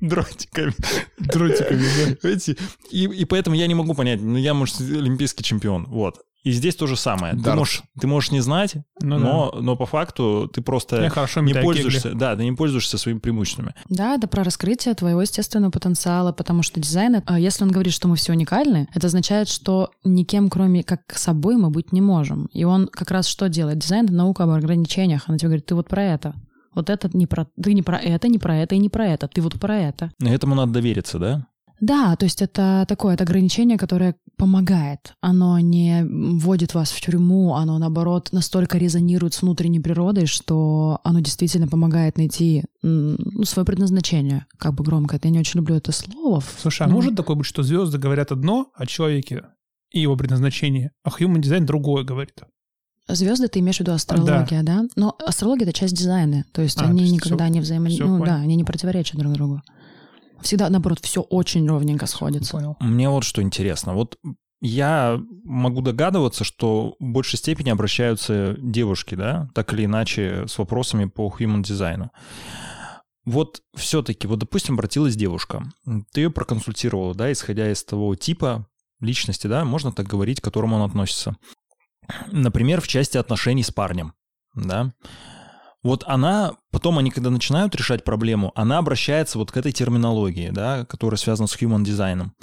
Дротиками. 0.00 0.72
Дротиками, 1.18 1.84
да. 1.98 2.16
Понимаете? 2.20 2.56
И, 2.90 3.04
и 3.04 3.24
поэтому 3.26 3.56
я 3.56 3.66
не 3.66 3.74
могу 3.74 3.92
понять, 3.94 4.20
ну 4.22 4.38
я, 4.38 4.54
может, 4.54 4.80
олимпийский 4.80 5.44
чемпион. 5.44 5.84
Вот. 5.86 6.18
И 6.42 6.52
здесь 6.52 6.74
то 6.74 6.86
же 6.86 6.96
самое. 6.96 7.34
Ты 7.34 7.52
можешь, 7.54 7.82
ты 8.00 8.06
можешь 8.06 8.30
не 8.30 8.40
знать, 8.40 8.76
Ну 9.02 9.18
да. 9.18 9.24
но, 9.24 9.54
но 9.60 9.76
по 9.76 9.84
факту 9.84 10.50
ты 10.52 10.62
просто 10.62 11.02
Я 11.02 11.10
хорошо 11.10 11.40
не 11.42 11.52
пользуешься, 11.52 12.08
кегли. 12.08 12.18
да, 12.18 12.34
ты 12.36 12.44
не 12.44 12.52
пользуешься 12.52 12.96
своими 12.96 13.18
преимуществами. 13.18 13.74
Да, 13.90 14.14
это 14.14 14.26
про 14.26 14.42
раскрытие 14.42 14.94
твоего 14.94 15.20
естественного 15.20 15.70
потенциала, 15.70 16.32
потому 16.32 16.62
что 16.62 16.80
дизайн, 16.80 17.22
а, 17.26 17.38
если 17.38 17.64
он 17.64 17.70
говорит, 17.70 17.92
что 17.92 18.08
мы 18.08 18.16
все 18.16 18.32
уникальны, 18.32 18.88
это 18.94 19.08
означает, 19.08 19.48
что 19.48 19.90
никем, 20.04 20.48
кроме 20.48 20.82
как 20.82 21.00
собой, 21.14 21.56
мы 21.56 21.68
быть 21.70 21.92
не 21.92 22.00
можем. 22.00 22.46
И 22.52 22.64
он 22.64 22.86
как 22.88 23.10
раз 23.10 23.26
что 23.26 23.48
делает? 23.48 23.78
Дизайн— 23.78 24.04
это 24.06 24.14
наука 24.14 24.44
об 24.44 24.50
ограничениях. 24.50 25.24
Она 25.28 25.36
тебе 25.36 25.48
говорит, 25.48 25.66
ты 25.66 25.74
вот 25.74 25.88
про 25.88 26.02
это. 26.02 26.34
Вот 26.74 26.88
это 26.88 27.10
не 27.12 27.26
про... 27.26 27.48
Ты 27.62 27.74
не 27.74 27.82
про 27.82 27.98
это, 27.98 28.28
не 28.28 28.38
про 28.38 28.56
это 28.56 28.74
и 28.76 28.78
не 28.78 28.88
про 28.88 29.06
это. 29.06 29.28
Ты 29.28 29.42
вот 29.42 29.58
про 29.60 29.76
это. 29.76 30.10
Но 30.20 30.32
этому 30.32 30.54
надо 30.54 30.72
довериться, 30.72 31.18
да? 31.18 31.46
Да, 31.80 32.14
то 32.16 32.24
есть 32.26 32.42
это 32.42 32.84
такое 32.88 33.14
это 33.14 33.24
ограничение, 33.24 33.78
которое 33.78 34.14
помогает. 34.40 35.14
Оно 35.20 35.58
не 35.60 36.02
вводит 36.04 36.74
вас 36.74 36.90
в 36.90 37.00
тюрьму, 37.00 37.54
оно, 37.54 37.78
наоборот, 37.78 38.30
настолько 38.32 38.78
резонирует 38.78 39.34
с 39.34 39.42
внутренней 39.42 39.80
природой, 39.80 40.24
что 40.26 40.98
оно 41.04 41.20
действительно 41.20 41.68
помогает 41.68 42.16
найти 42.16 42.64
ну, 42.82 43.44
свое 43.44 43.66
предназначение. 43.66 44.46
Как 44.58 44.74
бы 44.74 44.82
громко 44.82 45.16
это, 45.16 45.28
я 45.28 45.32
не 45.32 45.40
очень 45.40 45.58
люблю 45.60 45.76
это 45.76 45.92
слово. 45.92 46.42
Слушай, 46.58 46.86
а 46.86 46.88
Ну, 46.88 46.94
может 46.94 47.14
такое 47.16 47.36
быть, 47.36 47.46
что 47.46 47.62
звезды 47.62 47.98
говорят 47.98 48.32
одно 48.32 48.70
о 48.74 48.86
человеке 48.86 49.44
и 49.90 50.00
его 50.00 50.16
предназначении, 50.16 50.90
а 51.04 51.10
human 51.10 51.40
дизайн 51.40 51.66
другое 51.66 52.04
говорит? 52.04 52.40
Звезды 53.08 53.48
ты 53.48 53.58
имеешь 53.58 53.76
в 53.76 53.80
виду 53.80 53.92
астрология, 53.92 54.62
да? 54.62 54.84
Но 54.96 55.16
астрология 55.26 55.66
это 55.66 55.72
часть 55.78 55.94
дизайна, 55.96 56.44
то 56.52 56.62
есть 56.62 56.78
А, 56.78 56.84
то 56.84 56.90
они 56.90 57.02
есть 57.02 57.12
никогда 57.14 57.44
всё- 57.44 57.52
не 57.54 57.60
взаимо... 57.60 57.88
всё 57.88 58.06
ну 58.06 58.18
понял. 58.18 58.24
да, 58.32 58.36
они 58.36 58.54
не 58.56 58.64
противоречат 58.64 59.18
друг 59.18 59.32
другу. 59.34 59.60
Всегда, 60.42 60.68
наоборот, 60.70 61.00
все 61.00 61.20
очень 61.20 61.68
ровненько 61.68 62.06
сходится. 62.06 62.52
Понял. 62.52 62.76
Мне 62.80 63.08
вот 63.08 63.24
что 63.24 63.42
интересно. 63.42 63.94
Вот 63.94 64.18
я 64.60 65.20
могу 65.44 65.80
догадываться, 65.80 66.44
что 66.44 66.96
в 66.98 67.04
большей 67.04 67.38
степени 67.38 67.70
обращаются 67.70 68.56
девушки, 68.58 69.14
да, 69.14 69.48
так 69.54 69.72
или 69.72 69.86
иначе, 69.86 70.46
с 70.46 70.58
вопросами 70.58 71.06
по 71.06 71.34
human 71.38 71.62
дизайну. 71.62 72.10
Вот 73.24 73.62
все-таки, 73.74 74.26
вот, 74.26 74.38
допустим, 74.38 74.74
обратилась 74.74 75.16
девушка, 75.16 75.62
ты 76.12 76.22
ее 76.22 76.30
проконсультировала, 76.30 77.14
да, 77.14 77.30
исходя 77.32 77.70
из 77.70 77.84
того 77.84 78.14
типа 78.16 78.66
личности, 79.00 79.46
да, 79.46 79.64
можно 79.64 79.92
так 79.92 80.06
говорить, 80.06 80.40
к 80.40 80.44
которому 80.44 80.76
он 80.76 80.82
относится. 80.82 81.36
Например, 82.30 82.80
в 82.80 82.88
части 82.88 83.18
отношений 83.18 83.62
с 83.62 83.70
парнем, 83.70 84.14
да. 84.54 84.92
Вот 85.82 86.04
она, 86.06 86.52
потом 86.70 86.98
они, 86.98 87.10
когда 87.10 87.30
начинают 87.30 87.74
решать 87.74 88.04
проблему, 88.04 88.52
она 88.54 88.78
обращается 88.78 89.38
вот 89.38 89.50
к 89.50 89.56
этой 89.56 89.72
терминологии, 89.72 90.50
да, 90.50 90.84
которая 90.84 91.18
связана 91.18 91.46
с 91.46 91.56
human 91.56 91.84
дизайном. 91.84 92.34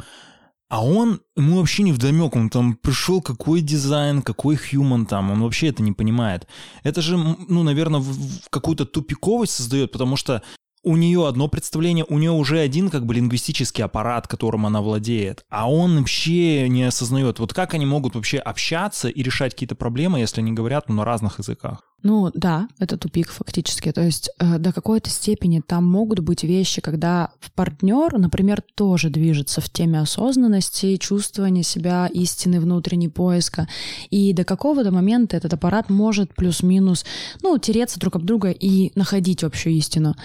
А 0.70 0.84
он, 0.84 1.22
ему 1.38 1.58
вообще 1.60 1.84
не 1.84 1.94
вдомек, 1.94 2.36
он 2.36 2.50
там 2.50 2.76
пришел, 2.76 3.22
какой 3.22 3.62
дизайн, 3.62 4.22
какой 4.22 4.56
human 4.56 5.06
там, 5.06 5.32
он 5.32 5.42
вообще 5.42 5.68
это 5.68 5.82
не 5.82 5.94
понимает. 5.94 6.46
Это 6.84 7.02
же, 7.02 7.16
ну, 7.16 7.64
наверное, 7.64 8.04
какую-то 8.50 8.86
тупиковость 8.86 9.54
создает, 9.54 9.94
потому 9.94 10.18
что 10.18 10.42
у 10.84 10.96
нее 10.96 11.28
одно 11.28 11.48
представление, 11.48 12.06
у 12.08 12.18
нее 12.18 12.32
уже 12.32 12.60
один 12.60 12.90
как 12.90 13.06
бы 13.06 13.14
лингвистический 13.14 13.84
аппарат, 13.84 14.28
которым 14.28 14.66
она 14.66 14.82
владеет, 14.82 15.46
а 15.50 15.70
он 15.70 15.98
вообще 15.98 16.70
не 16.70 16.84
осознает. 16.84 17.40
Вот 17.40 17.54
как 17.54 17.74
они 17.74 17.86
могут 17.86 18.16
вообще 18.16 18.38
общаться 18.38 19.10
и 19.10 19.24
решать 19.24 19.54
какие-то 19.54 19.76
проблемы, 19.76 20.20
если 20.20 20.42
они 20.42 20.54
говорят 20.54 20.88
ну, 20.90 20.96
на 20.96 21.06
разных 21.06 21.40
языках? 21.40 21.84
Ну 22.04 22.30
да, 22.36 22.68
это 22.78 22.96
тупик 22.96 23.30
фактически. 23.32 23.92
То 23.92 24.02
есть 24.02 24.30
э, 24.40 24.60
до 24.60 24.72
какой-то 24.72 25.10
степени 25.10 25.64
там 25.66 25.84
могут 25.84 26.20
быть 26.20 26.44
вещи, 26.44 26.80
когда 26.80 27.32
партнер, 27.56 28.20
например, 28.20 28.62
тоже 28.76 29.10
движется 29.10 29.62
в 29.62 29.70
теме 29.70 30.00
осознанности, 30.00 30.98
чувствования 30.98 31.64
себя, 31.64 32.08
истины 32.14 32.60
внутренней 32.60 33.10
поиска. 33.10 33.68
И 34.12 34.32
до 34.34 34.44
какого-то 34.44 34.92
момента 34.92 35.36
этот 35.36 35.56
аппарат 35.56 35.90
может 35.90 36.36
плюс-минус, 36.36 37.04
ну, 37.42 37.58
тереться 37.58 38.00
друг 38.00 38.16
об 38.16 38.26
друга 38.26 38.52
и 38.52 38.92
находить 38.94 39.44
общую 39.44 39.74
истину. 39.74 40.16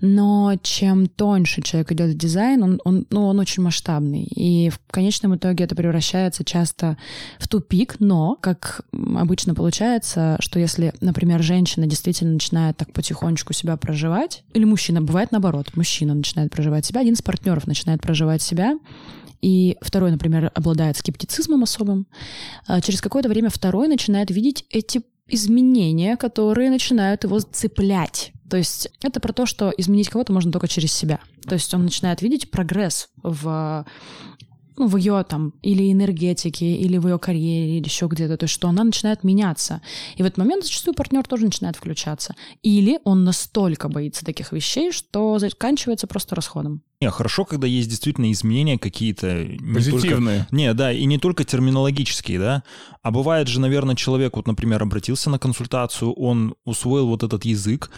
Но 0.00 0.54
чем 0.62 1.08
тоньше 1.08 1.60
человек 1.60 1.92
идет 1.92 2.14
в 2.14 2.16
дизайн, 2.16 2.62
он, 2.62 2.80
он, 2.84 3.06
ну, 3.10 3.26
он 3.26 3.38
очень 3.38 3.62
масштабный. 3.62 4.24
И 4.24 4.70
в 4.70 4.80
конечном 4.90 5.36
итоге 5.36 5.64
это 5.64 5.76
превращается 5.76 6.42
часто 6.42 6.96
в 7.38 7.48
тупик, 7.48 7.96
но, 7.98 8.38
как 8.40 8.80
обычно 8.92 9.54
получается, 9.54 10.38
что 10.40 10.58
если, 10.58 10.94
например, 11.02 11.17
женщина 11.40 11.86
действительно 11.86 12.32
начинает 12.32 12.76
так 12.76 12.92
потихонечку 12.92 13.52
себя 13.52 13.76
проживать, 13.76 14.44
или 14.54 14.64
мужчина, 14.64 15.00
бывает 15.00 15.32
наоборот, 15.32 15.76
мужчина 15.76 16.14
начинает 16.14 16.50
проживать 16.50 16.86
себя, 16.86 17.00
один 17.00 17.14
из 17.14 17.22
партнеров 17.22 17.66
начинает 17.66 18.00
проживать 18.00 18.42
себя, 18.42 18.78
и 19.40 19.76
второй, 19.80 20.10
например, 20.10 20.50
обладает 20.54 20.96
скептицизмом 20.96 21.62
особым, 21.62 22.06
а 22.66 22.80
через 22.80 23.00
какое-то 23.00 23.28
время 23.28 23.50
второй 23.50 23.88
начинает 23.88 24.30
видеть 24.30 24.64
эти 24.70 25.02
изменения, 25.28 26.16
которые 26.16 26.70
начинают 26.70 27.24
его 27.24 27.38
цеплять. 27.40 28.32
То 28.48 28.56
есть 28.56 28.88
это 29.02 29.20
про 29.20 29.32
то, 29.32 29.46
что 29.46 29.72
изменить 29.76 30.08
кого-то 30.08 30.32
можно 30.32 30.50
только 30.50 30.68
через 30.68 30.92
себя. 30.92 31.20
То 31.46 31.54
есть 31.54 31.72
он 31.74 31.84
начинает 31.84 32.22
видеть 32.22 32.50
прогресс 32.50 33.08
в 33.22 33.84
ну, 34.78 34.86
в 34.86 34.96
ее 34.96 35.24
там 35.28 35.54
или 35.62 35.92
энергетике, 35.92 36.74
или 36.76 36.98
в 36.98 37.06
ее 37.08 37.18
карьере, 37.18 37.78
или 37.78 37.84
еще 37.84 38.06
где-то, 38.06 38.36
то 38.36 38.44
есть 38.44 38.54
что 38.54 38.68
она 38.68 38.84
начинает 38.84 39.24
меняться. 39.24 39.82
И 40.16 40.22
в 40.22 40.26
этот 40.26 40.38
момент 40.38 40.64
зачастую 40.64 40.94
партнер 40.94 41.26
тоже 41.26 41.44
начинает 41.44 41.76
включаться. 41.76 42.34
Или 42.62 43.00
он 43.04 43.24
настолько 43.24 43.88
боится 43.88 44.24
таких 44.24 44.52
вещей, 44.52 44.92
что 44.92 45.38
заканчивается 45.38 46.06
просто 46.06 46.34
расходом. 46.34 46.82
Не, 47.00 47.10
хорошо, 47.10 47.44
когда 47.44 47.66
есть 47.66 47.88
действительно 47.88 48.30
изменения 48.32 48.78
какие-то... 48.78 49.44
не 49.44 49.74
Позитивные. 49.74 50.40
только- 50.40 50.56
не, 50.56 50.74
да, 50.74 50.92
и 50.92 51.04
не 51.04 51.18
только 51.18 51.44
терминологические, 51.44 52.38
да, 52.38 52.62
а 53.02 53.10
бывает 53.10 53.46
же, 53.46 53.60
наверное, 53.60 53.94
человек, 53.94 54.36
вот, 54.36 54.46
например, 54.48 54.82
обратился 54.82 55.30
на 55.30 55.38
консультацию, 55.38 56.12
он 56.12 56.54
усвоил 56.64 57.06
вот 57.06 57.22
этот 57.22 57.44
язык, 57.44 57.90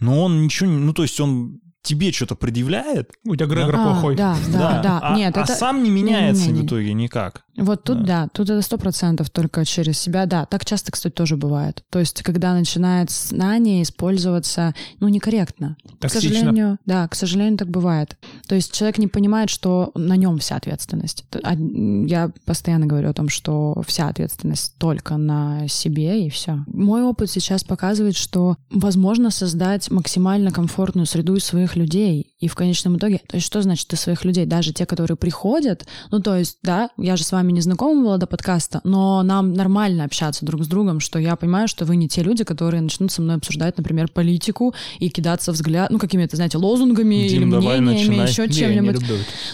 но 0.00 0.22
он 0.22 0.42
ничего 0.42 0.70
не... 0.70 0.76
Ну, 0.78 0.94
то 0.94 1.02
есть 1.02 1.20
он 1.20 1.60
тебе 1.86 2.12
что-то 2.12 2.34
предъявляет, 2.34 3.12
У 3.24 3.34
тебя 3.36 3.46
Грегор 3.46 3.76
А, 3.76 3.82
плохой. 3.84 4.16
Да, 4.16 4.36
да, 4.52 4.82
да. 4.82 5.00
а, 5.02 5.16
Нет, 5.16 5.36
а 5.36 5.42
это... 5.42 5.54
сам 5.54 5.82
не 5.82 5.90
меняется 5.90 6.46
Не-не-не. 6.46 6.62
в 6.62 6.66
итоге 6.66 6.92
никак. 6.92 7.42
Вот 7.56 7.84
тут 7.84 8.04
да. 8.04 8.28
тут 8.34 8.50
это 8.50 8.60
сто 8.60 8.76
процентов 8.76 9.30
только 9.30 9.64
через 9.64 9.98
себя, 9.98 10.26
да. 10.26 10.44
Так 10.44 10.64
часто, 10.66 10.92
кстати, 10.92 11.14
тоже 11.14 11.36
бывает. 11.38 11.84
То 11.90 11.98
есть, 12.00 12.22
когда 12.22 12.52
начинает 12.52 13.10
знание 13.10 13.82
использоваться, 13.82 14.74
ну, 15.00 15.08
некорректно. 15.08 15.76
К 15.98 16.02
Токсично. 16.02 16.20
сожалению, 16.34 16.78
да, 16.84 17.08
к 17.08 17.14
сожалению, 17.14 17.56
так 17.56 17.68
бывает. 17.68 18.18
То 18.46 18.54
есть 18.54 18.72
человек 18.74 18.98
не 18.98 19.06
понимает, 19.06 19.48
что 19.48 19.90
на 19.94 20.16
нем 20.16 20.38
вся 20.38 20.56
ответственность. 20.56 21.24
А, 21.42 21.54
Я 21.54 22.30
постоянно 22.44 22.86
говорю 22.86 23.08
о 23.08 23.14
том, 23.14 23.28
что 23.30 23.82
вся 23.86 24.08
ответственность 24.08 24.74
только 24.78 25.16
на 25.16 25.66
себе 25.68 26.26
и 26.26 26.30
все. 26.30 26.58
Мой 26.66 27.02
опыт 27.04 27.30
сейчас 27.30 27.64
показывает, 27.64 28.16
что 28.16 28.56
возможно 28.70 29.30
создать 29.30 29.90
максимально 29.90 30.50
комфортную 30.50 31.06
среду 31.06 31.36
из 31.36 31.44
своих 31.44 31.75
людей. 31.76 32.34
И 32.38 32.48
в 32.48 32.54
конечном 32.54 32.96
итоге, 32.96 33.20
то 33.26 33.36
есть 33.36 33.46
что 33.46 33.62
значит 33.62 33.92
из 33.92 34.00
своих 34.00 34.24
людей? 34.24 34.46
Даже 34.46 34.72
те, 34.72 34.86
которые 34.86 35.16
приходят, 35.16 35.86
ну 36.10 36.20
то 36.20 36.36
есть, 36.36 36.58
да, 36.62 36.90
я 36.98 37.16
же 37.16 37.24
с 37.24 37.32
вами 37.32 37.52
не 37.52 37.60
знакома 37.60 38.02
была 38.02 38.16
до 38.18 38.26
подкаста, 38.26 38.80
но 38.84 39.22
нам 39.22 39.52
нормально 39.54 40.04
общаться 40.04 40.44
друг 40.44 40.64
с 40.64 40.66
другом, 40.66 41.00
что 41.00 41.18
я 41.18 41.36
понимаю, 41.36 41.68
что 41.68 41.84
вы 41.84 41.96
не 41.96 42.08
те 42.08 42.22
люди, 42.22 42.44
которые 42.44 42.80
начнут 42.80 43.12
со 43.12 43.22
мной 43.22 43.36
обсуждать, 43.36 43.76
например, 43.76 44.08
политику 44.08 44.74
и 44.98 45.08
кидаться 45.08 45.52
взгляд, 45.52 45.90
ну 45.90 45.98
какими-то, 45.98 46.36
знаете, 46.36 46.58
лозунгами 46.58 47.28
Дим, 47.28 47.42
или 47.42 47.50
давай 47.50 47.80
мнениями, 47.80 48.16
начинай. 48.16 48.28
еще 48.28 48.48
чем-нибудь. 48.48 49.04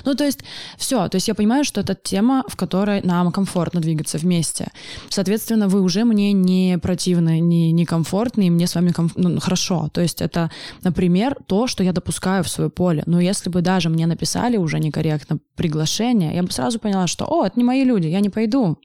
Ну, 0.04 0.14
то 0.14 0.24
есть, 0.24 0.40
все. 0.76 1.08
То 1.08 1.16
есть 1.16 1.28
я 1.28 1.34
понимаю, 1.34 1.64
что 1.64 1.80
это 1.80 1.94
тема, 1.94 2.44
в 2.48 2.56
которой 2.56 3.02
нам 3.02 3.32
комфортно 3.32 3.80
двигаться 3.80 4.18
вместе. 4.18 4.68
Соответственно, 5.08 5.68
вы 5.68 5.80
уже 5.80 6.04
мне 6.04 6.32
не 6.32 6.78
противны, 6.78 7.40
не, 7.40 7.72
не 7.72 7.84
комфортны, 7.84 8.46
и 8.46 8.50
мне 8.50 8.66
с 8.66 8.74
вами 8.74 8.90
комф- 8.90 9.12
ну, 9.16 9.40
хорошо. 9.40 9.90
То 9.92 10.00
есть 10.00 10.22
это, 10.22 10.50
например, 10.82 11.36
то, 11.46 11.66
что 11.66 11.82
я 11.82 11.92
допускаю 11.92 12.11
в 12.42 12.48
свое 12.48 12.70
поле. 12.70 13.02
Но 13.06 13.20
если 13.20 13.50
бы 13.50 13.62
даже 13.62 13.88
мне 13.88 14.06
написали 14.06 14.56
уже 14.56 14.78
некорректно 14.78 15.38
приглашение, 15.56 16.34
я 16.34 16.42
бы 16.42 16.50
сразу 16.50 16.78
поняла, 16.78 17.06
что, 17.06 17.24
о, 17.26 17.44
это 17.46 17.58
не 17.58 17.64
мои 17.64 17.84
люди, 17.84 18.06
я 18.06 18.20
не 18.20 18.30
пойду. 18.30 18.78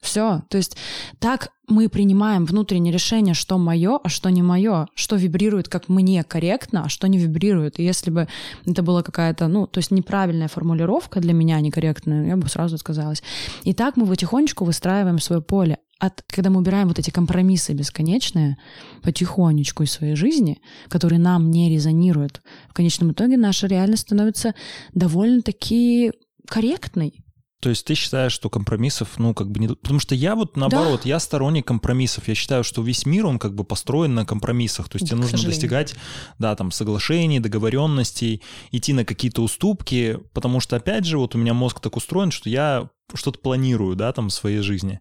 Все. 0.00 0.42
То 0.48 0.56
есть 0.56 0.76
так 1.18 1.50
мы 1.68 1.88
принимаем 1.88 2.46
внутреннее 2.46 2.92
решение, 2.92 3.34
что 3.34 3.58
мое, 3.58 3.98
а 4.02 4.08
что 4.08 4.30
не 4.30 4.42
мое, 4.42 4.86
что 4.94 5.16
вибрирует 5.16 5.68
как 5.68 5.88
мне 5.88 6.24
корректно, 6.24 6.84
а 6.84 6.88
что 6.88 7.06
не 7.06 7.18
вибрирует. 7.18 7.78
И 7.78 7.84
если 7.84 8.10
бы 8.10 8.26
это 8.64 8.82
была 8.82 9.02
какая-то, 9.02 9.46
ну, 9.46 9.66
то 9.66 9.78
есть 9.78 9.90
неправильная 9.90 10.48
формулировка 10.48 11.20
для 11.20 11.34
меня, 11.34 11.60
некорректная, 11.60 12.28
я 12.28 12.36
бы 12.36 12.48
сразу 12.48 12.76
отказалась. 12.76 13.22
И 13.62 13.74
так 13.74 13.96
мы 13.96 14.06
потихонечку 14.06 14.64
выстраиваем 14.64 15.18
свое 15.18 15.42
поле. 15.42 15.78
От, 16.00 16.24
когда 16.28 16.48
мы 16.48 16.60
убираем 16.60 16.88
вот 16.88 16.98
эти 16.98 17.10
компромиссы 17.10 17.74
бесконечные 17.74 18.56
потихонечку 19.02 19.82
из 19.82 19.92
своей 19.92 20.16
жизни, 20.16 20.60
которые 20.88 21.18
нам 21.18 21.50
не 21.50 21.68
резонируют, 21.68 22.40
в 22.70 22.72
конечном 22.72 23.12
итоге 23.12 23.36
наша 23.36 23.66
реальность 23.66 24.02
становится 24.02 24.54
довольно-таки 24.94 26.12
корректной. 26.48 27.22
То 27.60 27.68
есть 27.68 27.84
ты 27.84 27.94
считаешь, 27.94 28.32
что 28.32 28.48
компромиссов, 28.48 29.18
ну, 29.18 29.34
как 29.34 29.50
бы 29.50 29.60
не... 29.60 29.68
Потому 29.68 30.00
что 30.00 30.14
я 30.14 30.34
вот 30.34 30.56
наоборот, 30.56 31.04
я 31.04 31.20
сторонник 31.20 31.66
компромиссов. 31.66 32.26
Я 32.26 32.34
считаю, 32.34 32.64
что 32.64 32.82
весь 32.82 33.04
мир, 33.04 33.26
он 33.26 33.38
как 33.38 33.54
бы 33.54 33.64
построен 33.64 34.14
на 34.14 34.24
компромиссах. 34.24 34.88
То 34.88 34.96
есть 34.96 35.06
тебе 35.06 35.18
К 35.18 35.20
нужно 35.20 35.36
сожалению. 35.36 35.60
достигать, 35.60 35.94
да, 36.38 36.56
там, 36.56 36.70
соглашений, 36.70 37.38
договоренностей, 37.38 38.42
идти 38.72 38.94
на 38.94 39.04
какие-то 39.04 39.42
уступки, 39.42 40.18
потому 40.32 40.60
что, 40.60 40.76
опять 40.76 41.04
же, 41.04 41.18
вот 41.18 41.34
у 41.34 41.38
меня 41.38 41.52
мозг 41.52 41.80
так 41.80 41.96
устроен, 41.96 42.30
что 42.30 42.48
я 42.48 42.88
что-то 43.12 43.38
планирую, 43.40 43.94
да, 43.94 44.12
там, 44.12 44.28
в 44.28 44.32
своей 44.32 44.60
жизни. 44.60 45.00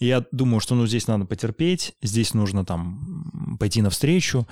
И 0.00 0.06
я 0.06 0.24
думаю, 0.32 0.60
что, 0.60 0.74
ну, 0.74 0.86
здесь 0.88 1.06
надо 1.06 1.26
потерпеть, 1.26 1.94
здесь 2.02 2.34
нужно, 2.34 2.64
там, 2.64 3.56
пойти 3.60 3.82
навстречу. 3.82 4.48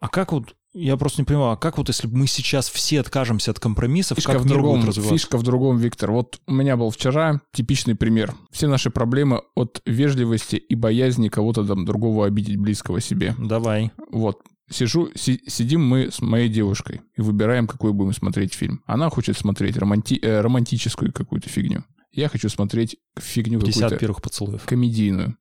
А 0.00 0.08
как 0.08 0.32
вот, 0.32 0.54
я 0.74 0.96
просто 0.96 1.20
не 1.20 1.26
понимаю, 1.26 1.52
а 1.52 1.56
как 1.56 1.78
вот, 1.78 1.88
если 1.88 2.06
бы 2.06 2.16
мы 2.16 2.26
сейчас 2.26 2.68
все 2.68 3.00
откажемся 3.00 3.50
от 3.50 3.60
компромиссов, 3.60 4.16
Фишка 4.16 4.32
как 4.32 4.42
в, 4.42 4.46
другом, 4.46 4.90
фишка 4.90 5.36
в 5.36 5.42
другом, 5.42 5.76
Виктор. 5.76 6.12
Вот 6.12 6.40
у 6.46 6.52
меня 6.52 6.76
был 6.76 6.90
вчера 6.90 7.40
типичный 7.52 7.94
пример. 7.94 8.34
Все 8.50 8.68
наши 8.68 8.90
проблемы 8.90 9.42
от 9.54 9.82
вежливости 9.84 10.56
и 10.56 10.74
боязни 10.74 11.28
кого-то 11.28 11.64
там 11.64 11.84
другого 11.84 12.26
обидеть 12.26 12.56
близкого 12.56 13.00
себе. 13.00 13.34
Давай. 13.38 13.90
Вот. 14.10 14.38
Сижу, 14.70 15.10
си- 15.14 15.42
сидим 15.46 15.84
мы 15.86 16.10
с 16.10 16.22
моей 16.22 16.48
девушкой 16.48 17.02
и 17.16 17.20
выбираем, 17.20 17.66
какой 17.66 17.92
будем 17.92 18.14
смотреть 18.14 18.54
фильм. 18.54 18.82
Она 18.86 19.10
хочет 19.10 19.36
смотреть 19.36 19.76
романти- 19.76 20.18
э, 20.22 20.40
романтическую 20.40 21.12
какую-то 21.12 21.50
фигню. 21.50 21.84
Я 22.12 22.28
хочу 22.28 22.48
смотреть 22.48 22.96
фигню 23.18 23.60
50 23.60 23.74
какую-то 23.82 24.00
первых 24.00 24.22
поцелуев. 24.22 24.62
комедийную. 24.64 25.36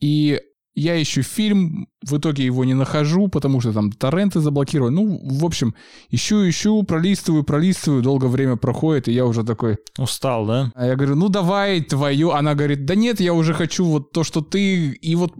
И 0.00 0.40
я 0.76 1.02
ищу 1.02 1.22
фильм, 1.22 1.88
в 2.02 2.18
итоге 2.18 2.44
его 2.44 2.64
не 2.64 2.74
нахожу, 2.74 3.28
потому 3.28 3.60
что 3.62 3.72
там 3.72 3.90
торренты 3.90 4.40
заблокированы. 4.40 4.94
Ну, 4.94 5.20
в 5.22 5.44
общем, 5.44 5.74
ищу, 6.10 6.48
ищу, 6.48 6.82
пролистываю, 6.82 7.44
пролистываю, 7.44 8.02
долго 8.02 8.26
время 8.26 8.56
проходит, 8.56 9.08
и 9.08 9.12
я 9.12 9.24
уже 9.24 9.42
такой... 9.42 9.78
Устал, 9.98 10.46
да? 10.46 10.72
А 10.74 10.86
я 10.86 10.94
говорю, 10.94 11.16
ну 11.16 11.30
давай 11.30 11.80
твою. 11.80 12.30
Она 12.30 12.54
говорит, 12.54 12.84
да 12.84 12.94
нет, 12.94 13.20
я 13.20 13.32
уже 13.32 13.54
хочу 13.54 13.86
вот 13.86 14.12
то, 14.12 14.22
что 14.22 14.42
ты... 14.42 14.90
И 14.90 15.14
вот 15.14 15.32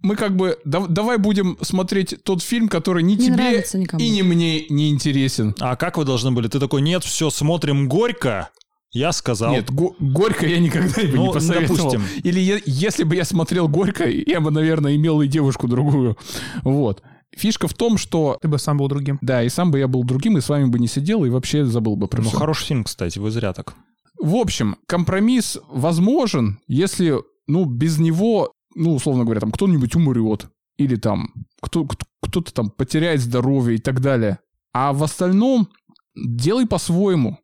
мы 0.00 0.16
как 0.16 0.34
бы... 0.34 0.58
да- 0.64 0.86
давай 0.86 1.18
будем 1.18 1.58
смотреть 1.60 2.16
тот 2.24 2.42
фильм, 2.42 2.68
который 2.68 3.02
ни 3.02 3.16
Не 3.16 3.26
тебе 3.26 3.64
и 3.98 4.08
ни 4.08 4.22
мне 4.22 4.66
не 4.68 4.88
интересен. 4.88 5.54
А 5.60 5.76
как 5.76 5.98
вы 5.98 6.06
должны 6.06 6.30
были? 6.30 6.48
Ты 6.48 6.58
такой, 6.58 6.80
нет, 6.80 7.04
все, 7.04 7.28
смотрим 7.28 7.86
горько. 7.86 8.48
Я 8.94 9.12
сказал. 9.12 9.52
Нет, 9.52 9.70
го- 9.70 9.94
горько 9.98 10.46
я 10.46 10.58
никогда 10.60 11.02
бы 11.02 11.08
Ну, 11.08 11.26
не 11.26 11.32
посоветовал. 11.32 11.76
допустим. 11.92 12.02
Или 12.22 12.40
е- 12.40 12.62
если 12.64 13.02
бы 13.04 13.14
я 13.16 13.24
смотрел 13.24 13.68
горько, 13.68 14.08
я 14.08 14.40
бы, 14.40 14.50
наверное, 14.50 14.96
имел 14.96 15.20
и 15.20 15.26
девушку 15.28 15.68
другую. 15.68 16.16
Вот. 16.62 17.02
Фишка 17.36 17.66
в 17.68 17.74
том, 17.74 17.98
что 17.98 18.38
Ты 18.40 18.46
бы 18.48 18.58
сам 18.58 18.78
был 18.78 18.86
другим. 18.88 19.18
да, 19.20 19.42
и 19.42 19.48
сам 19.48 19.70
бы 19.72 19.80
я 19.80 19.88
был 19.88 20.04
другим, 20.04 20.38
и 20.38 20.40
с 20.40 20.48
вами 20.48 20.66
бы 20.66 20.78
не 20.78 20.86
сидел, 20.86 21.24
и 21.24 21.28
вообще 21.28 21.64
забыл 21.66 21.96
бы 21.96 22.06
про 22.06 22.22
Ну, 22.22 22.28
всё. 22.28 22.38
хороший 22.38 22.66
фильм, 22.66 22.84
кстати, 22.84 23.18
вы 23.18 23.30
зря 23.32 23.52
так. 23.52 23.74
В 24.20 24.36
общем, 24.36 24.76
компромисс 24.86 25.58
возможен, 25.68 26.60
если, 26.68 27.16
ну, 27.48 27.64
без 27.64 27.98
него, 27.98 28.52
ну, 28.76 28.94
условно 28.94 29.24
говоря, 29.24 29.40
там 29.40 29.50
кто-нибудь 29.50 29.96
умрет, 29.96 30.46
или 30.78 30.94
там 30.94 31.30
кто, 31.60 31.84
кто- 31.84 32.06
кто-то 32.22 32.54
там 32.54 32.70
потеряет 32.70 33.20
здоровье 33.20 33.76
и 33.76 33.80
так 33.80 34.00
далее. 34.00 34.38
А 34.72 34.92
в 34.92 35.02
остальном 35.02 35.68
делай 36.14 36.66
по-своему. 36.66 37.38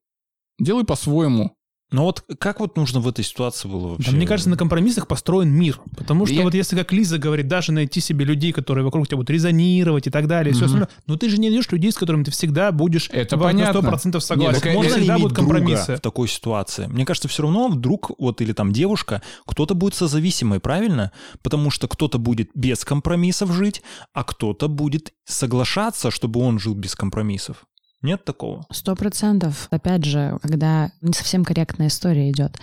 Делай 0.61 0.85
по-своему. 0.85 1.57
Но 1.93 2.05
вот 2.05 2.23
как 2.39 2.61
вот 2.61 2.77
нужно 2.77 3.01
в 3.01 3.09
этой 3.09 3.25
ситуации 3.25 3.67
было 3.67 3.89
вообще? 3.89 4.13
Да, 4.13 4.17
мне 4.17 4.25
кажется, 4.25 4.49
на 4.49 4.57
компромиссах 4.57 5.09
построен 5.09 5.49
мир. 5.51 5.81
Потому 5.97 6.25
что 6.25 6.37
Я- 6.37 6.43
вот 6.43 6.55
если, 6.55 6.77
как 6.77 6.93
Лиза 6.93 7.19
говорит, 7.19 7.49
даже 7.49 7.73
найти 7.73 7.99
себе 8.01 8.25
людей, 8.25 8.53
которые 8.53 8.85
вокруг 8.85 9.09
тебя 9.09 9.17
будут 9.17 9.31
резонировать 9.31 10.07
и 10.07 10.11
так 10.11 10.29
далее, 10.29 10.53
и 10.53 10.55
все 10.55 10.67
остальное, 10.67 10.89
но 11.09 11.17
ты 11.17 11.29
же 11.29 11.39
не 11.39 11.49
найдешь 11.51 11.69
людей, 11.73 11.91
с 11.91 11.97
которыми 11.97 12.23
ты 12.23 12.31
всегда 12.31 12.71
будешь 12.71 13.09
Это 13.11 13.37
во- 13.37 13.43
понятно. 13.47 13.83
на 13.83 13.89
100% 13.97 14.21
согласен. 14.21 14.55
Нет, 14.55 14.63
так 14.63 14.75
Можно 14.75 14.97
всегда 14.99 15.19
будут 15.19 15.33
друга 15.33 15.51
компромиссы. 15.53 15.97
в 15.97 16.01
такой 16.01 16.29
ситуации? 16.29 16.87
Мне 16.87 17.05
кажется, 17.05 17.27
все 17.27 17.43
равно 17.43 17.67
вдруг, 17.67 18.13
вот 18.21 18.41
или 18.41 18.53
там 18.53 18.73
девушка, 18.73 19.21
кто-то 19.45 19.75
будет 19.75 19.97
созависимый, 19.97 20.61
правильно? 20.61 21.11
Потому 21.43 21.73
что 21.73 21.89
кто-то 21.89 22.19
будет 22.21 22.51
без 22.55 22.85
компромиссов 22.85 23.51
жить, 23.53 23.83
а 24.15 24.23
кто-то 24.23 24.69
будет 24.69 25.13
соглашаться, 25.25 26.13
чтобы 26.13 26.39
он 26.39 26.61
жил 26.61 26.75
без 26.75 26.95
компромиссов. 26.95 27.65
Нет 28.03 28.25
такого? 28.25 28.65
Сто 28.71 28.95
процентов. 28.97 29.69
Опять 29.71 30.05
же, 30.05 30.39
когда 30.43 30.91
не 31.03 31.13
совсем 31.13 31.45
корректная 31.45 31.89
история 31.89 32.31
идет. 32.31 32.59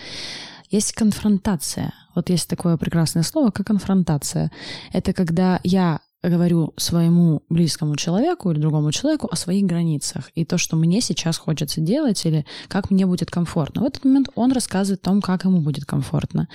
Есть 0.70 0.94
конфронтация. 0.94 1.94
Вот 2.16 2.30
есть 2.30 2.50
такое 2.50 2.78
прекрасное 2.78 3.24
слово, 3.24 3.52
как 3.52 3.68
конфронтация. 3.68 4.52
Это 4.92 5.14
когда 5.14 5.60
я 5.64 6.00
говорю 6.24 6.74
своему 6.78 7.44
близкому 7.50 7.96
человеку 7.96 8.52
или 8.52 8.60
другому 8.60 8.92
человеку 8.92 9.28
о 9.32 9.36
своих 9.36 9.66
границах 9.66 10.32
и 10.36 10.46
то, 10.46 10.58
что 10.58 10.76
мне 10.76 11.02
сейчас 11.02 11.38
хочется 11.38 11.80
делать 11.80 12.26
или 12.26 12.46
как 12.68 12.90
мне 12.90 13.06
будет 13.06 13.30
комфортно. 13.30 13.82
В 13.82 13.86
этот 13.86 14.04
момент 14.04 14.30
он 14.36 14.52
рассказывает 14.52 15.02
о 15.02 15.06
том, 15.06 15.22
как 15.22 15.46
ему 15.46 15.62
будет 15.62 15.86
комфортно. 15.86 16.48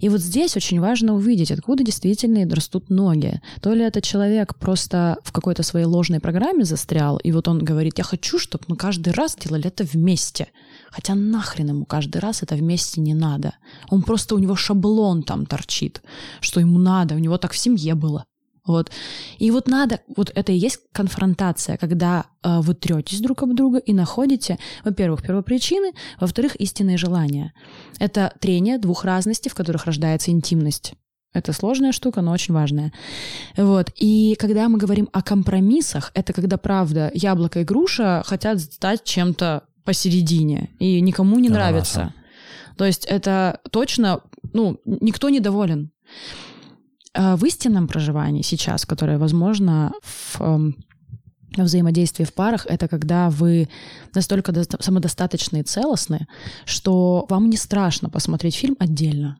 И 0.00 0.08
вот 0.08 0.20
здесь 0.20 0.56
очень 0.56 0.80
важно 0.80 1.14
увидеть, 1.14 1.50
откуда 1.50 1.84
действительно 1.84 2.48
растут 2.54 2.90
ноги. 2.90 3.40
То 3.60 3.72
ли 3.74 3.82
это 3.84 4.00
человек 4.00 4.56
просто 4.56 5.18
в 5.22 5.32
какой-то 5.32 5.62
своей 5.62 5.86
ложной 5.86 6.20
программе 6.20 6.64
застрял, 6.64 7.18
и 7.18 7.32
вот 7.32 7.48
он 7.48 7.58
говорит, 7.58 7.98
я 7.98 8.04
хочу, 8.04 8.38
чтобы 8.38 8.64
мы 8.68 8.76
каждый 8.76 9.12
раз 9.12 9.36
делали 9.36 9.66
это 9.66 9.84
вместе. 9.84 10.48
Хотя 10.90 11.14
нахрен 11.14 11.68
ему 11.68 11.84
каждый 11.84 12.18
раз 12.18 12.42
это 12.42 12.54
вместе 12.54 13.00
не 13.00 13.14
надо. 13.14 13.54
Он 13.90 14.02
просто, 14.02 14.34
у 14.34 14.38
него 14.38 14.56
шаблон 14.56 15.22
там 15.22 15.46
торчит, 15.46 16.02
что 16.40 16.60
ему 16.60 16.78
надо, 16.78 17.14
у 17.14 17.18
него 17.18 17.38
так 17.38 17.52
в 17.52 17.58
семье 17.58 17.94
было. 17.94 18.24
Вот. 18.66 18.90
И 19.38 19.50
вот 19.50 19.68
надо, 19.68 20.00
вот 20.16 20.30
это 20.34 20.52
и 20.52 20.56
есть 20.56 20.80
конфронтация, 20.92 21.76
когда 21.76 22.26
э, 22.42 22.60
вы 22.60 22.74
третесь 22.74 23.20
друг 23.20 23.42
об 23.42 23.54
друга 23.54 23.78
и 23.78 23.92
находите, 23.92 24.58
во-первых, 24.84 25.22
первопричины, 25.22 25.92
во-вторых, 26.20 26.56
истинные 26.56 26.98
желания. 26.98 27.52
Это 27.98 28.32
трение 28.40 28.78
двух 28.78 29.04
разностей, 29.04 29.50
в 29.50 29.54
которых 29.54 29.86
рождается 29.86 30.30
интимность. 30.30 30.94
Это 31.32 31.52
сложная 31.52 31.92
штука, 31.92 32.22
но 32.22 32.32
очень 32.32 32.54
важная. 32.54 32.92
Вот. 33.56 33.90
И 33.96 34.34
когда 34.38 34.68
мы 34.68 34.78
говорим 34.78 35.08
о 35.12 35.22
компромиссах, 35.22 36.10
это 36.14 36.32
когда, 36.32 36.56
правда, 36.56 37.10
яблоко 37.14 37.60
и 37.60 37.64
груша 37.64 38.22
хотят 38.26 38.60
стать 38.60 39.04
чем-то 39.04 39.62
посередине, 39.84 40.70
и 40.78 41.00
никому 41.00 41.38
не 41.38 41.48
нравится. 41.48 42.12
То 42.76 42.84
есть 42.84 43.04
это 43.04 43.60
точно, 43.70 44.22
ну, 44.52 44.80
никто 44.84 45.28
не 45.28 45.40
доволен. 45.40 45.92
В 47.14 47.44
истинном 47.44 47.88
проживании 47.88 48.42
сейчас, 48.42 48.86
которое 48.86 49.18
возможно 49.18 49.92
в 50.02 50.40
эм, 50.40 50.76
взаимодействии 51.56 52.24
в 52.24 52.32
парах, 52.32 52.66
это 52.66 52.88
когда 52.88 53.30
вы 53.30 53.68
настолько 54.14 54.52
доста- 54.52 54.82
самодостаточны 54.82 55.60
и 55.60 55.62
целостны, 55.62 56.26
что 56.64 57.26
вам 57.28 57.50
не 57.50 57.56
страшно 57.56 58.08
посмотреть 58.10 58.54
фильм 58.54 58.76
отдельно. 58.78 59.38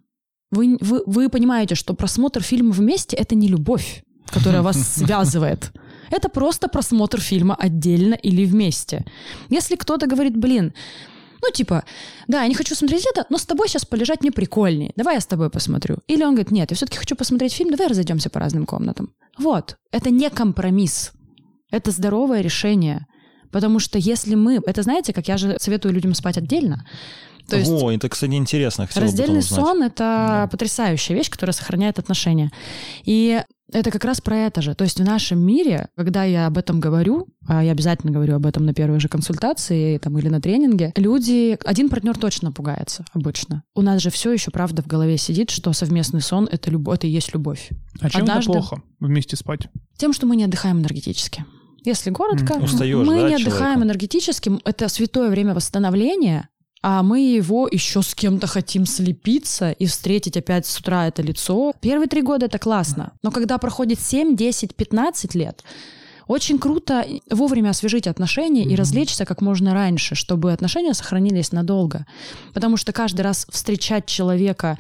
Вы, 0.51 0.79
вы, 0.81 1.03
вы 1.07 1.29
понимаете, 1.29 1.75
что 1.77 1.95
просмотр 1.95 2.43
фильма 2.43 2.73
вместе— 2.73 3.17
это 3.19 3.37
не 3.37 3.47
любовь, 3.49 4.03
которая 4.27 4.63
вас 4.63 4.77
связывает. 4.97 5.73
Это 6.11 6.29
просто 6.29 6.67
просмотр 6.67 7.21
фильма 7.21 7.55
отдельно 7.55 8.15
или 8.15 8.45
вместе. 8.45 9.05
Если 9.49 9.77
кто-то 9.77 10.09
говорит, 10.09 10.37
блин, 10.37 10.75
ну, 11.43 11.53
типа, 11.53 11.85
да, 12.29 12.43
я 12.43 12.49
не 12.49 12.55
хочу 12.55 12.75
смотреть 12.75 13.07
это, 13.07 13.27
но 13.31 13.39
с 13.39 13.47
тобой 13.47 13.69
сейчас 13.69 13.85
полежать 13.85 14.21
мне 14.23 14.31
прикольнее. 14.31 14.93
Давай 14.97 15.15
я 15.15 15.21
с 15.21 15.27
тобой 15.27 15.51
посмотрю. 15.51 15.99
Или 16.07 16.23
он 16.23 16.35
говорит, 16.35 16.51
нет, 16.51 16.71
я 16.71 16.77
все-таки 16.77 16.99
хочу 16.99 17.17
посмотреть 17.17 17.53
фильм, 17.53 17.71
давай 17.71 17.89
разойдемся 17.89 18.31
по 18.31 18.41
разным 18.41 18.67
комнатам. 18.67 19.13
Вот. 19.39 19.77
Это 19.93 20.11
не 20.11 20.31
компромисс. 20.31 21.13
Это 21.71 21.91
здоровое 21.91 22.41
решение. 22.43 23.07
Потому 23.51 23.79
что 23.79 23.99
если 23.99 24.35
мы... 24.35 24.61
Это 24.67 24.83
знаете, 24.83 25.13
как 25.13 25.29
я 25.29 25.37
же 25.37 25.57
советую 25.59 25.95
людям 25.95 26.15
спать 26.15 26.39
отдельно. 26.39 26.87
То 27.51 27.59
есть 27.59 27.71
О, 27.71 27.91
это, 27.91 28.09
кстати, 28.09 28.33
интересно. 28.33 28.87
Хотел 28.87 29.03
бы 29.03 29.07
раздельный 29.07 29.43
сон— 29.43 29.83
это 29.85 30.49
потрясающая 30.51 31.17
вещь, 31.17 31.31
которая 31.31 31.53
сохраняет 31.53 31.99
отношения. 31.99 32.51
И 33.05 33.43
это 33.73 33.91
как 33.91 34.05
раз 34.05 34.21
про 34.21 34.37
это 34.37 34.63
же. 34.63 34.75
То 34.75 34.85
есть 34.85 34.99
в 34.99 35.05
нашем 35.05 35.39
мире, 35.41 35.89
когда 35.97 36.25
я 36.25 36.47
об 36.47 36.59
этом 36.59 36.81
говорю, 36.81 37.29
а 37.47 37.63
я 37.63 37.73
обязательно 37.73 38.13
говорю 38.13 38.37
об 38.37 38.47
этом 38.47 38.65
на 38.65 38.75
первой 38.75 39.01
же 39.01 39.09
консультации 39.09 39.99
там, 39.99 40.19
или 40.19 40.29
на 40.29 40.41
тренинге, 40.41 40.93
люди... 40.97 41.59
Один 41.65 41.89
партнер 41.89 42.17
точно 42.19 42.53
пугается 42.53 43.05
обычно. 43.13 43.63
У 43.75 43.83
нас 43.83 44.03
же 44.03 44.11
все 44.11 44.33
еще, 44.33 44.51
правда, 44.51 44.83
в 44.83 44.87
голове 44.87 45.17
сидит, 45.19 45.51
что 45.51 45.73
совместный 45.73 46.21
сон— 46.21 46.49
это, 46.51 46.71
любовь, 46.71 46.97
это 46.97 47.07
и 47.07 47.11
есть 47.11 47.33
любовь. 47.33 47.71
А 48.01 48.11
чем 48.11 48.23
Однажды- 48.23 48.51
это 48.51 48.61
плохо 48.61 48.83
вместе 48.99 49.37
спать? 49.37 49.69
Тем, 49.97 50.13
что 50.13 50.27
мы 50.27 50.37
не 50.37 50.45
отдыхаем 50.45 50.81
энергетически. 50.81 51.45
Если 51.85 52.11
коротко. 52.11 52.55
Устаешь, 52.55 53.07
мы 53.07 53.21
да, 53.21 53.29
не 53.29 53.35
от 53.35 53.41
отдыхаем 53.41 53.61
человека? 53.61 53.83
энергетически. 53.85 54.53
Это 54.65 54.89
святое 54.89 55.31
время 55.31 55.55
восстановления, 55.55 56.49
а 56.83 57.03
мы 57.03 57.21
его 57.21 57.69
еще 57.71 58.03
с 58.03 58.15
кем-то 58.15 58.47
хотим 58.47 58.87
слепиться 58.87 59.71
и 59.71 59.87
встретить 59.87 60.37
опять 60.37 60.67
с 60.67 60.79
утра 60.79 61.09
это 61.09 61.23
лицо. 61.23 61.73
Первые 61.81 62.09
три 62.09 62.23
года 62.23 62.47
это 62.47 62.59
классно. 62.59 63.13
Но 63.23 63.31
когда 63.31 63.59
проходит 63.59 64.01
7, 64.01 64.35
10, 64.35 64.75
15 64.75 65.35
лет, 65.35 65.63
очень 66.27 66.59
круто 66.59 67.05
вовремя 67.29 67.71
освежить 67.71 68.07
отношения 68.07 68.65
и 68.65 68.77
развлечься 68.77 69.27
как 69.27 69.43
можно 69.43 69.75
раньше, 69.75 70.15
чтобы 70.15 70.53
отношения 70.53 70.95
сохранились 70.95 71.53
надолго. 71.53 72.07
Потому 72.55 72.77
что 72.77 72.93
каждый 72.93 73.23
раз 73.23 73.47
встречать 73.51 74.07
человека 74.07 74.79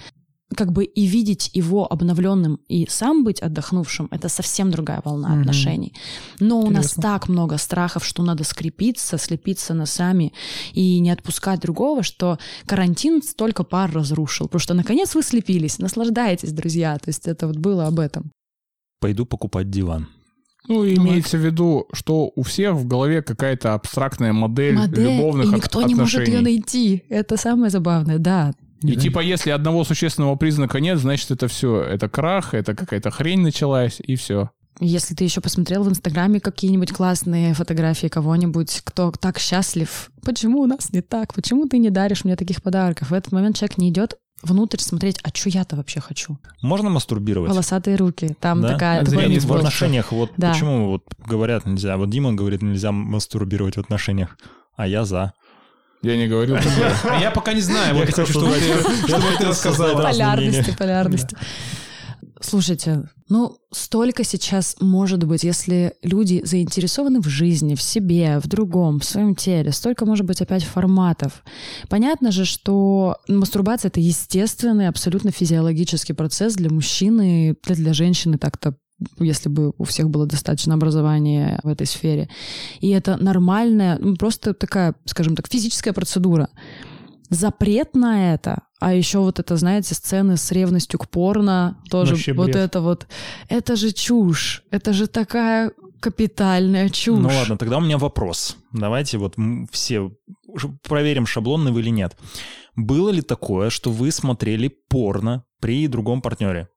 как 0.56 0.72
бы 0.72 0.84
и 0.84 1.06
видеть 1.06 1.50
его 1.54 1.90
обновленным 1.92 2.58
и 2.68 2.86
сам 2.90 3.22
быть 3.24 3.40
отдохнувшим, 3.40 4.08
это 4.10 4.28
совсем 4.28 4.70
другая 4.70 5.00
волна 5.04 5.28
Мгм. 5.28 5.40
отношений. 5.42 5.92
Но 6.40 6.58
у 6.60 6.70
нас 6.70 6.86
Интересно. 6.86 7.02
так 7.02 7.28
много 7.28 7.56
страхов, 7.58 8.04
что 8.04 8.22
надо 8.22 8.42
скрепиться, 8.44 9.16
слепиться 9.18 9.74
носами 9.74 10.32
и 10.72 10.98
не 11.00 11.10
отпускать 11.10 11.60
другого, 11.60 12.02
что 12.02 12.38
карантин 12.66 13.22
столько 13.22 13.62
пар 13.64 13.92
разрушил. 13.92 14.46
Потому 14.46 14.60
что 14.60 14.74
наконец 14.74 15.14
вы 15.14 15.22
слепились, 15.22 15.78
наслаждаетесь, 15.78 16.52
друзья. 16.52 16.96
То 16.98 17.08
есть 17.10 17.28
это 17.28 17.46
вот 17.46 17.56
было 17.56 17.86
об 17.86 18.00
этом. 18.00 18.32
Пойду 19.00 19.24
покупать 19.26 19.70
диван. 19.70 20.08
Ну, 20.68 20.84
имеется 20.86 21.38
в 21.38 21.44
виду, 21.44 21.86
что 21.92 22.30
у 22.36 22.42
всех 22.42 22.74
в 22.74 22.86
голове 22.86 23.22
какая-то 23.22 23.74
абстрактная 23.74 24.32
модель, 24.32 24.74
Модель, 24.76 25.04
любовных 25.16 25.46
и 25.46 25.48
от- 25.48 25.56
никто 25.56 25.82
не 25.82 25.94
может 25.94 26.20
ее 26.20 26.38
отношений. 26.38 26.42
найти. 26.58 27.02
Это 27.08 27.36
самое 27.36 27.70
забавное, 27.70 28.18
да. 28.18 28.52
И 28.82 28.96
типа, 28.96 29.20
если 29.20 29.50
одного 29.50 29.84
существенного 29.84 30.36
признака 30.36 30.80
нет, 30.80 30.98
значит, 30.98 31.30
это 31.30 31.48
все, 31.48 31.82
это 31.82 32.08
крах, 32.08 32.54
это 32.54 32.74
какая-то 32.74 33.10
хрень 33.10 33.40
началась, 33.40 34.00
и 34.00 34.16
все. 34.16 34.50
Если 34.78 35.14
ты 35.14 35.24
еще 35.24 35.42
посмотрел 35.42 35.82
в 35.84 35.90
Инстаграме 35.90 36.40
какие-нибудь 36.40 36.92
классные 36.92 37.52
фотографии 37.52 38.06
кого-нибудь, 38.06 38.80
кто 38.84 39.10
так 39.10 39.38
счастлив, 39.38 40.10
почему 40.24 40.60
у 40.60 40.66
нас 40.66 40.92
не 40.92 41.02
так? 41.02 41.34
Почему 41.34 41.68
ты 41.68 41.76
не 41.76 41.90
даришь 41.90 42.24
мне 42.24 42.36
таких 42.36 42.62
подарков? 42.62 43.10
В 43.10 43.14
этот 43.14 43.32
момент 43.32 43.56
человек 43.56 43.76
не 43.76 43.90
идет 43.90 44.14
внутрь 44.42 44.78
смотреть, 44.78 45.18
а 45.22 45.28
что 45.34 45.50
я-то 45.50 45.76
вообще 45.76 46.00
хочу? 46.00 46.38
Можно 46.62 46.88
мастурбировать? 46.88 47.50
Волосатые 47.50 47.96
руки. 47.96 48.34
Там 48.40 48.62
Да? 48.62 48.68
такая... 48.72 49.02
А 49.02 49.04
такой 49.04 49.28
Нет, 49.28 49.44
в 49.44 49.52
отношениях 49.52 50.12
вот 50.12 50.30
Да. 50.38 50.52
почему 50.52 50.88
вот 50.88 51.02
говорят 51.26 51.66
нельзя. 51.66 51.98
Вот 51.98 52.08
Дима 52.08 52.32
говорит 52.32 52.62
нельзя 52.62 52.90
мастурбировать 52.90 53.76
в 53.76 53.80
отношениях, 53.80 54.38
а 54.76 54.86
я 54.86 55.04
за. 55.04 55.34
Я 56.02 56.16
не 56.16 56.28
говорил 56.28 56.56
такое. 56.56 56.96
А 57.04 57.20
я 57.20 57.30
пока 57.30 57.52
не 57.52 57.60
знаю. 57.60 57.94
Вот 57.94 58.08
я 58.08 58.12
хочу, 58.14 58.32
чтобы 58.32 58.54
ты 58.54 59.06
чтобы 59.06 59.22
ты 59.22 59.32
хотел 59.32 59.50
рассказала. 59.50 60.02
Полярности, 60.02 60.74
полярности. 60.76 61.36
Слушайте, 62.42 63.02
ну, 63.28 63.58
столько 63.70 64.24
сейчас 64.24 64.76
может 64.80 65.24
быть, 65.24 65.44
если 65.44 65.92
люди 66.02 66.40
заинтересованы 66.42 67.20
в 67.20 67.28
жизни, 67.28 67.74
в 67.74 67.82
себе, 67.82 68.38
в 68.38 68.48
другом, 68.48 68.98
в 68.98 69.04
своем 69.04 69.34
теле, 69.34 69.72
столько 69.72 70.06
может 70.06 70.24
быть 70.24 70.40
опять 70.40 70.64
форматов. 70.64 71.44
Понятно 71.90 72.32
же, 72.32 72.46
что 72.46 73.18
мастурбация— 73.28 73.88
это 73.90 74.00
естественный, 74.00 74.88
абсолютно 74.88 75.32
физиологический 75.32 76.14
процесс 76.14 76.54
для 76.54 76.70
мужчины, 76.70 77.56
для, 77.62 77.74
для 77.74 77.92
женщины 77.92 78.38
так-то 78.38 78.74
если 79.18 79.48
бы 79.48 79.72
у 79.78 79.84
всех 79.84 80.10
было 80.10 80.26
достаточно 80.26 80.74
образования 80.74 81.60
в 81.62 81.68
этой 81.68 81.86
сфере. 81.86 82.28
И 82.80 82.90
это 82.90 83.16
нормальная, 83.16 83.98
ну, 83.98 84.16
просто 84.16 84.54
такая, 84.54 84.94
скажем 85.04 85.36
так, 85.36 85.48
физическая 85.48 85.92
процедура. 85.92 86.48
Запрет 87.30 87.94
на 87.94 88.34
это, 88.34 88.62
а 88.80 88.92
еще 88.92 89.20
вот 89.20 89.38
это, 89.38 89.56
знаете, 89.56 89.94
сцены 89.94 90.36
с 90.36 90.50
ревностью 90.50 90.98
к 90.98 91.08
порно, 91.08 91.80
тоже 91.88 92.14
Вообще 92.14 92.32
вот 92.32 92.46
бред. 92.46 92.56
это 92.56 92.80
вот, 92.80 93.06
это 93.48 93.76
же 93.76 93.92
чушь, 93.92 94.64
это 94.70 94.92
же 94.92 95.06
такая 95.06 95.70
капитальная 96.00 96.88
чушь. 96.88 97.20
Ну 97.20 97.28
ладно, 97.28 97.56
тогда 97.56 97.78
у 97.78 97.80
меня 97.80 97.98
вопрос. 97.98 98.56
Давайте 98.72 99.18
вот 99.18 99.36
все 99.70 100.10
проверим, 100.88 101.26
шаблонный 101.26 101.70
вы 101.70 101.80
или 101.80 101.90
нет. 101.90 102.16
Было 102.74 103.10
ли 103.10 103.22
такое, 103.22 103.70
что 103.70 103.90
вы 103.92 104.10
смотрели 104.10 104.68
порно 104.88 105.44
при 105.60 105.86
другом 105.86 106.22
партнере 106.22 106.68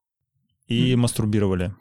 и 0.68 0.96
мастурбировали? 0.96 1.74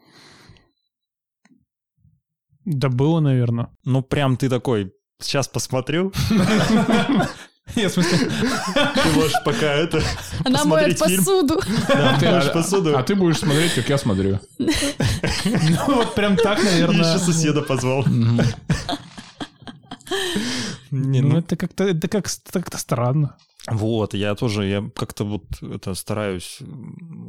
Да 2.65 2.89
было, 2.89 3.21
наверное. 3.21 3.69
Ну 3.85 4.03
прям 4.03 4.37
ты 4.37 4.49
такой, 4.49 4.93
сейчас 5.21 5.49
посмотрю. 5.49 6.13
Я, 7.77 7.89
в 7.89 7.93
смысле, 7.93 8.19
Ты 8.19 9.11
можешь 9.15 9.37
пока 9.45 9.67
это... 9.73 10.03
Она 10.45 10.65
моет 10.65 10.99
посуду. 10.99 11.61
Да, 11.89 12.19
ты 12.19 12.27
А- 12.27 12.33
моешь 12.33 12.53
посуду. 12.53 12.99
А 12.99 13.03
ты 13.05 13.15
будешь 13.15 13.39
смотреть, 13.39 13.73
как 13.75 13.89
я 13.89 13.99
смотрю. 13.99 14.41
ну 14.59 15.79
вот 15.87 16.15
прям 16.15 16.37
так, 16.37 16.59
И 16.61 16.65
наверное. 16.65 17.09
еще 17.15 17.25
соседа 17.25 17.63
позвал. 17.63 18.05
Не, 20.91 21.21
Ну 21.23 21.29
ну, 21.31 21.39
это 21.39 21.57
как-то 21.57 21.85
это 21.85 22.09
как 22.09 22.27
как-то 22.53 22.79
странно. 22.79 23.37
Вот, 23.71 24.15
я 24.15 24.35
тоже, 24.35 24.67
я 24.67 24.91
как-то 24.95 25.25
вот 25.25 25.45
это 25.63 25.95
стараюсь 25.95 26.59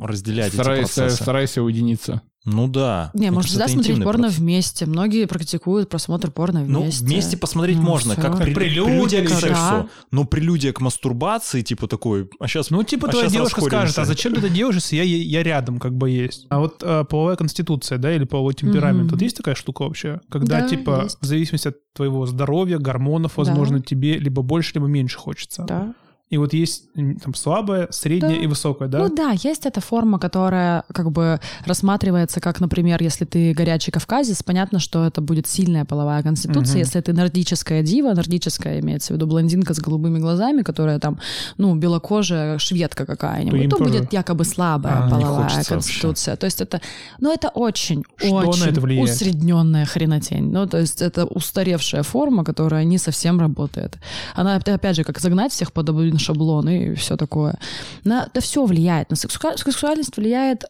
разделять 0.02 0.48
эти 0.48 0.56
Старайся, 0.56 1.02
процессы. 1.02 1.22
старайся 1.24 1.62
уединиться. 1.62 2.22
Ну 2.46 2.68
да. 2.68 3.10
Не, 3.14 3.32
можно 3.32 3.48
всегда 3.48 3.70
смотреть 3.70 4.04
порно 4.04 4.24
процесс. 4.24 4.40
вместе. 4.40 4.86
Многие 4.86 5.28
практикуют 5.28 5.88
просмотр 5.88 6.30
порно 6.30 6.66
Ну, 6.66 6.82
вместе. 6.82 7.06
вместе 7.06 7.38
посмотреть 7.38 7.78
Ну, 7.78 7.84
можно, 7.84 8.14
всё. 8.14 8.22
как, 8.22 8.36
прелю- 8.42 8.54
прелюдия 8.56 9.24
к 9.24 9.30
сексу. 9.30 9.48
да. 9.54 9.88
Но 10.12 10.26
прелюдия 10.26 10.74
к 10.74 10.82
мастурбации, 10.82 11.62
типа 11.62 11.88
такой, 11.88 12.30
а 12.42 12.48
сейчас... 12.50 12.70
Ну, 12.70 12.84
типа, 12.84 13.08
а 13.08 13.12
твоя 13.12 13.28
девушка 13.30 13.62
скажет, 13.62 13.98
а 13.98 14.04
зачем 14.04 14.34
ты 14.34 14.40
это 14.40 14.50
делаешь, 14.50 14.76
если 14.76 14.98
я, 14.98 15.04
я 15.04 15.42
рядом 15.42 15.80
как 15.80 15.96
бы 15.96 16.10
есть? 16.10 16.48
А 16.50 16.60
вот 16.60 16.84
э, 16.84 17.06
половая 17.06 17.38
конституция, 17.38 17.98
да, 17.98 18.14
или 18.14 18.26
половой 18.26 18.56
темперамент, 18.56 19.04
Мгм. 19.06 19.12
вот 19.12 19.22
есть 19.22 19.38
такая 19.38 19.56
штука 19.56 19.84
вообще? 19.84 20.20
Когда, 20.30 20.60
Да, 20.62 20.68
типа, 20.68 21.02
есть. 21.04 21.18
в 21.22 21.26
зависимости 21.26 21.70
от 21.70 21.78
твоего 21.94 22.26
здоровья, 22.26 22.78
гормонов, 22.78 23.38
возможно, 23.38 23.80
тебе 23.80 24.18
либо 24.18 24.42
больше, 24.42 24.72
либо 24.74 24.88
меньше 24.88 25.18
хочется. 25.18 25.64
Да. 25.64 25.94
И 26.34 26.38
вот 26.38 26.52
есть 26.54 26.86
там 27.24 27.36
слабая, 27.36 27.88
средняя 27.92 28.32
Да. 28.38 28.44
и 28.44 28.48
высокая, 28.48 28.88
да? 28.88 28.98
Ну 28.98 29.16
да, 29.16 29.36
есть 29.44 29.68
эта 29.68 29.82
форма, 29.82 30.18
которая 30.18 30.84
как 30.92 31.12
бы 31.12 31.40
рассматривается 31.66 32.40
как, 32.40 32.60
например, 32.60 33.04
если 33.04 33.26
ты 33.26 33.54
горячий 33.54 33.92
кавказец, 33.92 34.42
понятно, 34.42 34.80
что 34.80 35.06
это 35.06 35.22
будет 35.22 35.46
сильная 35.48 35.86
половая 35.86 36.24
конституция. 36.24 36.72
Мгм. 36.72 36.80
Если 36.80 37.02
ты 37.02 37.14
нордическая 37.14 37.84
дива, 37.84 38.14
нордическая 38.14 38.80
имеется 38.80 39.14
в 39.14 39.16
виду 39.18 39.28
блондинка 39.28 39.76
с 39.76 39.80
голубыми 39.80 40.18
глазами, 40.18 40.64
которая 40.64 40.98
там, 41.00 41.20
ну, 41.58 41.76
белокожая 41.76 42.58
шведка 42.58 43.06
То 43.06 43.12
какая-нибудь, 43.12 43.62
им 43.62 43.70
то, 43.70 43.78
тоже- 43.78 43.92
будет 43.92 44.14
якобы 44.14 44.44
слабая 44.44 45.04
А, 45.06 45.10
половая 45.10 45.64
конституция. 45.64 46.36
То 46.36 46.46
есть 46.48 46.62
это, 46.62 46.82
ну 47.20 47.32
это 47.32 47.50
очень, 47.50 48.04
Что 48.18 48.32
очень 48.38 48.66
это 48.72 48.82
влияет? 48.82 49.08
усредненная 49.08 49.86
хренотень. 49.86 50.52
Ну, 50.52 50.66
то 50.66 50.80
есть 50.80 51.00
это 51.04 51.26
устаревшая 51.26 52.02
форма, 52.02 52.44
которая 52.44 52.86
не 52.86 52.98
совсем 52.98 53.40
работает. 53.40 53.98
Она, 54.34 54.56
опять 54.56 54.96
же, 54.96 55.04
как 55.04 55.20
загнать 55.20 55.52
всех 55.52 55.72
под 55.72 55.84
один 56.24 56.36
шаблон 56.36 56.70
и 56.70 56.96
все 56.96 57.18
такое. 57.18 57.60
На, 58.04 58.30
да 58.34 58.42
все 58.42 58.66
влияет. 58.66 59.10
На 59.10 59.16
сексуа- 59.16 59.58
сексуальность 59.58 60.16
влияет 60.18 60.64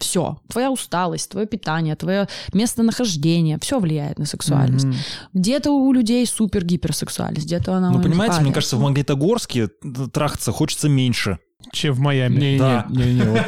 все. 0.00 0.38
Твоя 0.48 0.70
усталость, 0.70 1.30
твое 1.30 1.46
питание, 1.46 1.96
твое 1.96 2.28
местонахождение, 2.52 3.58
все 3.60 3.78
влияет 3.78 4.18
на 4.18 4.26
сексуальность. 4.26 4.84
Мгм. 4.86 4.94
Где-то 5.32 5.70
у 5.70 5.92
людей 5.92 6.26
супер-гиперсексуальность, 6.26 7.46
где-то 7.46 7.74
она... 7.74 7.90
Ну, 7.90 8.02
понимаете, 8.02 8.34
мне 8.36 8.38
падает. 8.38 8.54
кажется, 8.54 8.76
в 8.76 8.80
Магнитогорске 8.80 9.68
трахаться 10.12 10.52
хочется 10.52 10.88
меньше. 10.88 11.38
Чем 11.72 11.94
в 11.94 11.98
Майами. 12.00 12.36
Не, 12.36 12.58
Да. 12.58 12.86
не, 12.90 13.04
не, 13.04 13.14
не, 13.14 13.22
вот 13.22 13.40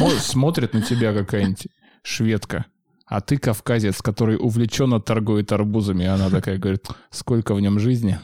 смо- 0.00 0.18
смотрит 0.18 0.72
на 0.72 0.80
тебя 0.80 1.12
какая-нибудь 1.12 1.66
шведка, 2.02 2.64
а 3.04 3.20
ты 3.20 3.36
кавказец, 3.36 4.00
который 4.00 4.36
увлеченно 4.40 5.00
торгует 5.00 5.52
арбузами, 5.52 6.04
и 6.04 6.06
она 6.06 6.30
такая 6.30 6.56
говорит, 6.56 6.86
сколько 7.10 7.54
в 7.54 7.60
нем 7.60 7.78
жизни. 7.78 8.18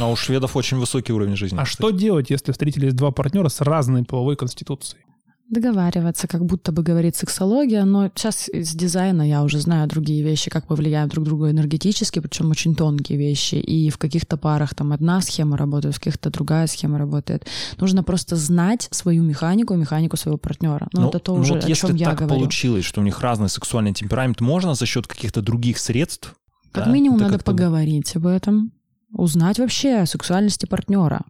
А 0.00 0.08
у 0.10 0.16
шведов 0.16 0.56
очень 0.56 0.78
высокий 0.78 1.12
уровень 1.12 1.36
жизни. 1.36 1.58
А 1.58 1.64
что 1.64 1.90
делать, 1.90 2.30
если 2.30 2.52
встретились 2.52 2.94
два 2.94 3.10
партнера 3.10 3.48
с 3.48 3.60
разной 3.60 4.04
половой 4.04 4.36
конституцией? 4.36 5.02
договариваться, 5.50 6.28
как 6.28 6.44
будто 6.44 6.72
бы 6.72 6.82
говорит 6.82 7.16
сексология, 7.16 7.84
но 7.84 8.08
сейчас 8.14 8.48
из 8.50 8.74
дизайна 8.74 9.22
я 9.26 9.42
уже 9.42 9.60
знаю 9.60 9.88
другие 9.88 10.22
вещи, 10.22 10.50
как 10.50 10.66
повлияют 10.66 11.10
друг 11.10 11.24
друга 11.24 11.50
энергетически, 11.50 12.18
причем 12.20 12.50
очень 12.50 12.74
тонкие 12.74 13.18
вещи, 13.18 13.54
и 13.54 13.88
в 13.88 13.96
каких-то 13.96 14.36
парах 14.36 14.74
там 14.74 14.92
одна 14.92 15.22
схема 15.22 15.56
работает, 15.56 15.94
в 15.94 15.98
каких-то 16.00 16.30
другая 16.30 16.66
схема 16.66 16.98
работает. 16.98 17.46
Нужно 17.78 18.02
просто 18.02 18.36
знать 18.36 18.88
свою 18.90 19.22
механику, 19.22 19.74
механику 19.74 20.16
своего 20.16 20.36
партнера. 20.38 20.88
Ну, 20.92 21.02
Ну, 21.02 21.08
это 21.08 21.18
то 21.18 21.34
ну 21.34 21.40
уже, 21.40 21.54
вот 21.54 21.64
о 21.64 21.68
если 21.68 21.86
чем 21.86 21.96
я 21.96 22.06
так 22.10 22.18
говорю. 22.18 22.40
получилось, 22.40 22.84
что 22.84 23.00
у 23.00 23.04
них 23.04 23.18
разный 23.20 23.48
сексуальный 23.48 23.94
темперамент, 23.94 24.42
можно 24.42 24.74
за 24.74 24.84
счет 24.84 25.06
каких-то 25.06 25.40
других 25.40 25.78
средств? 25.78 26.34
Как 26.72 26.84
да, 26.84 26.90
минимум 26.92 27.20
надо 27.20 27.32
как-то- 27.38 27.52
поговорить 27.52 28.14
об 28.16 28.26
этом, 28.26 28.72
узнать 29.12 29.58
вообще 29.58 29.98
о 29.98 30.06
сексуальности 30.06 30.66
партнера. 30.66 31.22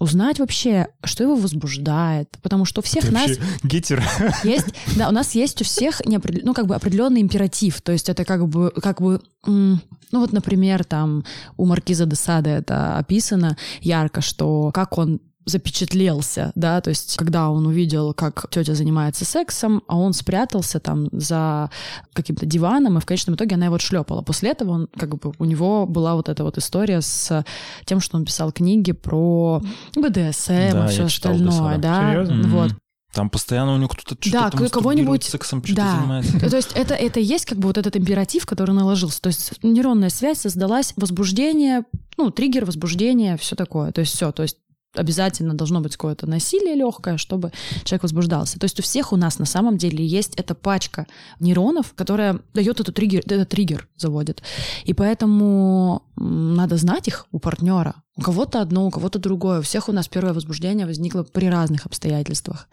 Узнать 0.00 0.40
вообще, 0.40 0.88
что 1.04 1.22
его 1.22 1.36
возбуждает, 1.36 2.28
потому 2.42 2.64
что 2.64 2.80
у 2.80 2.82
всех 2.82 3.04
Ты 3.04 3.12
нас 3.12 3.30
гетер. 3.62 4.02
Есть, 4.44 4.74
да, 4.96 5.08
у 5.08 5.12
нас 5.12 5.36
есть 5.36 5.60
у 5.60 5.64
всех 5.64 6.00
неопред- 6.00 6.40
ну, 6.42 6.52
как 6.52 6.66
бы 6.66 6.74
определенный 6.74 7.20
императив. 7.20 7.80
То 7.80 7.92
есть 7.92 8.08
это 8.08 8.24
как 8.24 8.48
бы, 8.48 8.72
как 8.82 9.00
бы, 9.00 9.20
ну 9.46 9.78
вот, 10.10 10.32
например, 10.32 10.84
там 10.84 11.24
у 11.56 11.64
Маркиза 11.64 12.06
де 12.06 12.16
Сада 12.16 12.50
это 12.50 12.98
описано 12.98 13.56
ярко, 13.80 14.20
что 14.20 14.72
как 14.72 14.98
он 14.98 15.20
запечатлелся, 15.46 16.52
да, 16.54 16.80
то 16.80 16.90
есть 16.90 17.16
когда 17.16 17.50
он 17.50 17.66
увидел, 17.66 18.14
как 18.14 18.46
тетя 18.50 18.74
занимается 18.74 19.24
сексом, 19.24 19.82
а 19.88 19.96
он 19.98 20.12
спрятался 20.12 20.80
там 20.80 21.08
за 21.12 21.70
каким-то 22.12 22.46
диваном, 22.46 22.98
и 22.98 23.00
в 23.00 23.06
конечном 23.06 23.36
итоге 23.36 23.56
она 23.56 23.66
его 23.66 23.74
отшлепала. 23.74 24.22
После 24.22 24.50
этого 24.50 24.70
он, 24.72 24.88
как 24.96 25.10
бы, 25.16 25.32
у 25.38 25.44
него 25.44 25.86
была 25.86 26.14
вот 26.14 26.28
эта 26.28 26.44
вот 26.44 26.58
история 26.58 27.00
с 27.00 27.44
тем, 27.84 28.00
что 28.00 28.16
он 28.16 28.24
писал 28.24 28.52
книги 28.52 28.92
про 28.92 29.60
БДСМ 29.96 30.52
Да, 30.72 30.86
и 30.86 30.88
все 30.90 31.04
остальное, 31.04 31.50
Десада. 31.50 31.78
да, 31.78 32.10
Серьезно? 32.24 32.48
вот. 32.48 32.70
Там 33.12 33.30
постоянно 33.30 33.74
у 33.74 33.76
него 33.76 33.88
кто-то 33.90 34.16
Да, 34.32 34.48
что-то 34.48 34.68
к- 34.68 34.72
кого-нибудь- 34.72 35.22
сексом 35.22 35.62
что-то 35.64 35.82
да. 35.82 35.96
занимается. 35.98 36.50
То 36.50 36.56
есть 36.56 36.72
это, 36.74 36.94
это 36.94 37.20
есть 37.20 37.44
как 37.46 37.58
бы 37.58 37.68
вот 37.68 37.78
этот 37.78 37.96
императив, 37.96 38.44
который 38.44 38.72
наложился. 38.74 39.20
То 39.22 39.28
есть 39.28 39.52
нейронная 39.62 40.08
связь 40.08 40.38
создалась, 40.40 40.92
возбуждение, 40.96 41.84
ну, 42.16 42.30
триггер, 42.32 42.64
возбуждение, 42.64 43.36
все 43.36 43.54
такое. 43.54 43.92
То 43.92 44.00
есть 44.00 44.14
все, 44.14 44.32
то 44.32 44.42
есть 44.42 44.56
обязательно 44.94 45.54
должно 45.54 45.80
быть 45.80 45.92
какое-то 45.92 46.26
насилие 46.26 46.74
легкое, 46.74 47.16
чтобы 47.16 47.52
человек 47.84 48.02
возбуждался. 48.02 48.58
То 48.58 48.64
есть 48.64 48.78
у 48.80 48.82
всех 48.82 49.12
у 49.12 49.16
нас 49.16 49.38
на 49.38 49.46
самом 49.46 49.76
деле 49.76 50.04
есть 50.04 50.34
эта 50.36 50.54
пачка 50.54 51.06
нейронов, 51.40 51.94
которая 51.94 52.40
дает 52.52 52.80
эту 52.80 52.92
триггер, 52.92 53.22
этот 53.26 53.48
триггер 53.48 53.88
заводит. 53.96 54.42
И 54.84 54.94
поэтому 54.94 56.02
надо 56.16 56.76
знать 56.76 57.08
их 57.08 57.26
у 57.32 57.38
партнера. 57.38 57.96
У 58.16 58.22
кого-то 58.22 58.60
одно, 58.60 58.86
у 58.86 58.90
кого-то 58.90 59.18
другое. 59.18 59.60
У 59.60 59.62
всех 59.62 59.88
у 59.88 59.92
нас 59.92 60.08
первое 60.08 60.32
возбуждение 60.32 60.86
возникло 60.86 61.24
при 61.24 61.46
разных 61.46 61.86
обстоятельствах. 61.86 62.68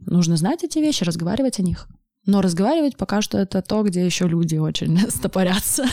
Нужно 0.00 0.36
знать 0.36 0.64
эти 0.64 0.78
вещи, 0.78 1.04
разговаривать 1.04 1.58
о 1.58 1.62
них. 1.62 1.88
Но 2.26 2.42
разговаривать 2.42 2.96
пока 2.96 3.22
что 3.22 3.38
это 3.38 3.62
то, 3.62 3.82
где 3.82 4.04
еще 4.04 4.26
люди 4.26 4.56
очень 4.56 4.98
стопорятся. 5.10 5.86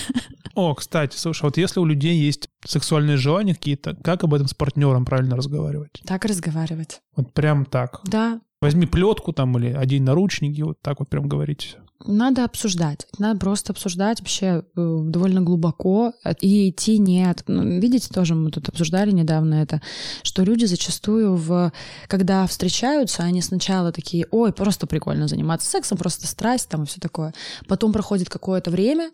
О, 0.55 0.73
кстати, 0.75 1.15
слушай, 1.15 1.43
вот 1.43 1.57
если 1.57 1.79
у 1.79 1.85
людей 1.85 2.15
есть 2.17 2.49
сексуальные 2.65 3.17
желания 3.17 3.55
какие-то, 3.55 3.95
как 4.03 4.23
об 4.23 4.33
этом 4.33 4.47
с 4.47 4.53
партнером 4.53 5.05
правильно 5.05 5.35
разговаривать? 5.35 6.01
Так 6.05 6.25
разговаривать. 6.25 7.01
Вот 7.15 7.33
прям 7.33 7.65
так. 7.65 8.01
Да, 8.05 8.41
Возьми 8.63 8.85
плетку 8.85 9.33
там 9.33 9.57
или 9.57 9.73
одень 9.73 10.03
наручники, 10.03 10.61
вот 10.61 10.81
так 10.81 10.99
вот 10.99 11.09
прям 11.09 11.27
говорить. 11.27 11.75
Надо 12.05 12.43
обсуждать. 12.43 13.07
Надо 13.17 13.39
просто 13.39 13.71
обсуждать 13.71 14.19
вообще 14.19 14.63
э, 14.75 14.99
довольно 15.05 15.41
глубоко 15.41 16.13
и 16.41 16.69
идти 16.69 16.97
не 16.97 17.23
от... 17.23 17.43
ну, 17.47 17.79
видите, 17.79 18.09
тоже 18.13 18.35
мы 18.35 18.51
тут 18.51 18.69
обсуждали 18.69 19.11
недавно 19.11 19.55
это, 19.55 19.81
что 20.21 20.43
люди 20.43 20.65
зачастую, 20.65 21.35
в... 21.35 21.71
когда 22.07 22.45
встречаются, 22.47 23.23
они 23.23 23.41
сначала 23.41 23.91
такие, 23.91 24.27
ой, 24.31 24.51
просто 24.51 24.87
прикольно 24.87 25.27
заниматься 25.27 25.69
сексом, 25.69 25.97
просто 25.97 26.27
страсть 26.27 26.69
там 26.69 26.83
и 26.83 26.85
все 26.85 26.99
такое. 26.99 27.33
Потом 27.67 27.93
проходит 27.93 28.29
какое-то 28.29 28.69
время, 28.71 29.11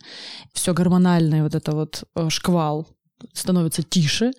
все 0.53 0.73
гормональное, 0.73 1.43
вот 1.43 1.55
это 1.55 1.71
вот 1.73 2.03
э, 2.15 2.29
шквал 2.29 2.87
становится 3.33 3.83
тише, 3.83 4.31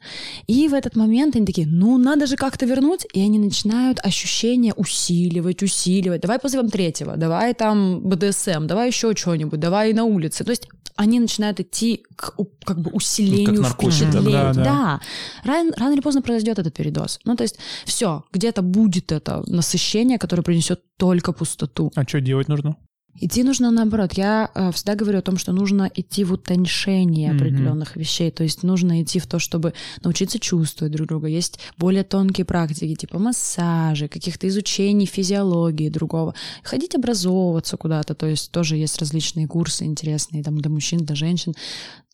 и 0.46 0.68
в 0.68 0.74
этот 0.74 0.96
момент 0.96 1.36
они 1.36 1.46
такие, 1.46 1.66
ну, 1.66 1.98
надо 1.98 2.26
же 2.26 2.36
как-то 2.36 2.66
вернуть, 2.66 3.06
и 3.12 3.20
они 3.20 3.38
начинают 3.38 3.98
ощущения 4.02 4.74
усиливать, 4.74 5.62
усиливать. 5.62 6.20
Давай 6.20 6.38
позовем 6.38 6.68
третьего, 6.68 7.16
давай 7.16 7.54
там 7.54 8.00
БДСМ, 8.00 8.66
давай 8.66 8.88
еще 8.88 9.14
что-нибудь, 9.14 9.60
давай 9.60 9.92
на 9.92 10.04
улице. 10.04 10.44
То 10.44 10.50
есть 10.50 10.68
они 10.96 11.18
начинают 11.18 11.60
идти 11.60 12.04
к 12.16 12.34
как 12.64 12.80
бы 12.80 12.90
усилению 12.90 13.62
наркотик, 13.62 14.00
да, 14.00 14.20
впечатлений. 14.20 14.32
да, 14.32 14.52
да. 14.52 14.64
Да, 14.64 15.00
Рано, 15.44 15.72
рано 15.78 15.92
или 15.94 16.00
поздно 16.00 16.20
произойдет 16.20 16.58
этот 16.58 16.74
передоз. 16.74 17.20
Ну, 17.24 17.36
то 17.36 17.42
есть 17.42 17.58
все, 17.86 18.24
где-то 18.32 18.60
будет 18.60 19.10
это 19.12 19.42
насыщение, 19.46 20.18
которое 20.18 20.42
принесет 20.42 20.82
только 20.98 21.32
пустоту. 21.32 21.90
А 21.94 22.04
что 22.04 22.20
делать 22.20 22.48
нужно? 22.48 22.76
Идти 23.14 23.42
нужно 23.42 23.70
наоборот. 23.70 24.12
Я 24.14 24.50
э, 24.54 24.70
всегда 24.72 24.94
говорю 24.94 25.18
о 25.18 25.22
том, 25.22 25.36
что 25.36 25.52
нужно 25.52 25.90
идти 25.94 26.24
в 26.24 26.32
утоньшение 26.32 27.32
Мгм. 27.32 27.36
определенных 27.36 27.96
вещей. 27.96 28.30
То 28.30 28.44
есть 28.44 28.62
нужно 28.62 29.02
идти 29.02 29.18
в 29.18 29.26
то, 29.26 29.38
чтобы 29.38 29.74
научиться 30.02 30.38
чувствовать 30.38 30.92
друг 30.92 31.08
друга. 31.08 31.26
Есть 31.28 31.58
более 31.76 32.04
тонкие 32.04 32.44
практики, 32.44 32.94
типа 32.94 33.18
массажи, 33.18 34.08
каких-то 34.08 34.48
изучений 34.48 35.06
физиологии 35.06 35.88
другого. 35.88 36.34
Ходить 36.62 36.94
образовываться 36.94 37.76
куда-то. 37.76 38.14
То 38.14 38.26
есть 38.26 38.50
тоже 38.52 38.76
есть 38.76 38.98
различные 38.98 39.46
курсы 39.46 39.84
интересные 39.84 40.42
там 40.42 40.58
для 40.60 40.70
мужчин, 40.70 41.00
для 41.00 41.14
женщин. 41.16 41.54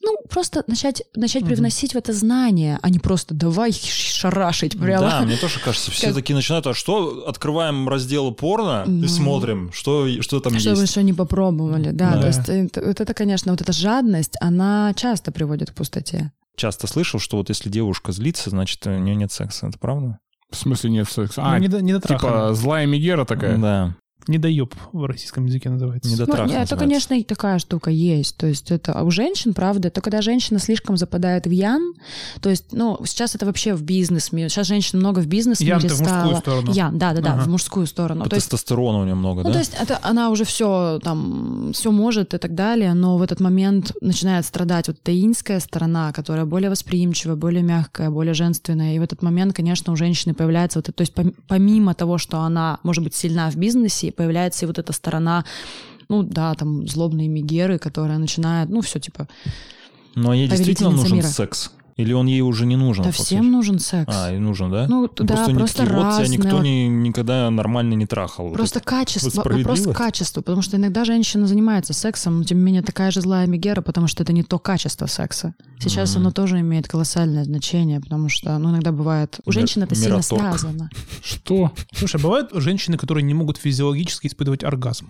Ну, 0.03 0.19
просто 0.29 0.63
начать, 0.67 1.03
начать 1.17 1.43
Мгм. 1.43 1.51
привносить 1.53 1.95
в 1.95 1.97
это 1.97 2.13
знание, 2.13 2.79
а 2.83 2.91
не 2.91 2.99
просто 2.99 3.35
давай 3.35 3.73
шарашить 3.73 4.79
прямо. 4.79 5.01
Да, 5.09 5.21
мне 5.23 5.37
тоже 5.37 5.59
кажется, 5.61 5.91
все 5.91 6.07
Как- 6.09 6.17
такие 6.17 6.35
начинают, 6.35 6.67
а 6.67 6.75
что, 6.75 7.25
открываем 7.27 7.89
раздел 7.89 8.33
порно 8.33 8.85
Ну. 8.87 9.05
и 9.05 9.09
смотрим, 9.09 9.73
что, 9.73 10.07
что 10.23 10.41
там 10.41 10.59
Что 10.59 10.75
вы 10.75 10.81
есть. 10.83 10.93
еще 10.93 11.03
не 11.03 11.13
попробовали, 11.13 11.91
да. 11.91 12.13
Да. 12.15 12.21
То 12.21 12.27
есть 12.29 12.49
это, 12.49 12.83
вот 12.87 13.01
это, 13.01 13.15
конечно, 13.15 13.51
вот 13.53 13.61
эта 13.61 13.73
жадность, 13.73 14.35
она 14.41 14.93
часто 14.95 15.33
приводит 15.33 15.71
к 15.71 15.75
пустоте. 15.75 16.33
Часто 16.57 16.87
слышал, 16.87 17.19
что 17.21 17.37
вот 17.39 17.49
если 17.49 17.69
девушка 17.69 18.13
злится, 18.13 18.51
значит, 18.51 18.87
у 18.87 18.91
нее 18.91 19.15
нет 19.17 19.33
секса. 19.33 19.67
Это 19.67 19.79
правда? 19.79 20.19
В 20.51 20.57
смысле 20.57 20.91
нет 20.91 21.11
секса? 21.11 21.43
А, 21.45 21.59
Ну, 21.59 21.67
не, 21.81 21.93
не 21.93 22.01
типа 22.01 22.55
злая 22.55 22.87
Мегера 22.87 23.25
такая? 23.25 23.59
Да, 23.59 23.97
Недоеб 24.29 24.75
в 24.93 25.05
российском 25.05 25.47
языке 25.47 25.71
называется. 25.71 26.09
не 26.11 26.17
Ну, 26.17 26.23
это, 26.25 26.37
называется. 26.43 26.77
конечно, 26.77 27.15
и 27.15 27.23
такая 27.23 27.59
штука 27.59 27.91
есть. 27.91 28.37
То 28.37 28.47
есть 28.47 28.71
это 28.71 28.93
а 28.93 29.03
у 29.05 29.11
женщин, 29.11 29.55
правда, 29.55 29.89
это 29.89 30.01
когда 30.01 30.23
женщина 30.23 30.59
слишком 30.59 30.97
западает 30.97 31.47
в 31.47 31.51
ян. 31.51 31.95
То 32.41 32.51
есть, 32.51 32.67
ну, 32.73 32.99
сейчас 33.05 33.35
это 33.35 33.47
вообще 33.47 33.75
в 33.75 33.83
бизнес 33.83 34.33
мире. 34.33 34.49
Сейчас 34.49 34.67
женщин 34.67 34.99
много 34.99 35.21
в 35.21 35.27
бизнес 35.27 35.61
мире 35.61 35.73
Ян-то 35.73 35.89
в 35.95 36.01
мужскую 36.01 36.09
стало. 36.27 36.35
сторону. 36.41 36.73
Ян, 36.73 36.99
да, 36.99 37.13
да, 37.13 37.21
да, 37.21 37.33
Ага. 37.35 37.43
в 37.45 37.49
мужскую 37.49 37.87
сторону. 37.87 38.25
То 38.25 38.37
есть 38.37 38.47
тестостерона 38.51 38.99
у 39.01 39.05
нее 39.05 39.15
много, 39.15 39.43
Ну, 39.43 39.49
да? 39.49 39.53
то 39.53 39.59
есть 39.59 39.75
это 39.81 39.99
она 40.03 40.31
уже 40.31 40.45
все 40.45 40.99
там, 41.03 41.71
все 41.73 41.91
может 41.91 42.35
и 42.35 42.39
так 42.39 42.55
далее, 42.55 42.95
но 42.95 43.17
в 43.19 43.23
этот 43.23 43.41
момент 43.41 43.93
начинает 44.01 44.45
страдать 44.47 44.89
вот 44.89 45.01
таинская 45.03 45.61
сторона, 45.61 46.13
которая 46.13 46.45
более 46.47 46.71
восприимчивая, 46.71 47.37
более 47.37 47.63
мягкая, 47.63 48.11
более 48.11 48.35
женственная. 48.35 48.95
И 48.95 48.99
в 48.99 49.03
этот 49.03 49.23
момент, 49.23 49.55
конечно, 49.55 49.93
у 49.93 49.97
женщины 49.97 50.35
появляется 50.35 50.79
вот 50.79 50.89
это, 50.89 50.97
то 50.97 51.03
есть 51.03 51.13
пом- 51.15 51.35
помимо 51.49 51.95
того, 51.95 52.19
что 52.19 52.41
она 52.41 52.79
может 52.83 53.05
быть 53.05 53.15
сильна 53.15 53.51
в 53.51 53.57
бизнесе, 53.57 54.13
появляется 54.17 54.65
и 54.65 54.69
вот 54.69 54.79
эта 54.79 54.93
сторона 54.93 55.45
ну 56.09 56.23
да, 56.23 56.55
там 56.55 56.87
злобные 56.87 57.29
мегеры, 57.29 57.79
которая 57.79 58.19
начинает, 58.19 58.69
ну 58.69 58.81
все 58.81 59.01
типа, 59.01 59.29
Но 60.15 60.33
ей 60.33 60.49
действительно 60.49 60.91
нужен 60.91 61.17
мира. 61.17 61.27
секс. 61.27 61.73
Или 61.97 62.13
он 62.13 62.27
ей 62.27 62.43
уже 62.43 62.67
не 62.67 62.77
нужен? 62.77 63.05
Да 63.05 63.11
фактически? 63.11 63.35
всем 63.37 63.51
нужен 63.51 63.79
секс. 63.79 64.15
А, 64.15 64.31
и 64.31 64.39
нужен, 64.39 64.71
да? 64.71 64.87
Ну, 64.87 65.09
да, 65.09 65.25
просто, 65.25 65.55
просто 65.55 65.79
такие, 65.79 65.95
вот 65.97 66.01
тебя 66.03 66.19
разные. 66.19 66.39
никто 66.39 66.63
не, 66.63 66.89
никогда 66.89 67.51
нормально 67.51 67.95
не 67.95 68.07
трахал. 68.07 68.49
Вот 68.49 68.57
Просто 68.57 68.81
это. 68.81 68.89
качество, 68.89 69.43
вот 69.43 69.55
вопрос 69.55 69.87
качества, 69.95 70.43
потому 70.43 70.61
что 70.61 70.77
иногда 70.77 71.07
женщина 71.07 71.47
занимается 71.47 71.95
сексом, 71.95 72.39
но 72.39 72.45
тем 72.45 72.59
не 72.59 72.65
менее 72.65 72.83
такая 72.83 73.11
же 73.11 73.23
злая 73.23 73.47
Мегера, 73.47 73.81
потому 73.81 74.09
что 74.09 74.23
это 74.23 74.35
не 74.35 74.43
то 74.43 74.59
качество 74.59 75.07
секса. 75.07 75.55
Сейчас 75.81 76.13
Мгм. 76.13 76.21
оно 76.21 76.31
тоже 76.33 76.61
имеет 76.61 76.87
колоссальное 76.87 77.45
значение, 77.45 78.01
потому 78.01 78.29
что, 78.29 78.59
ну, 78.59 78.71
иногда 78.71 78.93
бывает... 78.93 79.41
У 79.47 79.53
женщин 79.53 79.83
это 79.83 79.95
сильно 79.95 80.21
связано. 80.21 80.91
Что? 81.23 81.73
Слушай, 81.95 82.17
а 82.21 82.23
бывают 82.23 82.51
женщины, 82.53 82.99
которые 82.99 83.25
не 83.25 83.33
могут 83.33 83.57
физиологически 83.57 84.27
испытывать 84.27 84.65
оргазм. 84.65 85.09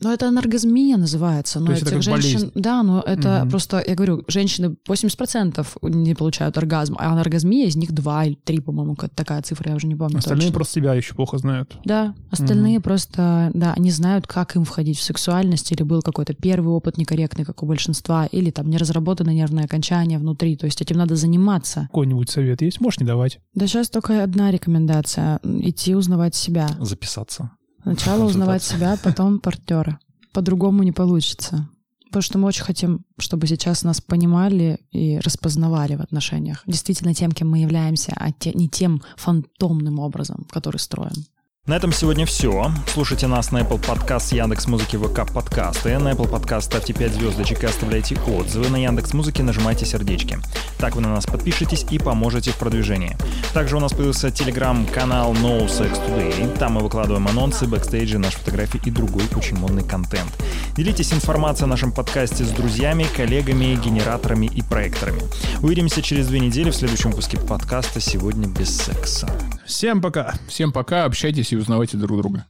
Но 0.00 0.12
это 0.12 0.28
анаргазмия 0.28 0.96
называется. 0.96 1.58
Но 1.60 1.66
То 1.66 1.72
есть 1.72 1.82
это 1.82 1.94
этих 1.96 2.04
как 2.04 2.20
женщин... 2.22 2.38
болезнь? 2.40 2.52
Да, 2.54 2.82
но 2.82 3.00
это 3.00 3.40
Мгм. 3.40 3.50
просто, 3.50 3.82
я 3.86 3.94
говорю, 3.94 4.24
женщины 4.28 4.76
80% 4.86 5.66
не 5.82 6.14
получают 6.14 6.58
оргазм, 6.58 6.96
а 6.98 7.12
анаргазмия 7.12 7.66
из 7.66 7.76
них 7.76 7.92
2 7.92 8.24
или 8.26 8.34
3, 8.34 8.60
по-моему, 8.60 8.94
какая-то 8.94 9.16
такая 9.16 9.42
цифра, 9.42 9.70
я 9.70 9.76
уже 9.76 9.86
не 9.86 9.94
помню 9.94 10.18
Остальные 10.18 10.48
точно. 10.48 10.54
просто 10.54 10.74
себя 10.74 10.94
еще 10.94 11.14
плохо 11.14 11.38
знают. 11.38 11.76
Да, 11.84 12.14
остальные 12.30 12.80
просто, 12.80 13.50
да, 13.54 13.72
они 13.74 13.90
знают, 13.90 14.26
как 14.26 14.54
им 14.56 14.64
входить 14.64 14.98
в 14.98 15.02
сексуальность, 15.02 15.72
или 15.72 15.82
был 15.82 16.02
какой-то 16.02 16.34
первый 16.34 16.68
опыт 16.74 16.98
некорректный, 16.98 17.44
как 17.44 17.62
у 17.62 17.66
большинства, 17.66 18.26
или 18.26 18.50
там 18.50 18.68
не 18.68 18.76
разработано 18.76 19.30
нервное 19.30 19.64
окончание 19.64 20.18
внутри, 20.18 20.56
то 20.56 20.66
есть 20.66 20.80
этим 20.82 20.96
надо 20.98 21.16
заниматься. 21.16 21.82
Какой-нибудь 21.90 22.28
совет 22.30 22.60
есть? 22.62 22.80
Можешь 22.80 23.00
не 23.00 23.06
давать. 23.06 23.38
Да 23.54 23.66
сейчас 23.66 23.88
только 23.88 24.22
одна 24.22 24.50
рекомендация— 24.50 25.40
идти 25.42 25.94
узнавать 25.94 26.34
себя. 26.34 26.68
Записаться. 26.80 27.50
Сначала 27.86 28.24
узнавать 28.24 28.64
себя, 28.64 28.98
потом 29.02 29.38
партнера. 29.38 30.00
По-другому 30.32 30.82
не 30.82 30.90
получится. 30.90 31.68
Потому 32.06 32.22
что 32.22 32.38
мы 32.38 32.48
очень 32.48 32.64
хотим, 32.64 33.04
чтобы 33.18 33.46
сейчас 33.46 33.84
нас 33.84 34.00
понимали 34.00 34.80
и 34.90 35.18
распознавали 35.18 35.94
в 35.94 36.00
отношениях. 36.00 36.62
Действительно 36.66 37.14
тем, 37.14 37.30
кем 37.30 37.48
мы 37.50 37.58
являемся, 37.58 38.12
а 38.16 38.32
те- 38.32 38.52
не 38.54 38.68
тем 38.68 39.02
фантомным 39.16 40.00
образом, 40.00 40.46
который 40.50 40.78
строим. 40.78 41.26
На 41.66 41.74
этом 41.74 41.92
сегодня 41.92 42.26
все. 42.26 42.70
Слушайте 42.86 43.26
нас 43.26 43.50
на 43.50 43.58
Apple 43.58 43.80
Podcast, 43.80 44.32
Яндекс 44.32 44.68
Музыки, 44.68 44.94
ВК 44.94 45.28
подкасты. 45.34 45.98
На 45.98 46.10
Apple 46.10 46.30
Podcast 46.30 46.60
ставьте 46.60 46.92
5 46.92 47.14
звездочек 47.14 47.64
и 47.64 47.66
оставляйте 47.66 48.16
отзывы. 48.20 48.68
На 48.68 48.76
Яндекс 48.76 49.12
Музыке 49.14 49.42
нажимайте 49.42 49.84
сердечки. 49.84 50.38
Так 50.78 50.94
вы 50.94 51.00
на 51.00 51.08
нас 51.08 51.26
подпишетесь 51.26 51.84
и 51.90 51.98
поможете 51.98 52.52
в 52.52 52.56
продвижении. 52.56 53.16
Также 53.52 53.76
у 53.76 53.80
нас 53.80 53.92
появился 53.92 54.30
телеграм-канал 54.30 55.32
No 55.32 55.66
Sex 55.66 56.00
Today. 56.06 56.56
Там 56.56 56.74
мы 56.74 56.82
выкладываем 56.82 57.26
анонсы, 57.26 57.66
бэкстейджи, 57.66 58.18
наши 58.18 58.38
фотографии 58.38 58.80
и 58.84 58.92
другой 58.92 59.24
очень 59.34 59.56
модный 59.56 59.82
контент. 59.82 60.30
Делитесь 60.76 61.12
информацией 61.12 61.64
о 61.64 61.70
нашем 61.70 61.90
подкасте 61.90 62.44
с 62.44 62.50
друзьями, 62.50 63.08
коллегами, 63.16 63.74
генераторами 63.74 64.46
и 64.46 64.62
проекторами. 64.62 65.22
Увидимся 65.62 66.00
через 66.00 66.28
две 66.28 66.38
недели 66.38 66.70
в 66.70 66.76
следующем 66.76 67.10
выпуске 67.10 67.38
подкаста 67.38 67.98
«Сегодня 67.98 68.46
без 68.46 68.76
секса». 68.76 69.28
Всем 69.66 70.00
пока! 70.00 70.34
Всем 70.46 70.70
пока, 70.70 71.06
общайтесь 71.06 71.55
и 71.56 71.60
узнавайте 71.60 71.96
друг 71.96 72.18
друга. 72.18 72.44